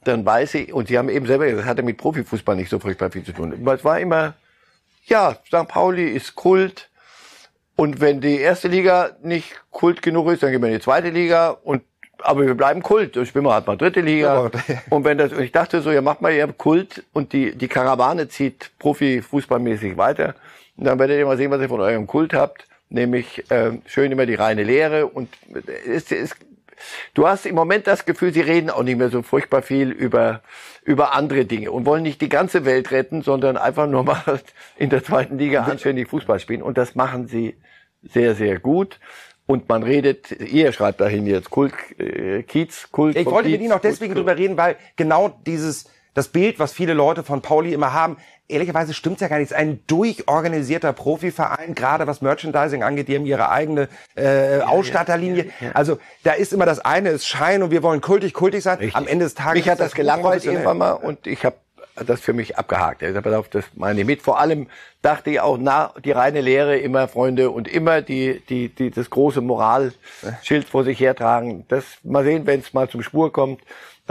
dann 0.04 0.26
weiß 0.26 0.56
ich, 0.56 0.74
und 0.74 0.88
Sie 0.88 0.98
haben 0.98 1.10
eben 1.10 1.28
selber 1.28 1.46
gesagt, 1.46 1.62
das 1.62 1.70
hatte 1.70 1.84
mit 1.84 1.98
Profifußball 1.98 2.56
nicht 2.56 2.70
so 2.70 2.80
furchtbar 2.80 3.12
viel 3.12 3.24
zu 3.24 3.34
tun. 3.34 3.54
Es 3.68 3.84
war 3.84 4.00
immer, 4.00 4.34
ja, 5.06 5.38
St. 5.48 5.68
Pauli 5.68 6.10
ist 6.10 6.36
Kult. 6.36 6.90
Und 7.76 8.02
wenn 8.02 8.22
die 8.22 8.38
erste 8.38 8.68
Liga 8.68 9.12
nicht 9.24 9.62
Kult 9.72 10.02
genug 10.02 10.32
ist, 10.32 10.44
dann 10.44 10.52
gehen 10.52 10.62
wir 10.62 10.68
in 10.68 10.76
die 10.76 10.82
zweite 10.82 11.10
Liga 11.10 11.50
und 11.50 11.84
aber 12.24 12.46
wir 12.46 12.54
bleiben 12.54 12.84
Kult. 12.84 13.16
Dann 13.16 13.26
spielen 13.26 13.46
wir 13.46 13.54
halt 13.54 13.66
mal 13.66 13.78
dritte 13.78 14.02
Liga. 14.02 14.52
und 14.90 15.06
wenn 15.06 15.18
das, 15.18 15.34
und 15.34 15.42
ich 15.42 15.52
dachte 15.52 15.82
so, 15.82 15.92
ja, 15.92 16.02
macht 16.02 16.22
mal 16.22 16.32
eher 16.32 16.48
Kult 16.54 17.04
und 17.14 17.34
die, 17.34 17.56
die 17.56 17.68
Karawane 17.68 18.28
zieht 18.28 18.72
Profifußballmäßig 18.78 19.98
weiter. 19.98 20.36
Und 20.78 20.86
dann 20.86 21.00
werdet 21.00 21.18
ihr 21.18 21.26
mal 21.26 21.38
sehen, 21.38 21.50
was 21.50 21.62
ihr 21.62 21.70
von 21.70 21.82
eurem 21.82 22.06
Kult 22.06 22.34
habt 22.34 22.68
nämlich 22.92 23.50
äh, 23.50 23.72
schön 23.86 24.12
immer 24.12 24.26
die 24.26 24.36
reine 24.36 24.64
Lehre 24.64 25.08
und 25.08 25.30
es 25.86 26.12
ist 26.12 26.36
Du 27.14 27.28
hast 27.28 27.46
im 27.46 27.56
Moment 27.56 27.88
das 27.88 28.06
Gefühl, 28.06 28.34
sie 28.34 28.42
reden 28.42 28.70
auch 28.70 28.84
nicht 28.84 28.98
mehr 28.98 29.10
so 29.10 29.22
furchtbar 29.22 29.62
viel 29.62 29.92
über, 29.92 30.42
über 30.84 31.14
andere 31.14 31.46
Dinge 31.46 31.72
und 31.72 31.86
wollen 31.86 32.04
nicht 32.04 32.22
die 32.22 32.30
ganze 32.30 32.66
Welt 32.66 32.92
retten, 32.92 33.22
sondern 33.22 33.58
einfach 33.58 33.88
nur 33.88 34.04
mal 34.04 34.24
in 34.78 34.90
der 34.90 35.04
zweiten 35.04 35.38
Liga 35.38 35.64
anständig 35.64 36.10
Fußball 36.10 36.40
spielen. 36.40 36.62
Und 36.62 36.78
das 36.78 36.96
machen 36.96 37.28
sie 37.28 37.56
sehr, 38.02 38.36
sehr 38.36 38.60
gut. 38.60 39.00
Und 39.46 39.68
man 39.68 39.84
redet, 39.84 40.32
ihr 40.32 40.72
schreibt 40.72 41.02
dahin 41.02 41.28
jetzt 41.28 41.50
Kult, 41.50 41.74
äh, 42.00 42.44
Kiez, 42.44 42.90
Kult. 42.92 43.16
Ich 43.16 43.26
wollte 43.26 43.50
Kiez, 43.50 43.58
mit 43.58 43.62
Ihnen 43.66 43.74
auch 43.74 43.82
deswegen 43.82 44.14
Kult. 44.14 44.26
drüber 44.26 44.38
reden, 44.38 44.56
weil 44.56 44.78
genau 44.96 45.30
dieses, 45.46 45.90
das 46.14 46.28
Bild, 46.28 46.60
was 46.60 46.74
viele 46.74 46.94
Leute 46.94 47.24
von 47.24 47.42
Pauli 47.42 47.74
immer 47.74 47.94
haben, 47.94 48.18
ehrlicherweise 48.48 48.94
stimmt's 48.94 49.22
ja 49.22 49.28
gar 49.28 49.38
nicht. 49.38 49.46
Es 49.46 49.52
ist 49.52 49.58
ein 49.58 49.80
durchorganisierter 49.88 50.94
Profiverein, 50.94 51.74
gerade 51.74 52.06
was 52.08 52.22
Merchandising 52.22 52.84
angeht, 52.84 53.08
die 53.08 53.16
haben 53.16 53.26
ihre 53.26 53.50
eigene 53.50 53.88
äh, 54.16 54.60
Ausstatterlinie. 54.60 55.46
Ja, 55.46 55.68
ja, 55.68 55.72
also 55.74 55.98
da 56.24 56.34
ist 56.34 56.54
immer 56.54 56.66
das 56.66 56.80
eine 56.80 57.10
ist 57.10 57.28
Schein 57.28 57.64
und 57.64 57.72
wir 57.72 57.84
wollen 57.84 58.02
kultig, 58.02 58.34
kultig 58.34 58.64
sein. 58.64 58.78
Richtig. 58.78 58.96
Am 58.96 59.08
Ende 59.08 59.26
des 59.26 59.36
Tages 59.36 59.64
mich 59.64 59.70
hat 59.70 59.80
das 59.80 59.94
gelangweilt 59.94 60.46
irgendwann 60.46 60.78
mal 60.78 60.92
und 60.92 61.28
ich 61.28 61.46
habe 61.46 61.56
das 61.96 62.22
für 62.22 62.34
mich 62.34 62.58
abgehakt. 62.58 63.02
Ich 63.02 63.16
habe 63.16 63.44
das 63.52 63.66
meine 63.76 64.02
ich 64.02 64.06
mit. 64.06 64.22
Vor 64.22 64.40
allem 64.40 64.68
dachte 65.02 65.30
ich 65.30 65.40
auch, 65.40 65.58
na, 65.60 65.94
die 66.04 66.12
reine 66.12 66.42
Lehre 66.42 66.78
immer, 66.78 67.08
Freunde, 67.08 67.52
und 67.52 67.68
immer 67.68 68.02
die, 68.02 68.42
die, 68.50 68.70
die, 68.70 68.92
das 68.92 69.10
große 69.10 69.42
Moralschild 69.42 70.68
vor 70.70 70.84
sich 70.84 71.00
hertragen. 71.00 71.66
Das, 71.68 71.84
mal 72.04 72.24
sehen, 72.24 72.46
wenn 72.46 72.62
es 72.62 72.74
mal 72.74 72.90
zum 72.90 73.04
Spur 73.04 73.32
kommt. 73.34 73.62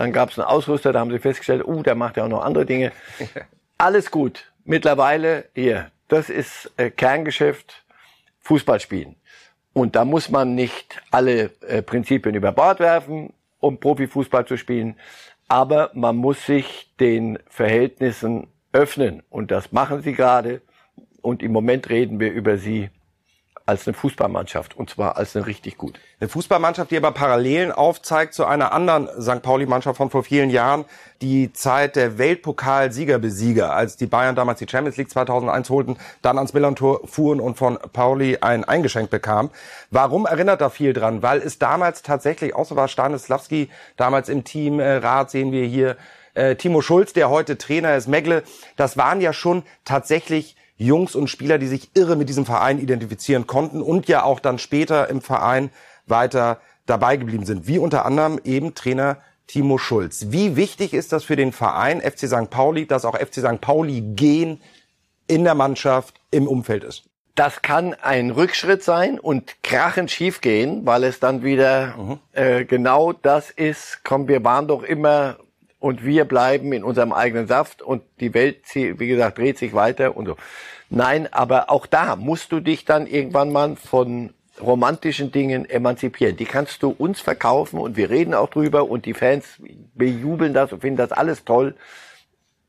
Dann 0.01 0.13
gab 0.13 0.31
es 0.31 0.39
einen 0.39 0.49
Ausrüster, 0.49 0.93
da 0.93 1.01
haben 1.01 1.11
sie 1.11 1.19
festgestellt, 1.19 1.65
uh, 1.67 1.83
der 1.83 1.95
macht 1.95 2.17
ja 2.17 2.25
auch 2.25 2.29
noch 2.29 2.43
andere 2.43 2.65
Dinge. 2.65 2.93
Alles 3.79 4.11
gut. 4.11 4.51
Mittlerweile, 4.65 5.45
hier, 5.55 5.91
das 6.09 6.31
ist 6.31 6.71
äh, 6.77 6.91
Kerngeschäft, 6.91 7.85
Fußball 8.41 8.81
spielen. 8.81 9.17
Und 9.73 9.97
da 9.97 10.05
muss 10.05 10.31
man 10.31 10.55
nicht 10.55 11.01
alle 11.11 11.51
äh, 11.67 11.81
Prinzipien 11.83 12.35
über 12.35 12.53
Bord 12.53 12.81
werfen, 12.81 13.33
um 13.61 13.79
Profifußball 13.79 14.45
zu 14.47 14.57
spielen 14.57 14.97
aber 15.51 15.91
man 15.95 16.17
muss 16.17 16.47
sich 16.47 16.95
den 17.01 17.41
Verhältnissen 17.49 18.47
öffnen 18.73 19.25
und 19.31 19.51
das 19.51 19.73
machen 19.73 20.01
sie 20.01 20.13
gerade 20.13 20.63
und 21.23 21.43
im 21.43 21.51
Moment 21.51 21.91
reden 21.91 22.21
wir 22.21 22.33
über 22.33 22.57
sie 22.57 22.89
als 23.71 23.87
eine 23.87 23.95
Fußballmannschaft 23.95 24.77
und 24.77 24.91
zwar 24.91 25.17
als 25.17 25.37
eine 25.37 25.47
richtig 25.47 25.79
gut. 25.79 26.01
Eine 26.19 26.29
Fußballmannschaft, 26.29 26.91
die 26.91 26.97
aber 26.97 27.13
Parallelen 27.13 27.71
aufzeigt 27.71 28.35
zu 28.35 28.45
einer 28.45 28.73
anderen 28.73 29.09
St. 29.21 29.43
Pauli-Mannschaft 29.43 29.97
von 29.97 30.11
vor 30.11 30.25
vielen 30.25 30.51
Jahren, 30.51 30.85
die 31.23 31.53
Zeit 31.53 31.95
der 31.95 32.19
Weltpokalsiegerbesieger, 32.19 33.73
als 33.73 33.97
die 33.97 34.07
Bayern 34.07 34.35
damals 34.35 34.59
die 34.59 34.67
Champions 34.69 34.97
League 34.97 35.11
2001 35.11 35.71
holten, 35.71 35.99
dann 36.21 36.37
ans 36.37 36.53
Millantor 36.53 37.07
fuhren 37.07 37.39
und 37.39 37.57
von 37.57 37.79
Pauli 37.93 38.39
ein 38.41 38.65
eingeschenk 38.65 39.09
bekamen. 39.09 39.53
Warum 39.93 40.27
erinnert 40.27 40.61
da 40.61 40.69
viel 40.69 40.93
dran? 40.93 41.23
Weil 41.23 41.39
es 41.39 41.61
damals 41.61 42.03
tatsächlich, 42.03 42.57
außer 42.57 42.75
war 42.75 42.89
Stanislawski 42.89 43.71
damals 43.97 44.29
im 44.29 44.43
Team, 44.43 44.81
äh, 44.81 44.97
Rat 44.97 45.31
sehen 45.31 45.53
wir 45.53 45.65
hier, 45.65 45.97
äh, 46.35 46.57
Timo 46.57 46.81
Schulz, 46.81 47.13
der 47.13 47.31
heute 47.31 47.57
Trainer 47.57 47.95
ist, 47.95 48.09
Megle, 48.09 48.43
das 48.77 48.97
waren 48.97 49.21
ja 49.21 49.33
schon 49.33 49.63
tatsächlich 49.85 50.57
Jungs 50.81 51.15
und 51.15 51.29
Spieler, 51.29 51.59
die 51.59 51.67
sich 51.67 51.91
irre 51.95 52.17
mit 52.17 52.29
diesem 52.29 52.47
Verein 52.47 52.79
identifizieren 52.79 53.47
konnten 53.47 53.83
und 53.83 54.09
ja 54.09 54.23
auch 54.23 54.41
dann 54.41 54.59
später 54.59 55.09
im 55.11 55.21
Verein 55.21 55.71
weiter 56.07 56.61
dabei 56.87 57.17
geblieben 57.17 57.45
sind. 57.45 57.67
Wie 57.67 57.79
unter 57.79 58.07
anderem 58.07 58.41
eben 58.45 58.75
Trainer 58.75 59.19
Timo 59.47 59.79
Schulz. 59.79 60.27
Wie 60.29 60.57
wichtig 60.57 60.95
ist 60.95 61.13
das 61.13 61.25
für 61.25 61.37
den 61.37 61.53
Verein 61.53 62.01
FC 62.01 62.29
St. 62.29 62.51
Pauli, 62.51 62.87
dass 62.87 63.05
auch 63.05 63.17
FC 63.17 63.35
St. 63.35 63.61
Pauli 63.61 64.01
gehen 64.01 64.61
in 65.27 65.45
der 65.45 65.55
Mannschaft 65.55 66.21
im 66.31 66.49
Umfeld 66.49 66.85
ist? 66.85 67.05
Das 67.35 67.61
kann 67.61 67.95
ein 67.95 68.31
Rückschritt 68.31 68.83
sein 68.83 69.19
und 69.19 69.63
krachend 69.63 70.11
schief 70.11 70.41
gehen, 70.41 70.87
weil 70.87 71.05
es 71.05 71.21
dann 71.21 71.43
wieder 71.43 71.97
mhm. 71.97 72.19
äh, 72.33 72.65
genau 72.65 73.13
das 73.13 73.51
ist. 73.51 74.01
Komm, 74.05 74.29
wir 74.29 74.45
waren 74.45 74.67
doch 74.67 74.83
immer 74.83 75.37
und 75.81 76.05
wir 76.05 76.27
bleiben 76.27 76.73
in 76.73 76.85
unserem 76.85 77.13
eigenen 77.13 77.49
Saft 77.49 77.83
und 77.83 78.03
die 78.21 78.33
Welt, 78.35 78.59
wie 78.75 79.09
gesagt, 79.09 79.39
dreht 79.39 79.59
sich 79.59 79.73
weiter 79.73 80.17
und 80.17 80.27
so. 80.27 80.37
Nein, 80.91 81.33
aber 81.33 81.71
auch 81.71 81.87
da 81.87 82.17
musst 82.17 82.53
du 82.53 82.61
dich 82.61 82.85
dann 82.85 83.07
irgendwann 83.07 83.51
mal 83.51 83.77
von 83.77 84.35
romantischen 84.61 85.33
Dingen 85.33 85.69
emanzipieren. 85.69 86.37
Die 86.37 86.45
kannst 86.45 86.83
du 86.83 86.91
uns 86.91 87.21
verkaufen 87.21 87.81
und 87.81 87.97
wir 87.97 88.11
reden 88.11 88.35
auch 88.35 88.51
drüber 88.51 88.89
und 88.89 89.07
die 89.07 89.15
Fans 89.15 89.61
bejubeln 89.95 90.53
das 90.53 90.73
und 90.73 90.83
finden 90.83 90.99
das 90.99 91.13
alles 91.13 91.45
toll. 91.45 91.75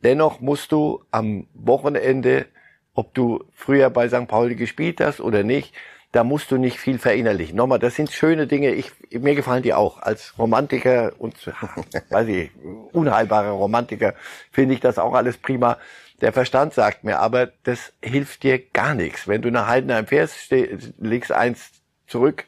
Dennoch 0.03 0.39
musst 0.39 0.71
du 0.71 1.03
am 1.11 1.47
Wochenende, 1.53 2.45
ob 2.93 3.13
du 3.13 3.43
früher 3.53 3.89
bei 3.89 4.07
St. 4.07 4.27
Pauli 4.27 4.55
gespielt 4.55 5.01
hast 5.01 5.19
oder 5.19 5.43
nicht, 5.43 5.73
da 6.11 6.23
musst 6.23 6.51
du 6.51 6.57
nicht 6.57 6.77
viel 6.77 6.99
verinnerlichen. 6.99 7.55
Nochmal, 7.55 7.79
das 7.79 7.95
sind 7.95 8.11
schöne 8.11 8.47
Dinge. 8.47 8.71
Ich, 8.71 8.91
mir 9.11 9.35
gefallen 9.35 9.63
die 9.63 9.73
auch. 9.73 10.01
Als 10.01 10.37
Romantiker 10.37 11.13
und, 11.17 11.35
weiß 12.09 12.27
ich, 12.27 12.51
unheilbarer 12.91 13.51
Romantiker 13.51 14.13
finde 14.51 14.73
ich 14.73 14.81
das 14.81 14.97
auch 14.97 15.13
alles 15.13 15.37
prima. 15.37 15.77
Der 16.19 16.33
Verstand 16.33 16.73
sagt 16.73 17.03
mir, 17.03 17.19
aber 17.19 17.47
das 17.63 17.93
hilft 18.03 18.43
dir 18.43 18.59
gar 18.59 18.93
nichts. 18.93 19.27
Wenn 19.27 19.41
du 19.41 19.51
nach 19.51 19.67
Heidenheim 19.67 20.05
fährst, 20.05 20.51
legst 20.99 21.31
eins 21.31 21.71
zurück, 22.07 22.45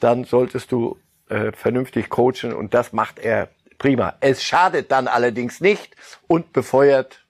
dann 0.00 0.24
solltest 0.24 0.72
du 0.72 0.98
äh, 1.28 1.52
vernünftig 1.52 2.08
coachen 2.08 2.52
und 2.52 2.74
das 2.74 2.92
macht 2.92 3.18
er 3.18 3.48
prima. 3.78 4.14
Es 4.20 4.42
schadet 4.42 4.90
dann 4.90 5.06
allerdings 5.06 5.60
nicht 5.60 5.94
und 6.26 6.52
befeuert 6.52 7.21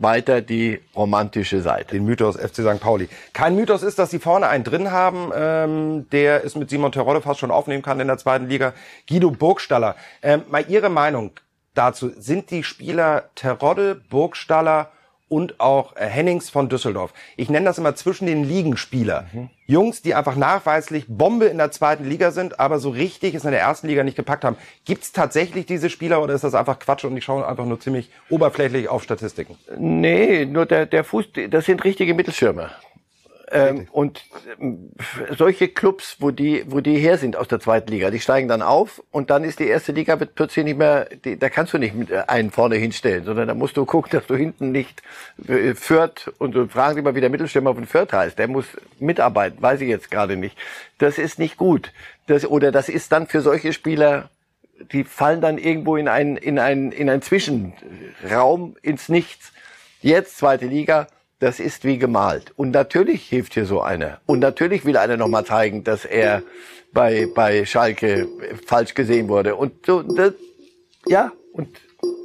weiter 0.00 0.40
die 0.40 0.80
romantische 0.96 1.60
Seite. 1.60 1.94
Den 1.94 2.04
Mythos 2.04 2.36
FC 2.36 2.56
St. 2.56 2.80
Pauli. 2.80 3.08
Kein 3.32 3.54
Mythos 3.54 3.82
ist, 3.82 3.98
dass 3.98 4.10
sie 4.10 4.18
vorne 4.18 4.48
einen 4.48 4.64
drin 4.64 4.90
haben, 4.90 5.30
ähm, 5.34 6.08
der 6.10 6.44
es 6.44 6.56
mit 6.56 6.70
Simon 6.70 6.92
Terodde 6.92 7.20
fast 7.20 7.40
schon 7.40 7.50
aufnehmen 7.50 7.82
kann 7.82 8.00
in 8.00 8.08
der 8.08 8.18
zweiten 8.18 8.48
Liga. 8.48 8.72
Guido 9.08 9.30
Burgstaller. 9.30 9.96
Ähm, 10.22 10.42
mal 10.50 10.64
Ihre 10.68 10.88
Meinung 10.88 11.32
dazu. 11.74 12.10
Sind 12.16 12.50
die 12.50 12.64
Spieler 12.64 13.30
Terodde, 13.34 13.94
Burgstaller 13.94 14.90
und 15.30 15.60
auch 15.60 15.96
äh, 15.96 16.06
Hennings 16.06 16.50
von 16.50 16.68
Düsseldorf. 16.68 17.14
Ich 17.36 17.48
nenne 17.48 17.64
das 17.64 17.78
immer 17.78 17.94
zwischen 17.94 18.26
den 18.26 18.44
Ligenspieler. 18.44 19.26
Mhm. 19.32 19.48
Jungs, 19.66 20.02
die 20.02 20.14
einfach 20.16 20.34
nachweislich 20.34 21.06
Bombe 21.06 21.46
in 21.46 21.58
der 21.58 21.70
zweiten 21.70 22.04
Liga 22.04 22.32
sind, 22.32 22.58
aber 22.58 22.80
so 22.80 22.90
richtig 22.90 23.34
es 23.34 23.44
in 23.44 23.52
der 23.52 23.60
ersten 23.60 23.86
Liga 23.86 24.02
nicht 24.02 24.16
gepackt 24.16 24.44
haben. 24.44 24.56
Gibt 24.84 25.04
es 25.04 25.12
tatsächlich 25.12 25.64
diese 25.64 25.88
Spieler 25.88 26.20
oder 26.20 26.34
ist 26.34 26.42
das 26.42 26.54
einfach 26.54 26.80
Quatsch 26.80 27.04
und 27.04 27.14
die 27.14 27.22
schauen 27.22 27.44
einfach 27.44 27.64
nur 27.64 27.78
ziemlich 27.78 28.10
oberflächlich 28.28 28.88
auf 28.88 29.04
Statistiken? 29.04 29.56
Nee, 29.78 30.44
nur 30.44 30.66
der, 30.66 30.86
der 30.86 31.04
Fuß, 31.04 31.26
das 31.48 31.66
sind 31.66 31.84
richtige 31.84 32.12
Mittelschirmer. 32.14 32.72
Ähm, 33.52 33.88
und 33.90 34.24
ähm, 34.60 34.90
solche 35.36 35.68
Clubs, 35.68 36.16
wo 36.20 36.30
die, 36.30 36.64
wo 36.68 36.80
die 36.80 36.98
her 36.98 37.18
sind 37.18 37.36
aus 37.36 37.48
der 37.48 37.58
zweiten 37.58 37.90
Liga, 37.90 38.10
die 38.10 38.20
steigen 38.20 38.48
dann 38.48 38.62
auf 38.62 39.02
und 39.10 39.30
dann 39.30 39.42
ist 39.42 39.58
die 39.58 39.66
erste 39.66 39.92
Liga 39.92 40.20
wird 40.20 40.34
plötzlich 40.34 40.64
nicht 40.64 40.78
mehr, 40.78 41.08
die, 41.24 41.36
da 41.36 41.48
kannst 41.48 41.72
du 41.72 41.78
nicht 41.78 41.94
mit 41.94 42.12
einen 42.12 42.50
vorne 42.50 42.76
hinstellen, 42.76 43.24
sondern 43.24 43.48
da 43.48 43.54
musst 43.54 43.76
du 43.76 43.84
gucken, 43.84 44.10
dass 44.12 44.26
du 44.26 44.36
hinten 44.36 44.70
nicht 44.70 45.02
äh, 45.48 45.74
Fürth 45.74 46.32
und 46.38 46.54
so 46.54 46.66
fragen 46.68 46.94
Sie 46.94 47.02
mal, 47.02 47.14
wie 47.14 47.20
der 47.20 47.30
Mittelstürmer 47.30 47.74
von 47.74 47.86
Fürth 47.86 48.12
heißt. 48.12 48.38
Der 48.38 48.46
muss 48.46 48.66
mitarbeiten, 48.98 49.60
weiß 49.60 49.80
ich 49.80 49.88
jetzt 49.88 50.10
gerade 50.10 50.36
nicht. 50.36 50.56
Das 50.98 51.18
ist 51.18 51.38
nicht 51.38 51.56
gut. 51.56 51.92
Das, 52.26 52.46
oder 52.46 52.70
das 52.70 52.88
ist 52.88 53.10
dann 53.10 53.26
für 53.26 53.40
solche 53.40 53.72
Spieler 53.72 54.30
die 54.92 55.04
fallen 55.04 55.40
dann 55.40 55.58
irgendwo 55.58 55.96
in 55.96 56.08
einen, 56.08 56.36
in 56.36 56.58
einen, 56.58 56.92
in 56.92 57.10
einen 57.10 57.22
Zwischenraum, 57.22 58.76
ins 58.82 59.08
Nichts. 59.08 59.52
Jetzt 60.00 60.38
zweite 60.38 60.66
Liga, 60.66 61.06
das 61.40 61.58
ist 61.58 61.84
wie 61.84 61.98
gemalt. 61.98 62.52
Und 62.56 62.70
natürlich 62.70 63.28
hilft 63.28 63.54
hier 63.54 63.66
so 63.66 63.80
einer. 63.80 64.20
Und 64.26 64.38
natürlich 64.38 64.84
will 64.84 64.96
einer 64.96 65.16
nochmal 65.16 65.44
zeigen, 65.44 65.82
dass 65.84 66.04
er 66.04 66.42
bei, 66.92 67.26
bei 67.34 67.64
Schalke 67.64 68.28
falsch 68.66 68.94
gesehen 68.94 69.28
wurde. 69.28 69.56
Und 69.56 69.86
so, 69.86 70.02
das, 70.02 70.34
ja, 71.06 71.32
und 71.52 71.68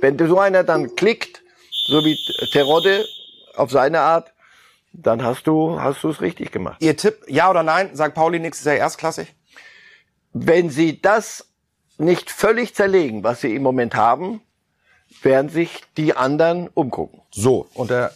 wenn 0.01 0.19
so 0.19 0.37
einer 0.37 0.63
dann 0.63 0.95
klickt, 0.95 1.41
so 1.87 2.03
wie 2.03 2.17
Terodde 2.51 3.05
auf 3.55 3.71
seine 3.71 4.01
Art, 4.01 4.33
dann 4.91 5.23
hast 5.23 5.47
du, 5.47 5.79
hast 5.79 6.03
du 6.03 6.09
es 6.09 6.21
richtig 6.21 6.51
gemacht. 6.51 6.77
Ihr 6.81 6.97
Tipp, 6.97 7.17
ja 7.27 7.49
oder 7.49 7.63
nein, 7.63 7.95
sagt 7.95 8.15
Pauli 8.15 8.39
nächstes 8.39 8.65
Jahr 8.65 8.75
erstklassig? 8.75 9.33
Wenn 10.33 10.69
sie 10.69 11.01
das 11.01 11.47
nicht 11.97 12.29
völlig 12.29 12.75
zerlegen, 12.75 13.23
was 13.23 13.41
sie 13.41 13.55
im 13.55 13.63
Moment 13.63 13.95
haben, 13.95 14.41
werden 15.21 15.49
sich 15.49 15.83
die 15.95 16.15
anderen 16.15 16.67
umgucken. 16.67 17.21
So, 17.31 17.67
und 17.73 17.89
der 17.89 18.11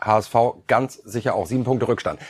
HSV 0.00 0.34
ganz 0.66 0.94
sicher 0.94 1.34
auch 1.34 1.46
sieben 1.46 1.64
Punkte 1.64 1.88
Rückstand. 1.88 2.20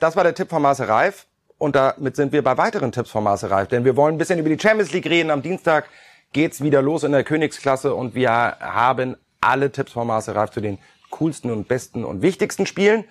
Das 0.00 0.16
war 0.16 0.24
der 0.24 0.34
Tipp 0.34 0.50
von 0.50 0.62
Marcel 0.62 0.86
Reif. 0.86 1.26
Und 1.58 1.74
damit 1.74 2.14
sind 2.14 2.32
wir 2.32 2.42
bei 2.42 2.56
weiteren 2.56 2.92
Tipps 2.92 3.10
von 3.10 3.24
Marcel 3.24 3.48
Reif. 3.48 3.68
Denn 3.68 3.84
wir 3.84 3.96
wollen 3.96 4.14
ein 4.14 4.18
bisschen 4.18 4.38
über 4.38 4.48
die 4.48 4.58
Champions 4.58 4.92
League 4.92 5.06
reden. 5.06 5.30
Am 5.30 5.42
Dienstag 5.42 5.86
geht's 6.32 6.62
wieder 6.62 6.82
los 6.82 7.02
in 7.02 7.12
der 7.12 7.24
Königsklasse 7.24 7.94
und 7.94 8.14
wir 8.14 8.30
haben 8.30 9.16
alle 9.40 9.72
Tipps 9.72 9.92
von 9.92 10.06
Marcel 10.06 10.34
Reif 10.34 10.50
zu 10.50 10.60
den 10.60 10.78
coolsten 11.10 11.50
und 11.50 11.68
besten 11.68 12.04
und 12.04 12.22
wichtigsten 12.22 12.66
Spielen. 12.66 13.04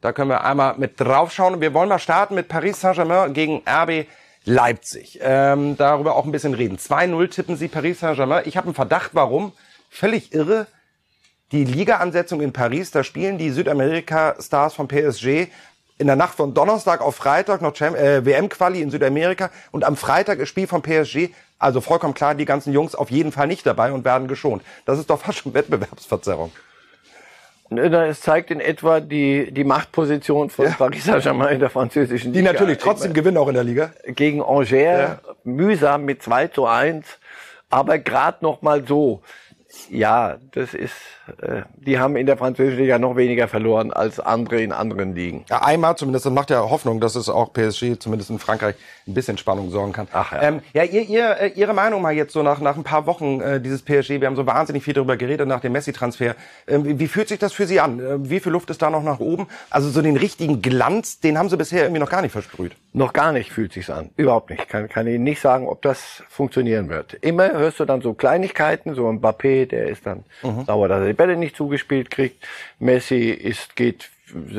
Da 0.00 0.12
können 0.12 0.30
wir 0.30 0.44
einmal 0.44 0.76
mit 0.76 1.00
draufschauen. 1.00 1.60
Wir 1.60 1.74
wollen 1.74 1.88
mal 1.88 1.98
starten 1.98 2.34
mit 2.34 2.48
Paris 2.48 2.80
Saint-Germain 2.80 3.32
gegen 3.32 3.62
RB 3.68 4.06
Leipzig. 4.44 5.18
Ähm, 5.22 5.76
darüber 5.76 6.16
auch 6.16 6.24
ein 6.24 6.32
bisschen 6.32 6.54
reden. 6.54 6.78
2-0 6.78 7.30
tippen 7.30 7.56
Sie 7.56 7.68
Paris 7.68 8.00
Saint-Germain. 8.00 8.44
Ich 8.46 8.56
habe 8.56 8.66
einen 8.66 8.74
Verdacht, 8.74 9.10
warum. 9.14 9.52
Völlig 9.90 10.32
irre 10.32 10.66
die 11.52 11.64
Liga-Ansetzung 11.64 12.40
in 12.40 12.52
Paris, 12.52 12.90
da 12.90 13.02
spielen 13.02 13.38
die 13.38 13.50
Südamerika-Stars 13.50 14.74
von 14.74 14.88
PSG 14.88 15.48
in 15.98 16.06
der 16.06 16.16
Nacht 16.16 16.36
von 16.36 16.54
Donnerstag 16.54 17.00
auf 17.00 17.16
Freitag 17.16 17.60
noch 17.60 17.78
äh, 17.80 18.24
WM-Quali 18.24 18.80
in 18.80 18.90
Südamerika 18.90 19.50
und 19.72 19.84
am 19.84 19.96
Freitag 19.96 20.38
ist 20.38 20.48
Spiel 20.48 20.66
von 20.66 20.82
PSG. 20.82 21.30
Also 21.58 21.80
vollkommen 21.80 22.14
klar, 22.14 22.34
die 22.36 22.44
ganzen 22.44 22.72
Jungs 22.72 22.94
auf 22.94 23.10
jeden 23.10 23.32
Fall 23.32 23.48
nicht 23.48 23.66
dabei 23.66 23.92
und 23.92 24.04
werden 24.04 24.28
geschont. 24.28 24.62
Das 24.84 24.98
ist 24.98 25.10
doch 25.10 25.18
fast 25.18 25.38
schon 25.38 25.54
Wettbewerbsverzerrung. 25.54 26.52
Es 27.70 28.22
zeigt 28.22 28.50
in 28.50 28.60
etwa 28.60 29.00
die, 29.00 29.52
die 29.52 29.64
Machtposition 29.64 30.48
von 30.48 30.66
ja. 30.66 30.72
Paris 30.72 31.04
Saint-Germain 31.04 31.54
in 31.54 31.60
der 31.60 31.68
französischen 31.68 32.32
Liga. 32.32 32.52
Die 32.52 32.58
natürlich 32.58 32.78
trotzdem 32.78 33.12
gewinnen 33.12 33.36
auch 33.36 33.48
in 33.48 33.54
der 33.54 33.64
Liga. 33.64 33.90
Gegen 34.06 34.40
Angers, 34.40 34.70
ja. 34.70 35.18
mühsam 35.44 36.04
mit 36.04 36.22
2 36.22 36.48
zu 36.48 36.66
1, 36.66 37.04
aber 37.68 37.98
gerade 37.98 38.38
noch 38.40 38.62
mal 38.62 38.86
so 38.86 39.20
Ja, 39.90 40.36
das 40.52 40.74
ist, 40.74 40.92
äh, 41.40 41.62
die 41.76 41.98
haben 41.98 42.16
in 42.16 42.26
der 42.26 42.36
französischen 42.36 42.78
Liga 42.78 42.98
noch 42.98 43.16
weniger 43.16 43.48
verloren 43.48 43.92
als 43.92 44.20
andere 44.20 44.62
in 44.62 44.72
anderen 44.72 45.14
Ligen. 45.14 45.44
Ja, 45.48 45.62
einmal 45.62 45.96
zumindest, 45.96 46.26
das 46.26 46.32
macht 46.32 46.50
ja 46.50 46.60
Hoffnung, 46.60 47.00
dass 47.00 47.14
es 47.16 47.28
auch 47.28 47.52
PSG 47.52 47.98
zumindest 47.98 48.30
in 48.30 48.38
Frankreich 48.38 48.76
ein 49.06 49.14
bisschen 49.14 49.38
Spannung 49.38 49.70
sorgen 49.70 49.92
kann. 49.92 50.08
Ach 50.12 50.32
ja. 50.32 50.42
Ähm, 50.42 50.60
ja, 50.72 50.84
ihr, 50.84 51.02
ihr, 51.02 51.36
äh, 51.40 51.48
Ihre 51.54 51.74
Meinung 51.74 52.02
mal 52.02 52.12
jetzt 52.12 52.32
so 52.32 52.42
nach, 52.42 52.60
nach 52.60 52.76
ein 52.76 52.84
paar 52.84 53.06
Wochen 53.06 53.40
äh, 53.40 53.60
dieses 53.60 53.82
PSG, 53.82 54.20
wir 54.20 54.26
haben 54.26 54.36
so 54.36 54.46
wahnsinnig 54.46 54.84
viel 54.84 54.94
darüber 54.94 55.16
geredet 55.16 55.48
nach 55.48 55.60
dem 55.60 55.72
Messi-Transfer. 55.72 56.34
Ähm, 56.66 56.98
wie, 56.98 57.08
fühlt 57.08 57.28
sich 57.28 57.38
das 57.38 57.52
für 57.52 57.66
Sie 57.66 57.80
an? 57.80 58.00
Äh, 58.00 58.30
wie 58.30 58.40
viel 58.40 58.52
Luft 58.52 58.70
ist 58.70 58.82
da 58.82 58.90
noch 58.90 59.02
nach 59.02 59.20
oben? 59.20 59.48
Also 59.70 59.88
so 59.90 60.02
den 60.02 60.16
richtigen 60.16 60.62
Glanz, 60.62 61.20
den 61.20 61.38
haben 61.38 61.48
Sie 61.48 61.56
bisher 61.56 61.82
irgendwie 61.82 62.00
noch 62.00 62.10
gar 62.10 62.22
nicht 62.22 62.32
versprüht. 62.32 62.76
Noch 62.92 63.12
gar 63.12 63.32
nicht 63.32 63.52
fühlt 63.52 63.72
sich's 63.72 63.90
an. 63.90 64.10
Überhaupt 64.16 64.50
nicht. 64.50 64.68
Kann, 64.68 64.88
kann 64.88 65.06
Ihnen 65.06 65.24
nicht 65.24 65.40
sagen, 65.40 65.68
ob 65.68 65.82
das 65.82 66.22
funktionieren 66.28 66.88
wird. 66.88 67.14
Immer 67.14 67.52
hörst 67.52 67.80
du 67.80 67.84
dann 67.84 68.00
so 68.00 68.14
Kleinigkeiten, 68.14 68.94
so 68.94 69.08
ein 69.08 69.20
Mbappé, 69.20 69.66
der 69.66 69.88
ist 69.88 70.06
dann 70.06 70.24
sauer, 70.66 70.88
dass 70.88 71.00
er 71.02 71.08
die 71.08 71.12
Bälle 71.12 71.36
nicht 71.36 71.54
zugespielt 71.54 72.10
kriegt. 72.10 72.46
Messi 72.78 73.30
ist, 73.30 73.76
geht 73.76 74.08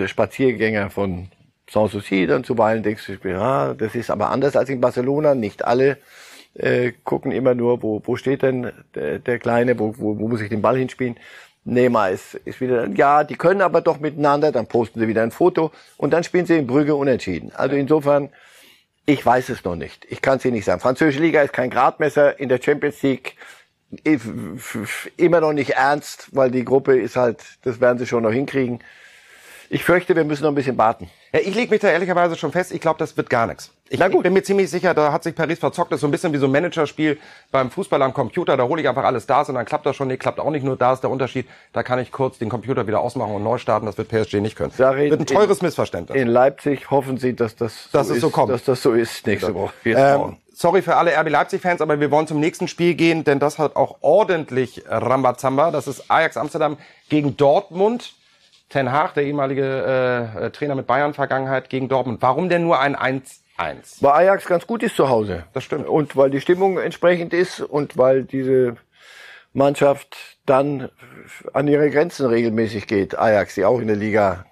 Spaziergänger 0.05 0.89
von 0.89 1.29
Sanssouci 1.69 2.27
dann 2.27 2.43
zuweilen, 2.43 2.83
denkst 2.83 3.11
du, 3.21 3.29
ja, 3.29 3.73
das 3.73 3.95
ist 3.95 4.09
aber 4.09 4.29
anders 4.29 4.55
als 4.55 4.69
in 4.69 4.81
Barcelona. 4.81 5.35
Nicht 5.35 5.65
alle 5.65 5.97
äh, 6.55 6.93
gucken 7.03 7.31
immer 7.31 7.55
nur, 7.55 7.81
wo, 7.81 8.01
wo 8.05 8.15
steht 8.15 8.41
denn 8.41 8.71
der, 8.95 9.19
der 9.19 9.39
Kleine, 9.39 9.77
wo, 9.79 9.95
wo, 9.97 10.19
wo 10.19 10.27
muss 10.27 10.41
ich 10.41 10.49
den 10.49 10.61
Ball 10.61 10.77
hinspielen. 10.77 11.17
Neymar 11.65 12.11
ist, 12.11 12.35
ist 12.45 12.61
wieder, 12.61 12.87
ja, 12.89 13.23
die 13.23 13.35
können 13.35 13.61
aber 13.61 13.81
doch 13.81 13.99
miteinander, 13.99 14.51
dann 14.51 14.67
posten 14.67 14.99
sie 14.99 15.07
wieder 15.07 15.23
ein 15.23 15.31
Foto 15.31 15.71
und 15.97 16.11
dann 16.11 16.23
spielen 16.23 16.45
sie 16.45 16.57
in 16.57 16.67
Brügge 16.67 16.95
unentschieden. 16.95 17.51
Also 17.53 17.75
insofern, 17.75 18.29
ich 19.05 19.25
weiß 19.25 19.49
es 19.49 19.63
noch 19.63 19.75
nicht. 19.75 20.05
Ich 20.09 20.21
kann 20.21 20.37
es 20.37 20.45
Ihnen 20.45 20.55
nicht 20.55 20.65
sagen. 20.65 20.79
Französische 20.79 21.21
Liga 21.21 21.41
ist 21.41 21.53
kein 21.53 21.69
Gradmesser 21.69 22.39
in 22.39 22.49
der 22.49 22.61
Champions 22.61 23.01
League. 23.01 23.35
Immer 25.17 25.41
noch 25.41 25.53
nicht 25.53 25.71
ernst, 25.71 26.29
weil 26.31 26.51
die 26.51 26.63
Gruppe 26.63 26.99
ist 26.99 27.15
halt, 27.15 27.43
das 27.63 27.81
werden 27.81 27.97
sie 27.97 28.05
schon 28.05 28.23
noch 28.23 28.31
hinkriegen. 28.31 28.79
Ich 29.71 29.83
fürchte, 29.83 30.15
wir 30.15 30.23
müssen 30.23 30.43
noch 30.43 30.49
ein 30.51 30.55
bisschen 30.55 30.77
warten. 30.79 31.09
Ja, 31.31 31.41
ich 31.41 31.53
lege 31.53 31.69
mich 31.69 31.79
da 31.79 31.89
ehrlicherweise 31.89 32.35
schon 32.35 32.51
fest, 32.51 32.71
ich 32.71 32.81
glaube, 32.81 32.97
das 32.97 33.15
wird 33.15 33.29
gar 33.29 33.45
nichts. 33.45 33.71
Ich, 33.87 33.99
ich 33.99 34.21
bin 34.21 34.33
mir 34.33 34.41
ziemlich 34.41 34.69
sicher, 34.69 34.95
da 34.95 35.11
hat 35.11 35.23
sich 35.23 35.35
Paris 35.35 35.59
verzockt. 35.59 35.91
Das 35.91 35.97
ist 35.97 36.01
so 36.01 36.07
ein 36.07 36.11
bisschen 36.11 36.33
wie 36.33 36.37
so 36.37 36.45
ein 36.47 36.51
Managerspiel 36.51 37.19
beim 37.51 37.69
Fußball 37.69 38.01
am 38.01 38.13
Computer. 38.13 38.57
Da 38.57 38.63
hole 38.63 38.81
ich 38.81 38.89
einfach 38.89 39.03
alles 39.03 39.27
da 39.27 39.41
und 39.41 39.53
dann 39.53 39.65
klappt 39.65 39.85
das 39.85 39.95
schon. 39.95 40.07
Nee, 40.07 40.17
klappt 40.17 40.39
auch 40.39 40.49
nicht 40.49 40.63
nur. 40.63 40.75
Da 40.75 40.93
ist 40.93 41.01
der 41.01 41.11
Unterschied. 41.11 41.47
Da 41.71 41.83
kann 41.83 41.99
ich 41.99 42.11
kurz 42.11 42.39
den 42.39 42.49
Computer 42.49 42.87
wieder 42.87 42.99
ausmachen 42.99 43.33
und 43.33 43.43
neu 43.43 43.59
starten. 43.59 43.85
Das 43.85 43.97
wird 43.97 44.09
PSG 44.09 44.35
nicht 44.41 44.55
können. 44.55 44.71
Sag 44.75 44.97
ich, 44.97 45.11
wird 45.11 45.21
ein 45.21 45.25
teures 45.25 45.61
Missverständnis. 45.61 46.19
In 46.19 46.27
Leipzig 46.27 46.89
hoffen 46.89 47.17
Sie, 47.17 47.35
dass 47.35 47.55
das, 47.55 47.89
Dass 47.91 48.09
es 48.09 48.21
so 48.21 48.29
kommt. 48.29 48.51
Dass 48.51 48.63
das 48.63 48.81
so 48.81 48.93
ist 48.93 49.25
nächste 49.25 49.53
Woche. 49.53 49.73
Jetzt 49.83 49.99
Ähm, 49.99 50.37
sorry 50.53 50.81
für 50.81 50.95
alle 50.95 51.15
RB 51.15 51.29
Leipzig-Fans, 51.29 51.81
aber 51.81 51.99
wir 51.99 52.09
wollen 52.11 52.27
zum 52.27 52.39
nächsten 52.39 52.67
Spiel 52.67 52.95
gehen, 52.95 53.23
denn 53.23 53.39
das 53.39 53.59
hat 53.59 53.75
auch 53.75 53.97
ordentlich 54.01 54.83
Rambazamba. 54.87 55.71
Das 55.71 55.87
ist 55.87 56.09
Ajax 56.09 56.37
Amsterdam 56.37 56.77
gegen 57.09 57.37
Dortmund. 57.37 58.13
Ten 58.69 58.91
Hag, 58.91 59.13
der 59.15 59.23
ehemalige 59.23 59.63
äh, 59.63 60.45
äh, 60.45 60.49
Trainer 60.51 60.75
mit 60.75 60.87
Bayern-Vergangenheit, 60.87 61.69
gegen 61.69 61.89
Dortmund. 61.89 62.21
Warum 62.21 62.49
denn 62.49 62.63
nur 62.63 62.79
ein 62.79 62.95
1-1? 62.95 64.01
Weil 64.01 64.11
Ajax 64.11 64.45
ganz 64.45 64.67
gut 64.67 64.83
ist 64.83 64.95
zu 64.95 65.09
Hause. 65.09 65.45
Das 65.53 65.63
stimmt. 65.63 65.87
Und 65.87 66.15
weil 66.15 66.29
die 66.29 66.39
Stimmung 66.39 66.77
entsprechend 66.77 67.33
ist 67.33 67.61
und 67.61 67.97
weil 67.97 68.23
diese 68.23 68.77
Mannschaft 69.53 70.15
dann 70.45 70.89
an 71.53 71.67
ihre 71.67 71.89
Grenzen 71.89 72.27
regelmäßig 72.27 72.87
geht. 72.87 73.17
Ajax, 73.17 73.55
die 73.55 73.65
auch 73.65 73.79
in 73.79 73.87
der 73.87 73.95
Liga 73.95 74.45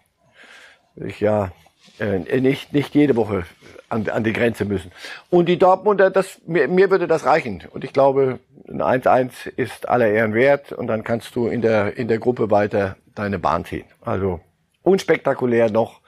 ich, 0.95 1.20
ja 1.20 1.51
äh, 1.99 2.39
nicht 2.39 2.74
nicht 2.74 2.95
jede 2.95 3.15
Woche 3.15 3.45
an, 3.89 4.09
an 4.09 4.24
die 4.24 4.34
Grenze 4.34 4.65
müssen. 4.65 4.91
Und 5.30 5.47
die 5.47 5.57
Dortmunder, 5.57 6.09
das 6.09 6.41
mir, 6.45 6.68
mir 6.68 6.89
würde 6.89 7.07
das 7.07 7.26
reichen. 7.26 7.63
Und 7.72 7.84
ich 7.84 7.93
glaube, 7.93 8.39
ein 8.68 8.82
1-1 8.82 9.47
ist 9.55 9.88
aller 9.88 10.07
Ehren 10.07 10.34
wert 10.34 10.72
und 10.72 10.88
dann 10.88 11.03
kannst 11.03 11.36
du 11.36 11.47
in 11.47 11.61
der 11.61 11.97
in 11.97 12.07
der 12.07 12.20
Gruppe 12.20 12.51
weiter 12.51 12.97
deine 13.18 13.39
Bahn 13.39 13.65
ziehen. 13.65 13.86
Also 14.01 14.39
unspektakulär 14.84 15.70
noch. 15.70 16.01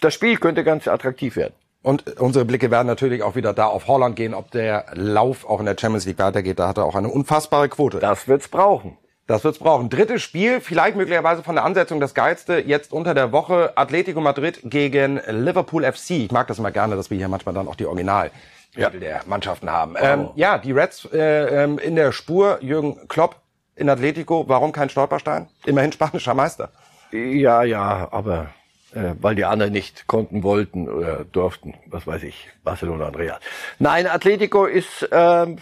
Das 0.00 0.14
Spiel 0.14 0.36
könnte 0.36 0.64
ganz 0.64 0.88
attraktiv 0.88 1.36
werden. 1.36 1.54
Und 1.82 2.20
unsere 2.20 2.44
Blicke 2.44 2.70
werden 2.70 2.86
natürlich 2.86 3.22
auch 3.22 3.36
wieder 3.36 3.54
da 3.54 3.66
auf 3.66 3.86
Holland 3.86 4.14
gehen, 4.16 4.34
ob 4.34 4.50
der 4.50 4.86
Lauf 4.92 5.48
auch 5.48 5.60
in 5.60 5.66
der 5.66 5.76
Champions 5.78 6.04
League 6.04 6.18
weitergeht. 6.18 6.58
Da 6.58 6.68
hat 6.68 6.78
er 6.78 6.84
auch 6.84 6.94
eine 6.94 7.08
unfassbare 7.08 7.68
Quote. 7.68 8.00
Das 8.00 8.28
wird's 8.28 8.48
brauchen. 8.48 8.98
Das 9.26 9.44
wird's 9.44 9.58
brauchen. 9.58 9.88
Drittes 9.88 10.22
Spiel, 10.22 10.60
vielleicht 10.60 10.96
möglicherweise 10.96 11.42
von 11.42 11.54
der 11.54 11.64
Ansetzung 11.64 12.00
das 12.00 12.14
geilste, 12.14 12.58
jetzt 12.58 12.92
unter 12.92 13.14
der 13.14 13.32
Woche 13.32 13.72
Atletico 13.76 14.20
Madrid 14.20 14.60
gegen 14.64 15.20
Liverpool 15.28 15.84
FC. 15.84 16.10
Ich 16.10 16.32
mag 16.32 16.48
das 16.48 16.58
immer 16.58 16.72
gerne, 16.72 16.96
dass 16.96 17.10
wir 17.10 17.16
hier 17.16 17.28
manchmal 17.28 17.54
dann 17.54 17.68
auch 17.68 17.76
die 17.76 17.86
Original 17.86 18.30
ja. 18.76 18.90
der 18.90 19.22
Mannschaften 19.26 19.70
haben. 19.70 19.94
Ähm, 20.00 20.30
ja, 20.34 20.58
die 20.58 20.72
Reds 20.72 21.08
äh, 21.12 21.62
ähm, 21.62 21.78
in 21.78 21.96
der 21.96 22.12
Spur, 22.12 22.58
Jürgen 22.60 23.08
Klopp 23.08 23.36
in 23.80 23.88
Atletico. 23.88 24.44
Warum 24.48 24.72
kein 24.72 24.90
Stolperstein? 24.90 25.48
Immerhin 25.64 25.92
spanischer 25.92 26.34
Meister. 26.34 26.70
Ja, 27.12 27.64
ja, 27.64 28.08
aber 28.12 28.50
äh, 28.92 29.14
weil 29.20 29.34
die 29.34 29.44
anderen 29.44 29.72
nicht 29.72 30.06
konnten, 30.06 30.42
wollten 30.42 30.88
oder 30.88 31.24
durften, 31.24 31.74
was 31.86 32.06
weiß 32.06 32.22
ich, 32.24 32.48
Barcelona 32.62 33.06
und 33.06 33.18
Real. 33.18 33.38
Nein, 33.78 34.06
Atletico 34.06 34.64
ist 34.66 35.08
ähm, 35.10 35.56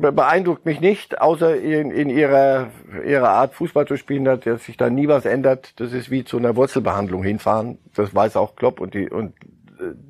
beeindruckt 0.00 0.64
mich 0.64 0.80
nicht, 0.80 1.20
außer 1.20 1.56
in, 1.56 1.90
in 1.90 2.10
ihrer 2.10 2.70
ihrer 3.04 3.28
Art 3.28 3.54
Fußball 3.54 3.86
zu 3.86 3.96
spielen, 3.96 4.24
dass 4.24 4.64
sich 4.64 4.76
da 4.76 4.88
nie 4.88 5.08
was 5.08 5.24
ändert. 5.24 5.80
Das 5.80 5.92
ist 5.92 6.10
wie 6.10 6.24
zu 6.24 6.38
einer 6.38 6.56
Wurzelbehandlung 6.56 7.22
hinfahren. 7.22 7.78
Das 7.94 8.14
weiß 8.14 8.36
auch 8.36 8.56
Klopp 8.56 8.80
und 8.80 8.94
die 8.94 9.10
und 9.10 9.34
äh, 9.34 9.59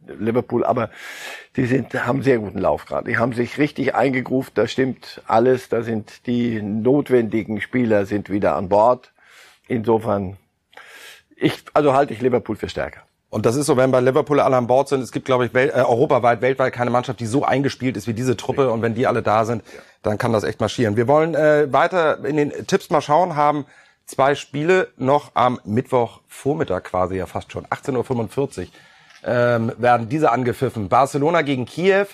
Liverpool, 0.06 0.64
aber 0.64 0.90
die 1.56 1.66
sind 1.66 1.94
haben 1.94 2.22
sehr 2.22 2.38
guten 2.38 2.58
Lauf 2.58 2.86
gerade. 2.86 3.08
Die 3.08 3.18
haben 3.18 3.32
sich 3.32 3.58
richtig 3.58 3.94
eingegruft. 3.94 4.56
Da 4.56 4.66
stimmt 4.66 5.22
alles. 5.26 5.68
Da 5.68 5.82
sind 5.82 6.26
die 6.26 6.62
notwendigen 6.62 7.60
Spieler 7.60 8.06
sind 8.06 8.30
wieder 8.30 8.56
an 8.56 8.68
Bord. 8.68 9.12
Insofern 9.68 10.36
ich, 11.36 11.64
also 11.72 11.94
halte 11.94 12.12
ich 12.12 12.20
Liverpool 12.20 12.56
für 12.56 12.68
stärker. 12.68 13.00
Und 13.30 13.46
das 13.46 13.54
ist 13.54 13.66
so, 13.66 13.76
wenn 13.76 13.92
bei 13.92 14.00
Liverpool 14.00 14.40
alle 14.40 14.56
an 14.56 14.66
Bord 14.66 14.88
sind, 14.88 15.00
es 15.02 15.12
gibt, 15.12 15.24
glaube 15.24 15.46
ich, 15.46 15.54
wel 15.54 15.70
äh, 15.70 15.82
europaweit, 15.82 16.42
weltweit 16.42 16.72
keine 16.72 16.90
Mannschaft, 16.90 17.20
die 17.20 17.26
so 17.26 17.44
eingespielt 17.44 17.96
ist 17.96 18.08
wie 18.08 18.12
diese 18.12 18.36
Truppe. 18.36 18.70
Und 18.70 18.82
wenn 18.82 18.94
die 18.94 19.06
alle 19.06 19.22
da 19.22 19.44
sind, 19.44 19.62
dann 20.02 20.18
kann 20.18 20.32
das 20.32 20.42
echt 20.42 20.60
marschieren. 20.60 20.96
Wir 20.96 21.06
wollen 21.06 21.34
äh, 21.34 21.72
weiter 21.72 22.24
in 22.24 22.36
den 22.36 22.66
Tipps 22.66 22.90
mal 22.90 23.00
schauen, 23.00 23.36
haben 23.36 23.66
zwei 24.04 24.34
Spiele 24.34 24.88
noch 24.96 25.30
am 25.34 25.60
Mittwochvormittag 25.64 26.82
quasi 26.82 27.16
ja 27.16 27.26
fast 27.26 27.52
schon, 27.52 27.64
18.45 27.66 28.62
Uhr 28.62 28.66
ähm, 29.24 29.72
werden 29.78 30.08
diese 30.08 30.30
angepfiffen. 30.32 30.88
Barcelona 30.88 31.42
gegen 31.42 31.66
Kiew 31.66 32.06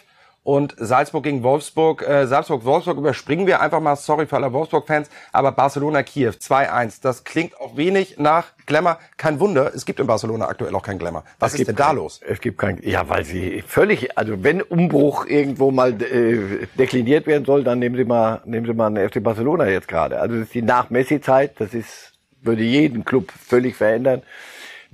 und 0.42 0.76
Salzburg 0.78 1.24
gegen 1.24 1.42
Wolfsburg. 1.42 2.06
Äh, 2.06 2.26
Salzburg-Wolfsburg 2.28 2.98
überspringen 2.98 3.48
wir 3.48 3.60
einfach 3.60 3.80
mal, 3.80 3.96
sorry 3.96 4.26
für 4.26 4.36
alle 4.36 4.52
Wolfsburg-Fans, 4.52 5.10
aber 5.32 5.50
Barcelona-Kiew 5.50 6.30
2-1. 6.30 7.00
Das 7.02 7.24
klingt 7.24 7.60
auch 7.60 7.76
wenig 7.76 8.16
nach 8.18 8.44
Glamour. 8.64 8.98
Kein 9.16 9.40
Wunder, 9.40 9.72
es 9.74 9.84
gibt 9.84 9.98
in 9.98 10.06
Barcelona 10.06 10.46
aktuell 10.46 10.72
auch 10.76 10.84
kein 10.84 11.00
Glamour. 11.00 11.24
Was 11.40 11.54
Es 11.54 11.60
ist 11.60 11.66
denn 11.66 11.74
da 11.74 11.86
kein- 11.88 11.96
los? 11.96 12.20
Es 12.24 12.40
gibt 12.40 12.58
kein, 12.58 12.78
ja, 12.84 13.08
weil 13.08 13.24
sie 13.24 13.64
völlig, 13.66 14.16
also 14.16 14.42
wenn 14.44 14.62
Umbruch 14.62 15.26
irgendwo 15.26 15.72
mal 15.72 16.00
äh, 16.00 16.66
dekliniert 16.78 17.26
werden 17.26 17.44
soll, 17.44 17.64
dann 17.64 17.80
nehmen 17.80 17.96
Sie 17.96 18.04
mal, 18.04 18.40
nehmen 18.44 18.66
Sie 18.66 18.72
mal 18.72 18.86
einen 18.86 19.08
FC 19.08 19.20
Barcelona 19.20 19.66
jetzt 19.66 19.88
gerade. 19.88 20.20
Also 20.20 20.36
das 20.36 20.44
ist 20.44 20.54
die 20.54 20.62
Nach-Messi-Zeit, 20.62 21.54
das 21.60 21.74
ist, 21.74 22.12
würde 22.42 22.62
jeden 22.62 23.04
Club 23.04 23.32
völlig 23.32 23.74
verändern. 23.74 24.22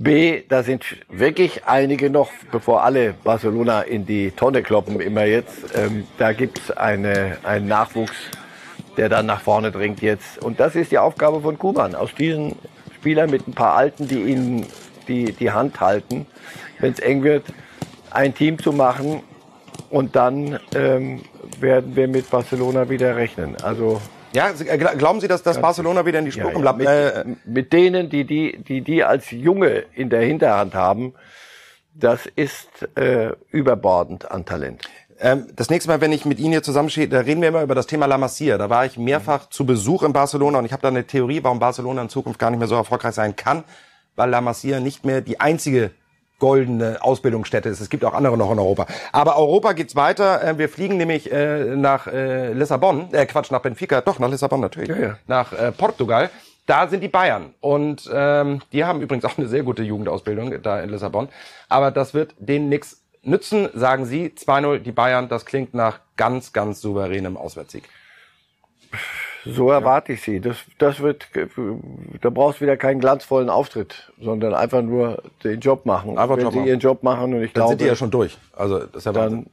B, 0.02 0.42
da 0.48 0.62
sind 0.62 0.84
wirklich 1.08 1.64
einige 1.64 2.10
noch, 2.10 2.30
bevor 2.50 2.82
alle 2.82 3.14
Barcelona 3.22 3.82
in 3.82 4.04
die 4.04 4.32
Tonne 4.32 4.62
kloppen, 4.62 5.00
immer 5.00 5.24
jetzt. 5.24 5.76
Ähm, 5.76 6.06
da 6.18 6.32
gibt's 6.32 6.70
eine, 6.72 7.38
einen 7.44 7.68
Nachwuchs, 7.68 8.16
der 8.96 9.08
dann 9.08 9.26
nach 9.26 9.40
vorne 9.40 9.70
dringt 9.70 10.02
jetzt. 10.02 10.42
Und 10.42 10.58
das 10.58 10.74
ist 10.74 10.90
die 10.90 10.98
Aufgabe 10.98 11.40
von 11.40 11.56
Kuban. 11.56 11.94
Aus 11.94 12.14
diesen 12.14 12.56
Spielern 12.96 13.30
mit 13.30 13.46
ein 13.46 13.52
paar 13.52 13.74
Alten, 13.74 14.08
die 14.08 14.22
ihnen 14.22 14.66
die, 15.06 15.32
die 15.32 15.50
Hand 15.52 15.80
halten, 15.80 16.26
wenn 16.80 16.92
es 16.92 16.98
eng 16.98 17.22
wird, 17.22 17.44
ein 18.10 18.34
Team 18.34 18.58
zu 18.58 18.72
machen. 18.72 19.22
Und 19.88 20.16
dann 20.16 20.58
ähm, 20.74 21.20
werden 21.60 21.94
wir 21.94 22.08
mit 22.08 22.28
Barcelona 22.28 22.88
wieder 22.88 23.14
rechnen. 23.14 23.56
Also 23.62 24.00
Ja, 24.32 24.48
äh, 24.50 24.76
gla- 24.76 24.96
glauben 24.96 25.20
Sie, 25.20 25.28
dass 25.28 25.42
das 25.42 25.60
Barcelona 25.60 26.04
wieder 26.06 26.18
in 26.18 26.24
die 26.24 26.32
Spur 26.32 26.46
ja, 26.46 26.52
kommt? 26.52 26.64
ja, 26.64 26.72
mit, 26.72 26.86
Äh, 26.86 27.24
mit 27.44 27.72
denen, 27.72 28.08
die 28.08 28.24
die, 28.24 28.58
die 28.62 28.80
die 28.80 29.04
als 29.04 29.30
Junge 29.30 29.84
in 29.94 30.10
der 30.10 30.22
Hinterhand 30.22 30.74
haben, 30.74 31.14
das 31.94 32.26
ist 32.36 32.68
äh, 32.96 33.32
überbordend 33.50 34.30
an 34.30 34.44
Talent. 34.46 34.82
Ähm, 35.20 35.46
das 35.54 35.68
nächste 35.70 35.90
Mal, 35.90 36.00
wenn 36.00 36.12
ich 36.12 36.24
mit 36.24 36.38
Ihnen 36.40 36.52
hier 36.52 36.62
zusammenstehe, 36.62 37.06
da 37.08 37.20
reden 37.20 37.42
wir 37.42 37.48
immer 37.48 37.62
über 37.62 37.74
das 37.74 37.86
Thema 37.86 38.06
La 38.06 38.16
Masia. 38.18 38.56
Da 38.58 38.70
war 38.70 38.86
ich 38.86 38.96
mehrfach 38.96 39.48
zu 39.50 39.66
Besuch 39.66 40.02
in 40.02 40.12
Barcelona 40.12 40.58
und 40.58 40.64
ich 40.64 40.72
habe 40.72 40.82
da 40.82 40.88
eine 40.88 41.06
Theorie, 41.06 41.44
warum 41.44 41.58
Barcelona 41.58 42.02
in 42.02 42.08
Zukunft 42.08 42.38
gar 42.38 42.50
nicht 42.50 42.58
mehr 42.58 42.68
so 42.68 42.74
erfolgreich 42.74 43.14
sein 43.14 43.36
kann, 43.36 43.62
weil 44.16 44.30
La 44.30 44.40
Masia 44.40 44.80
nicht 44.80 45.04
mehr 45.04 45.20
die 45.20 45.38
einzige 45.38 45.90
goldene 46.42 46.98
Ausbildungsstätte 47.00 47.68
ist. 47.68 47.80
Es 47.80 47.88
gibt 47.88 48.04
auch 48.04 48.14
andere 48.14 48.36
noch 48.36 48.50
in 48.50 48.58
Europa. 48.58 48.86
Aber 49.12 49.36
Europa 49.38 49.74
geht's 49.74 49.94
weiter. 49.94 50.42
Äh, 50.42 50.58
Wir 50.58 50.68
fliegen 50.68 50.96
nämlich 50.96 51.30
äh, 51.30 51.76
nach 51.76 52.08
äh, 52.08 52.52
Lissabon, 52.52 53.14
äh, 53.14 53.26
Quatsch, 53.26 53.52
nach 53.52 53.60
Benfica, 53.60 54.00
doch 54.00 54.18
nach 54.18 54.28
Lissabon 54.28 54.58
natürlich, 54.58 54.88
Ja, 54.88 54.96
ja. 54.98 55.18
nach 55.28 55.52
äh, 55.52 55.70
Portugal. 55.70 56.30
Da 56.66 56.88
sind 56.88 57.00
die 57.00 57.08
Bayern 57.08 57.54
und 57.60 58.10
ähm, 58.12 58.60
die 58.72 58.84
haben 58.84 59.00
übrigens 59.02 59.24
auch 59.24 59.38
eine 59.38 59.46
sehr 59.46 59.62
gute 59.62 59.84
Jugendausbildung 59.84 60.60
da 60.62 60.80
in 60.80 60.90
Lissabon. 60.90 61.28
Aber 61.68 61.92
das 61.92 62.12
wird 62.12 62.34
denen 62.38 62.68
nix 62.68 63.00
nützen, 63.22 63.68
sagen 63.74 64.04
sie. 64.04 64.32
2-0 64.36 64.80
die 64.80 64.90
Bayern, 64.92 65.28
das 65.28 65.46
klingt 65.46 65.74
nach 65.74 66.00
ganz, 66.16 66.52
ganz 66.52 66.80
souveränem 66.80 67.36
Auswärtssieg. 67.36 67.84
So 69.44 69.70
erwarte 69.70 70.12
ich 70.12 70.22
sie. 70.22 70.40
Das, 70.40 70.56
das 70.78 71.00
wird, 71.00 71.28
da 72.20 72.30
brauchst 72.30 72.60
du 72.60 72.64
wieder 72.64 72.76
keinen 72.76 73.00
glanzvollen 73.00 73.50
Auftritt, 73.50 74.12
sondern 74.20 74.54
einfach 74.54 74.82
nur 74.82 75.22
den 75.42 75.60
Job 75.60 75.86
machen. 75.86 76.18
Einfach 76.18 76.36
Wenn 76.36 76.44
Job 76.44 76.52
sie 76.52 76.58
machen. 76.60 76.68
ihren 76.68 76.80
Job 76.80 77.02
machen 77.02 77.34
und 77.34 77.42
ich 77.42 77.52
Dann 77.52 77.62
glaube, 77.62 77.70
sind 77.70 77.80
die 77.80 77.86
ja 77.86 77.96
schon 77.96 78.10
durch. 78.10 78.38
Also 78.52 78.80
das 78.80 78.96
ist 78.96 79.06
ja 79.06 79.12
dann 79.12 79.46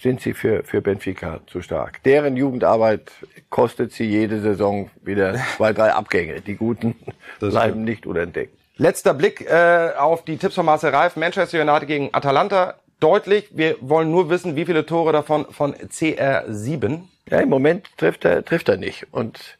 sind 0.00 0.20
sie 0.20 0.34
für, 0.34 0.64
für 0.64 0.80
Benfica 0.80 1.40
zu 1.46 1.62
stark. 1.62 2.02
Deren 2.04 2.36
Jugendarbeit 2.36 3.12
kostet 3.50 3.92
sie 3.92 4.04
jede 4.04 4.40
Saison 4.40 4.90
wieder 5.02 5.34
zwei, 5.56 5.72
drei 5.72 5.92
Abgänge. 5.92 6.40
Die 6.40 6.56
Guten 6.56 6.96
bleiben 7.40 7.84
nicht 7.84 8.06
unentdeckt. 8.06 8.56
Letzter 8.76 9.14
Blick 9.14 9.40
äh, 9.48 9.90
auf 9.98 10.24
die 10.24 10.36
Tipps 10.36 10.54
von 10.54 10.66
Marcel 10.66 10.90
Reif. 10.90 11.16
Manchester 11.16 11.60
United 11.60 11.88
gegen 11.88 12.10
Atalanta. 12.12 12.74
Deutlich. 13.00 13.50
Wir 13.52 13.76
wollen 13.80 14.10
nur 14.10 14.30
wissen, 14.30 14.56
wie 14.56 14.64
viele 14.64 14.86
Tore 14.86 15.12
davon 15.12 15.46
von 15.50 15.74
CR7. 15.74 17.00
Ja, 17.30 17.40
im 17.40 17.48
Moment 17.48 17.86
trifft 17.96 18.24
er, 18.24 18.44
trifft 18.44 18.68
er 18.68 18.76
nicht. 18.76 19.06
Und 19.12 19.58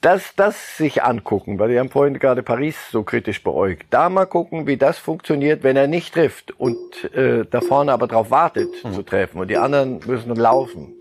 das, 0.00 0.34
das 0.36 0.76
sich 0.76 1.02
angucken, 1.02 1.58
weil 1.58 1.70
wir 1.70 1.80
haben 1.80 1.90
vorhin 1.90 2.18
gerade 2.18 2.42
Paris 2.42 2.76
so 2.92 3.02
kritisch 3.02 3.42
beäugt. 3.42 3.86
Da 3.90 4.08
mal 4.08 4.26
gucken, 4.26 4.66
wie 4.66 4.76
das 4.76 4.98
funktioniert, 4.98 5.62
wenn 5.62 5.76
er 5.76 5.88
nicht 5.88 6.14
trifft 6.14 6.52
und 6.60 7.12
äh, 7.14 7.44
da 7.50 7.60
vorne 7.60 7.92
aber 7.92 8.06
drauf 8.06 8.30
wartet 8.30 8.68
zu 8.76 9.02
treffen 9.02 9.40
und 9.40 9.48
die 9.48 9.56
anderen 9.56 10.00
müssen 10.06 10.34
laufen. 10.36 10.92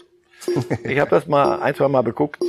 Ich 0.83 0.99
habe 0.99 1.09
das 1.09 1.27
mal 1.27 1.59
ein, 1.59 1.75
zwei 1.75 1.87
Mal 1.87 2.01
beguckt. 2.01 2.41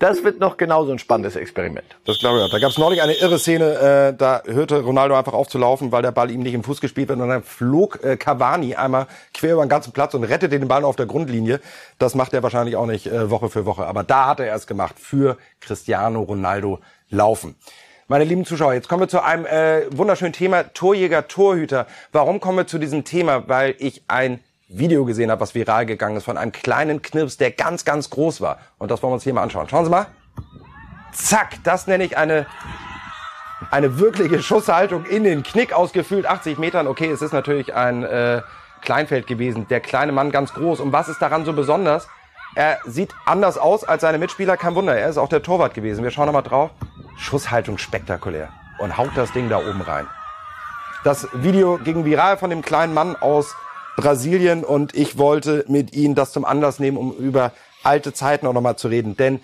Das 0.00 0.24
wird 0.24 0.40
noch 0.40 0.56
genauso 0.56 0.92
ein 0.92 0.98
spannendes 0.98 1.36
Experiment. 1.36 1.84
Das 2.06 2.18
glaube 2.18 2.38
ich 2.38 2.44
auch. 2.44 2.50
Da 2.50 2.58
gab 2.58 2.70
es 2.70 2.78
neulich 2.78 3.02
eine 3.02 3.12
irre 3.12 3.38
Szene, 3.38 4.12
äh, 4.12 4.16
da 4.16 4.42
hörte 4.46 4.80
Ronaldo 4.80 5.14
einfach 5.14 5.34
auf 5.34 5.46
zu 5.48 5.58
laufen, 5.58 5.92
weil 5.92 6.00
der 6.00 6.10
Ball 6.10 6.30
ihm 6.30 6.40
nicht 6.40 6.54
im 6.54 6.64
Fuß 6.64 6.80
gespielt 6.80 7.10
wird. 7.10 7.20
Und 7.20 7.28
dann 7.28 7.42
flog 7.42 8.02
äh, 8.02 8.16
Cavani 8.16 8.74
einmal 8.74 9.08
quer 9.34 9.52
über 9.52 9.62
den 9.62 9.68
ganzen 9.68 9.92
Platz 9.92 10.14
und 10.14 10.24
rettete 10.24 10.58
den 10.58 10.68
Ball 10.68 10.84
auf 10.86 10.96
der 10.96 11.04
Grundlinie. 11.04 11.60
Das 11.98 12.14
macht 12.14 12.32
er 12.32 12.42
wahrscheinlich 12.42 12.76
auch 12.76 12.86
nicht 12.86 13.08
äh, 13.08 13.30
Woche 13.30 13.50
für 13.50 13.66
Woche. 13.66 13.86
Aber 13.86 14.02
da 14.02 14.28
hat 14.28 14.40
er 14.40 14.54
es 14.54 14.66
gemacht. 14.66 14.94
Für 14.98 15.36
Cristiano 15.60 16.22
Ronaldo 16.22 16.78
laufen. 17.10 17.56
Meine 18.08 18.24
lieben 18.24 18.46
Zuschauer, 18.46 18.72
jetzt 18.72 18.88
kommen 18.88 19.02
wir 19.02 19.08
zu 19.08 19.22
einem 19.22 19.44
äh, 19.44 19.82
wunderschönen 19.94 20.32
Thema. 20.32 20.62
Torjäger, 20.72 21.28
Torhüter. 21.28 21.86
Warum 22.10 22.40
kommen 22.40 22.56
wir 22.56 22.66
zu 22.66 22.78
diesem 22.78 23.04
Thema? 23.04 23.48
Weil 23.48 23.74
ich 23.78 24.02
ein 24.08 24.40
Video 24.70 25.04
gesehen 25.04 25.30
habe, 25.30 25.40
was 25.40 25.54
viral 25.54 25.84
gegangen 25.84 26.16
ist, 26.16 26.24
von 26.24 26.38
einem 26.38 26.52
kleinen 26.52 27.02
Knirps, 27.02 27.36
der 27.36 27.50
ganz, 27.50 27.84
ganz 27.84 28.08
groß 28.10 28.40
war. 28.40 28.58
Und 28.78 28.90
das 28.90 29.02
wollen 29.02 29.10
wir 29.10 29.14
uns 29.14 29.24
hier 29.24 29.34
mal 29.34 29.42
anschauen. 29.42 29.68
Schauen 29.68 29.84
Sie 29.84 29.90
mal. 29.90 30.06
Zack, 31.12 31.58
das 31.64 31.88
nenne 31.88 32.04
ich 32.04 32.16
eine, 32.16 32.46
eine 33.70 33.98
wirkliche 33.98 34.42
Schusshaltung 34.42 35.06
in 35.06 35.24
den 35.24 35.42
Knick 35.42 35.72
aus 35.72 35.92
gefühlt 35.92 36.24
80 36.24 36.58
Metern. 36.58 36.86
Okay, 36.86 37.10
es 37.10 37.20
ist 37.20 37.32
natürlich 37.32 37.74
ein 37.74 38.04
äh, 38.04 38.42
Kleinfeld 38.80 39.26
gewesen. 39.26 39.66
Der 39.68 39.80
kleine 39.80 40.12
Mann 40.12 40.30
ganz 40.30 40.54
groß. 40.54 40.78
Und 40.78 40.92
was 40.92 41.08
ist 41.08 41.20
daran 41.20 41.44
so 41.44 41.52
besonders? 41.52 42.08
Er 42.54 42.78
sieht 42.84 43.12
anders 43.26 43.58
aus 43.58 43.82
als 43.82 44.02
seine 44.02 44.18
Mitspieler. 44.18 44.56
Kein 44.56 44.76
Wunder, 44.76 44.96
er 44.96 45.08
ist 45.08 45.18
auch 45.18 45.28
der 45.28 45.42
Torwart 45.42 45.74
gewesen. 45.74 46.04
Wir 46.04 46.12
schauen 46.12 46.26
nochmal 46.26 46.42
drauf. 46.44 46.70
Schusshaltung 47.16 47.76
spektakulär. 47.76 48.50
Und 48.78 48.96
haut 48.96 49.10
das 49.16 49.32
Ding 49.32 49.48
da 49.48 49.58
oben 49.58 49.82
rein. 49.82 50.06
Das 51.02 51.28
Video 51.32 51.78
ging 51.78 52.04
viral 52.04 52.36
von 52.38 52.50
dem 52.50 52.62
kleinen 52.62 52.94
Mann 52.94 53.16
aus 53.16 53.54
Brasilien 53.96 54.64
und 54.64 54.94
ich 54.94 55.18
wollte 55.18 55.64
mit 55.68 55.92
Ihnen 55.94 56.14
das 56.14 56.32
zum 56.32 56.44
Anlass 56.44 56.78
nehmen, 56.78 56.96
um 56.96 57.12
über 57.12 57.52
alte 57.82 58.12
Zeiten 58.12 58.46
auch 58.46 58.52
nochmal 58.52 58.76
zu 58.76 58.88
reden. 58.88 59.16
Denn 59.16 59.40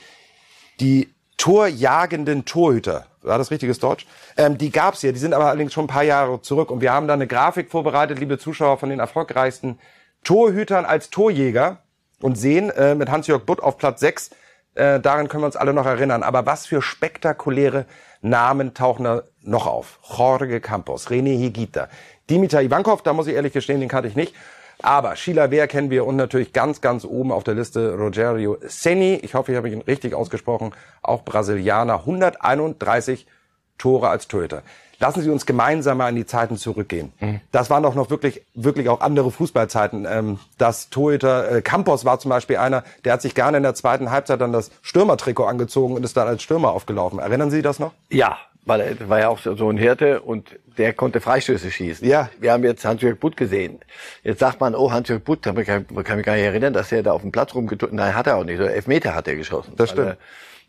die 0.80 1.12
torjagenden 1.36 2.44
Torhüter, 2.44 3.06
war 3.22 3.38
das 3.38 3.50
richtiges 3.50 3.78
Deutsch? 3.78 4.06
Ähm, 4.36 4.58
die 4.58 4.70
gab's 4.70 5.00
hier, 5.00 5.12
die 5.12 5.18
sind 5.18 5.34
aber 5.34 5.46
allerdings 5.46 5.72
schon 5.72 5.84
ein 5.84 5.88
paar 5.88 6.02
Jahre 6.02 6.40
zurück. 6.42 6.70
Und 6.70 6.80
wir 6.80 6.92
haben 6.92 7.08
da 7.08 7.14
eine 7.14 7.26
Grafik 7.26 7.70
vorbereitet, 7.70 8.18
liebe 8.18 8.38
Zuschauer, 8.38 8.78
von 8.78 8.88
den 8.88 9.00
erfolgreichsten 9.00 9.78
Torhütern 10.24 10.84
als 10.84 11.10
Torjäger 11.10 11.78
und 12.20 12.36
sehen 12.36 12.70
äh, 12.70 12.94
mit 12.94 13.10
Hans-Jörg 13.10 13.44
Butt 13.44 13.62
auf 13.62 13.78
Platz 13.78 14.00
6. 14.00 14.30
Äh, 14.74 15.00
daran 15.00 15.28
können 15.28 15.42
wir 15.42 15.46
uns 15.46 15.56
alle 15.56 15.72
noch 15.72 15.86
erinnern. 15.86 16.22
Aber 16.22 16.46
was 16.46 16.66
für 16.66 16.82
spektakuläre 16.82 17.86
Namen 18.22 18.74
tauchen 18.74 19.04
da 19.04 19.22
noch 19.42 19.66
auf? 19.66 19.98
Jorge 20.16 20.60
Campos, 20.60 21.08
René 21.08 21.38
Higuita, 21.38 21.88
Dimitar 22.30 22.62
Ivankov, 22.62 23.02
da 23.02 23.12
muss 23.12 23.26
ich 23.26 23.34
ehrlich 23.34 23.52
gestehen, 23.52 23.80
den 23.80 23.88
kannte 23.88 24.08
ich 24.08 24.16
nicht. 24.16 24.34
Aber 24.82 25.16
Sheila 25.16 25.50
Wehr 25.50 25.68
kennen 25.68 25.90
wir 25.90 26.06
und 26.06 26.16
natürlich 26.16 26.52
ganz, 26.52 26.80
ganz 26.80 27.04
oben 27.04 27.32
auf 27.32 27.44
der 27.44 27.54
Liste 27.54 27.94
Rogerio 27.94 28.58
Seni. 28.66 29.14
Ich 29.22 29.34
hoffe, 29.34 29.52
ich 29.52 29.56
habe 29.56 29.70
ihn 29.70 29.80
richtig 29.80 30.14
ausgesprochen. 30.14 30.72
Auch 31.02 31.24
Brasilianer. 31.24 32.00
131 32.00 33.26
Tore 33.78 34.08
als 34.08 34.28
Torhüter. 34.28 34.62
Lassen 34.98 35.20
Sie 35.20 35.28
uns 35.28 35.44
gemeinsam 35.44 35.98
mal 35.98 36.08
in 36.08 36.16
die 36.16 36.24
Zeiten 36.24 36.56
zurückgehen. 36.56 37.12
Das 37.52 37.68
waren 37.68 37.82
doch 37.82 37.94
noch 37.94 38.08
wirklich, 38.08 38.42
wirklich 38.54 38.88
auch 38.88 39.02
andere 39.02 39.30
Fußballzeiten. 39.30 40.06
Ähm, 40.08 40.38
das 40.56 40.88
Torhüter, 40.88 41.50
äh, 41.56 41.62
Campos 41.62 42.06
war 42.06 42.18
zum 42.18 42.30
Beispiel 42.30 42.56
einer, 42.56 42.82
der 43.04 43.12
hat 43.12 43.22
sich 43.22 43.34
gerne 43.34 43.58
in 43.58 43.62
der 43.62 43.74
zweiten 43.74 44.10
Halbzeit 44.10 44.40
dann 44.40 44.52
das 44.52 44.70
Stürmertrikot 44.80 45.44
angezogen 45.44 45.94
und 45.96 46.04
ist 46.04 46.16
dann 46.16 46.28
als 46.28 46.42
Stürmer 46.42 46.70
aufgelaufen. 46.70 47.18
Erinnern 47.18 47.50
Sie 47.50 47.60
das 47.60 47.78
noch? 47.78 47.92
Ja, 48.08 48.38
weil 48.66 48.80
er 48.80 49.08
war 49.08 49.20
ja 49.20 49.28
auch 49.28 49.38
so 49.38 49.70
ein 49.70 49.78
Hirte 49.78 50.20
und 50.20 50.58
der 50.76 50.92
konnte 50.92 51.20
Freistöße 51.20 51.70
schießen. 51.70 52.06
Ja. 52.06 52.28
Wir 52.38 52.52
haben 52.52 52.64
jetzt 52.64 52.84
Hans-Jörg 52.84 53.18
Butt 53.18 53.36
gesehen. 53.36 53.80
Jetzt 54.22 54.40
sagt 54.40 54.60
man, 54.60 54.74
oh, 54.74 54.92
Hans-Jörg 54.92 55.22
Butt, 55.22 55.46
da 55.46 55.52
kann, 55.62 55.86
kann 56.04 56.16
mich 56.16 56.26
gar 56.26 56.34
nicht 56.34 56.44
erinnern, 56.44 56.74
dass 56.74 56.92
er 56.92 57.02
da 57.02 57.12
auf 57.12 57.22
dem 57.22 57.32
Platz 57.32 57.54
rumgetun 57.54 57.90
Nein, 57.92 58.14
hat 58.14 58.26
er 58.26 58.36
auch 58.36 58.44
nicht. 58.44 58.58
So 58.58 58.64
Elfmeter 58.64 59.14
hat 59.14 59.26
er 59.28 59.36
geschossen. 59.36 59.72
Das 59.76 59.90
stimmt. 59.90 60.16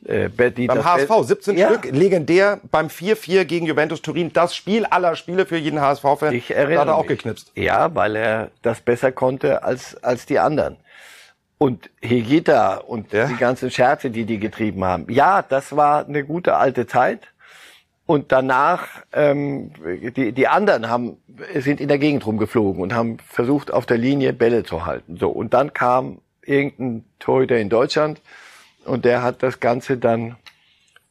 Weil, 0.04 0.38
äh, 0.46 0.52
die, 0.52 0.68
Beim 0.68 0.86
HSV, 0.86 1.08
Be- 1.08 1.24
17 1.24 1.58
ja, 1.58 1.70
Stück, 1.70 1.92
legendär 1.92 2.60
beim 2.72 2.88
4-4 2.88 3.46
gegen 3.46 3.66
Juventus 3.66 4.02
Turin. 4.04 4.32
Das 4.32 4.56
Spiel 4.56 4.86
aller 4.86 5.16
Spiele 5.16 5.46
für 5.48 5.58
jeden 5.58 5.82
HSV-Fan. 5.82 6.34
Ich 6.36 6.56
erinnere 6.56 6.82
hat 6.82 6.88
er 6.90 6.96
auch 6.96 7.02
mich. 7.02 7.18
geknipst. 7.18 7.52
Ja, 7.56 7.94
weil 7.96 8.16
er 8.16 8.52
das 8.62 8.80
besser 8.82 9.12
konnte 9.12 9.64
als, 9.64 10.02
als 10.04 10.28
die 10.28 10.38
anderen. 10.38 10.78
Und 11.58 11.90
Hegita 12.02 12.76
und 12.78 13.12
Ja. 13.12 13.26
die 13.26 13.36
ganzen 13.38 13.72
Scherze, 13.72 14.12
die 14.12 14.26
die 14.26 14.38
getrieben 14.38 14.86
haben. 14.86 15.08
Ja, 15.10 15.42
das 15.42 15.76
war 15.76 16.06
eine 16.06 16.24
gute 16.24 16.56
alte 16.56 16.86
Zeit. 16.86 17.22
Und 18.08 18.32
danach, 18.32 18.88
ähm, 19.14 19.72
die, 20.16 20.32
die 20.32 20.48
anderen 20.48 20.90
haben, 20.90 21.18
sind 21.56 21.80
in 21.82 21.90
der 21.90 22.00
Gegend 22.00 22.26
rumgeflogen 22.26 22.82
und 22.82 22.96
haben 22.96 23.18
versucht, 23.28 23.72
auf 23.72 23.86
der 23.86 23.98
Linie 23.98 24.34
Bälle 24.34 24.64
zu 24.64 24.86
halten. 24.86 25.18
So. 25.18 25.30
Und 25.30 25.54
dann 25.54 25.74
kam 25.74 26.20
irgendein 26.44 27.04
Torhüter 27.20 27.58
in 27.58 27.70
Deutschland 27.70 28.22
und 28.86 29.04
der 29.04 29.22
hat 29.22 29.44
das 29.44 29.60
Ganze 29.60 29.98
dann 29.98 30.38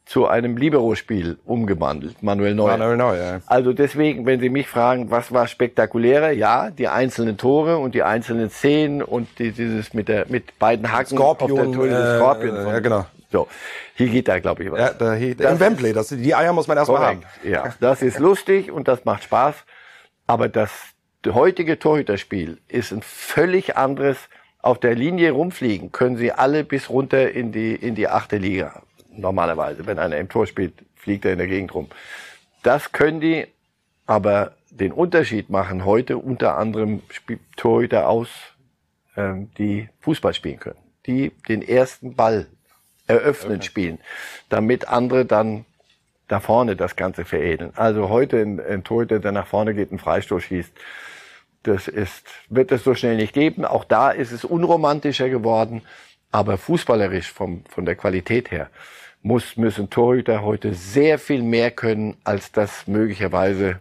zu 0.07 0.25
einem 0.25 0.57
Libero-Spiel 0.57 1.37
umgewandelt. 1.45 2.23
Manuel 2.23 2.55
Neuer. 2.55 2.77
Manuel 2.77 2.97
Neuer, 2.97 3.15
ja. 3.23 3.41
Also 3.45 3.73
deswegen, 3.73 4.25
wenn 4.25 4.39
Sie 4.39 4.49
mich 4.49 4.67
fragen, 4.67 5.11
was 5.11 5.31
war 5.33 5.47
spektakulärer? 5.47 6.31
Ja, 6.31 6.71
die 6.71 6.87
einzelnen 6.87 7.37
Tore 7.37 7.77
und 7.77 7.93
die 7.93 8.03
einzelnen 8.03 8.49
Szenen 8.49 9.03
und 9.03 9.27
die, 9.37 9.51
dieses 9.51 9.93
mit 9.93 10.07
der 10.07 10.25
mit 10.29 10.57
beiden 10.59 10.91
Haken 10.91 11.17
Skorpion, 11.17 11.51
auf 11.51 11.57
der 11.57 11.73
Tore, 11.73 11.89
äh, 11.89 12.47
äh, 12.47 12.63
von- 12.63 12.73
ja, 12.73 12.79
genau. 12.79 13.05
So, 13.31 13.47
hier 13.95 14.07
geht 14.07 14.27
da, 14.27 14.39
glaube 14.39 14.63
ich, 14.63 14.71
was. 14.71 14.79
Ja, 14.79 14.93
da, 14.93 15.13
hier, 15.13 15.35
Das 15.35 15.53
in 15.53 15.59
Wembley. 15.59 15.93
Das, 15.93 16.07
die 16.09 16.35
Eier 16.35 16.53
muss 16.53 16.67
man 16.67 16.77
erstmal 16.77 17.05
haben. 17.05 17.23
Ja, 17.43 17.73
das 17.79 18.01
ist 18.01 18.19
lustig 18.19 18.71
und 18.71 18.87
das 18.87 19.05
macht 19.05 19.23
Spaß. 19.23 19.55
Aber 20.27 20.47
das 20.49 20.71
heutige 21.25 21.79
Torhüterspiel 21.79 22.59
ist 22.67 22.91
ein 22.91 23.01
völlig 23.01 23.75
anderes. 23.75 24.17
Auf 24.61 24.79
der 24.79 24.95
Linie 24.95 25.31
rumfliegen 25.31 25.91
können 25.91 26.17
sie 26.17 26.31
alle 26.31 26.63
bis 26.63 26.89
runter 26.89 27.31
in 27.31 27.51
die, 27.51 27.75
in 27.75 27.95
die 27.95 28.07
achte 28.07 28.37
Liga. 28.37 28.81
Normalerweise. 29.11 29.85
Wenn 29.85 29.99
einer 29.99 30.17
im 30.17 30.29
Tor 30.29 30.47
spielt, 30.47 30.73
fliegt 30.95 31.25
er 31.25 31.33
in 31.33 31.37
der 31.37 31.47
Gegend 31.47 31.73
rum. 31.73 31.87
Das 32.63 32.91
können 32.91 33.19
die, 33.19 33.47
aber 34.05 34.53
den 34.69 34.91
Unterschied 34.91 35.49
machen 35.49 35.85
heute 35.85 36.17
unter 36.17 36.57
anderem 36.57 37.01
Torhüter 37.55 38.09
aus, 38.09 38.29
ähm, 39.15 39.49
die 39.57 39.89
Fußball 40.01 40.33
spielen 40.33 40.59
können. 40.59 40.79
Die 41.05 41.31
den 41.47 41.61
ersten 41.61 42.15
Ball 42.15 42.47
eröffnen 43.07 43.61
spielen, 43.61 43.99
damit 44.49 44.87
andere 44.87 45.25
dann 45.25 45.65
da 46.27 46.39
vorne 46.39 46.75
das 46.75 46.95
Ganze 46.95 47.25
veredeln. 47.25 47.71
Also 47.75 48.09
heute 48.09 48.41
ein, 48.41 48.59
ein 48.59 48.83
Torhüter, 48.83 49.19
der 49.19 49.31
nach 49.31 49.47
vorne 49.47 49.73
geht, 49.73 49.89
einen 49.91 49.99
Freistoß 49.99 50.43
schießt, 50.43 50.71
das 51.63 51.87
ist, 51.87 52.27
wird 52.49 52.71
es 52.71 52.83
so 52.83 52.95
schnell 52.95 53.17
nicht 53.17 53.33
geben. 53.33 53.65
Auch 53.65 53.83
da 53.83 54.11
ist 54.11 54.31
es 54.31 54.45
unromantischer 54.45 55.29
geworden. 55.29 55.81
Aber 56.31 56.57
fußballerisch 56.57 57.31
vom, 57.31 57.63
von 57.69 57.85
der 57.85 57.95
Qualität 57.95 58.51
her 58.51 58.69
muss, 59.21 59.57
müssen 59.57 59.89
Torhüter 59.89 60.43
heute 60.43 60.73
sehr 60.73 61.19
viel 61.19 61.41
mehr 61.41 61.71
können, 61.71 62.17
als 62.23 62.51
das 62.51 62.87
möglicherweise 62.87 63.79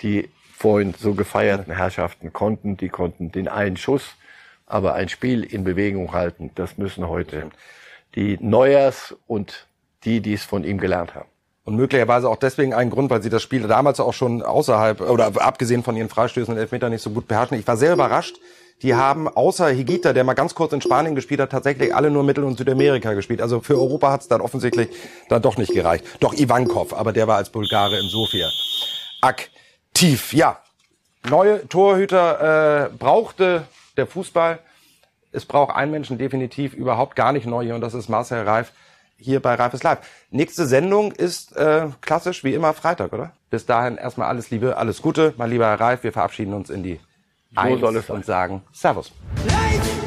die 0.00 0.28
vorhin 0.56 0.94
so 0.94 1.14
gefeierten 1.14 1.74
Herrschaften 1.74 2.32
konnten. 2.32 2.76
Die 2.76 2.88
konnten 2.88 3.32
den 3.32 3.48
einen 3.48 3.76
Schuss, 3.76 4.16
aber 4.66 4.94
ein 4.94 5.08
Spiel 5.08 5.44
in 5.44 5.64
Bewegung 5.64 6.12
halten. 6.12 6.50
Das 6.54 6.78
müssen 6.78 7.08
heute 7.08 7.50
die 8.18 8.38
Neuers 8.40 9.14
und 9.28 9.66
die, 10.04 10.20
die 10.20 10.34
es 10.34 10.44
von 10.44 10.64
ihm 10.64 10.78
gelernt 10.78 11.14
haben. 11.14 11.28
Und 11.64 11.76
möglicherweise 11.76 12.28
auch 12.28 12.36
deswegen 12.36 12.74
ein 12.74 12.90
Grund, 12.90 13.10
weil 13.10 13.22
sie 13.22 13.28
das 13.28 13.42
Spiel 13.42 13.62
damals 13.68 14.00
auch 14.00 14.14
schon 14.14 14.42
außerhalb 14.42 15.00
oder 15.02 15.30
abgesehen 15.36 15.84
von 15.84 15.96
ihren 15.96 16.08
Freistößen 16.08 16.52
und 16.52 16.58
Elfmetern 16.58 16.90
nicht 16.90 17.02
so 17.02 17.10
gut 17.10 17.28
beherrschen. 17.28 17.58
Ich 17.58 17.66
war 17.66 17.76
sehr 17.76 17.92
überrascht. 17.92 18.36
Die 18.82 18.94
haben 18.94 19.28
außer 19.28 19.68
Higuita, 19.68 20.12
der 20.12 20.24
mal 20.24 20.34
ganz 20.34 20.54
kurz 20.54 20.72
in 20.72 20.80
Spanien 20.80 21.14
gespielt 21.14 21.40
hat, 21.40 21.50
tatsächlich 21.50 21.94
alle 21.94 22.10
nur 22.10 22.24
Mittel- 22.24 22.44
und 22.44 22.56
Südamerika 22.58 23.12
gespielt. 23.12 23.42
Also 23.42 23.60
für 23.60 23.74
Europa 23.74 24.12
hat 24.12 24.22
es 24.22 24.28
dann 24.28 24.40
offensichtlich 24.40 24.88
dann 25.28 25.42
doch 25.42 25.56
nicht 25.56 25.72
gereicht. 25.72 26.04
Doch 26.20 26.32
Ivankov, 26.32 26.94
aber 26.94 27.12
der 27.12 27.26
war 27.26 27.36
als 27.36 27.50
Bulgare 27.50 27.98
in 27.98 28.08
Sofia 28.08 28.48
aktiv. 29.20 30.32
Ja, 30.32 30.60
neue 31.28 31.68
Torhüter 31.68 32.86
äh, 32.86 32.96
brauchte 32.96 33.64
der 33.96 34.06
Fußball. 34.06 34.60
Es 35.38 35.46
braucht 35.46 35.74
einen 35.74 35.92
Menschen 35.92 36.18
definitiv 36.18 36.74
überhaupt 36.74 37.14
gar 37.14 37.32
nicht 37.32 37.46
neu 37.46 37.62
hier 37.64 37.76
und 37.76 37.80
das 37.80 37.94
ist 37.94 38.08
Marcel 38.08 38.42
Reif 38.42 38.72
hier 39.18 39.40
bei 39.40 39.54
Reif 39.54 39.74
ist 39.74 39.84
Live. 39.84 39.98
Nächste 40.30 40.66
Sendung 40.66 41.12
ist 41.12 41.56
äh, 41.56 41.88
klassisch 42.00 42.44
wie 42.44 42.54
immer 42.54 42.72
Freitag, 42.72 43.12
oder? 43.12 43.32
Bis 43.50 43.66
dahin 43.66 43.96
erstmal 43.96 44.28
alles 44.28 44.50
Liebe, 44.50 44.76
alles 44.76 45.02
Gute. 45.02 45.34
Mein 45.36 45.50
lieber 45.50 45.66
Herr 45.66 45.80
Reif, 45.80 46.04
wir 46.04 46.12
verabschieden 46.12 46.54
uns 46.54 46.70
in 46.70 46.82
die 46.82 47.00
So 47.54 47.78
sein. 47.78 48.16
und 48.16 48.24
sagen 48.24 48.62
Servus. 48.72 49.12
Life 49.46 49.97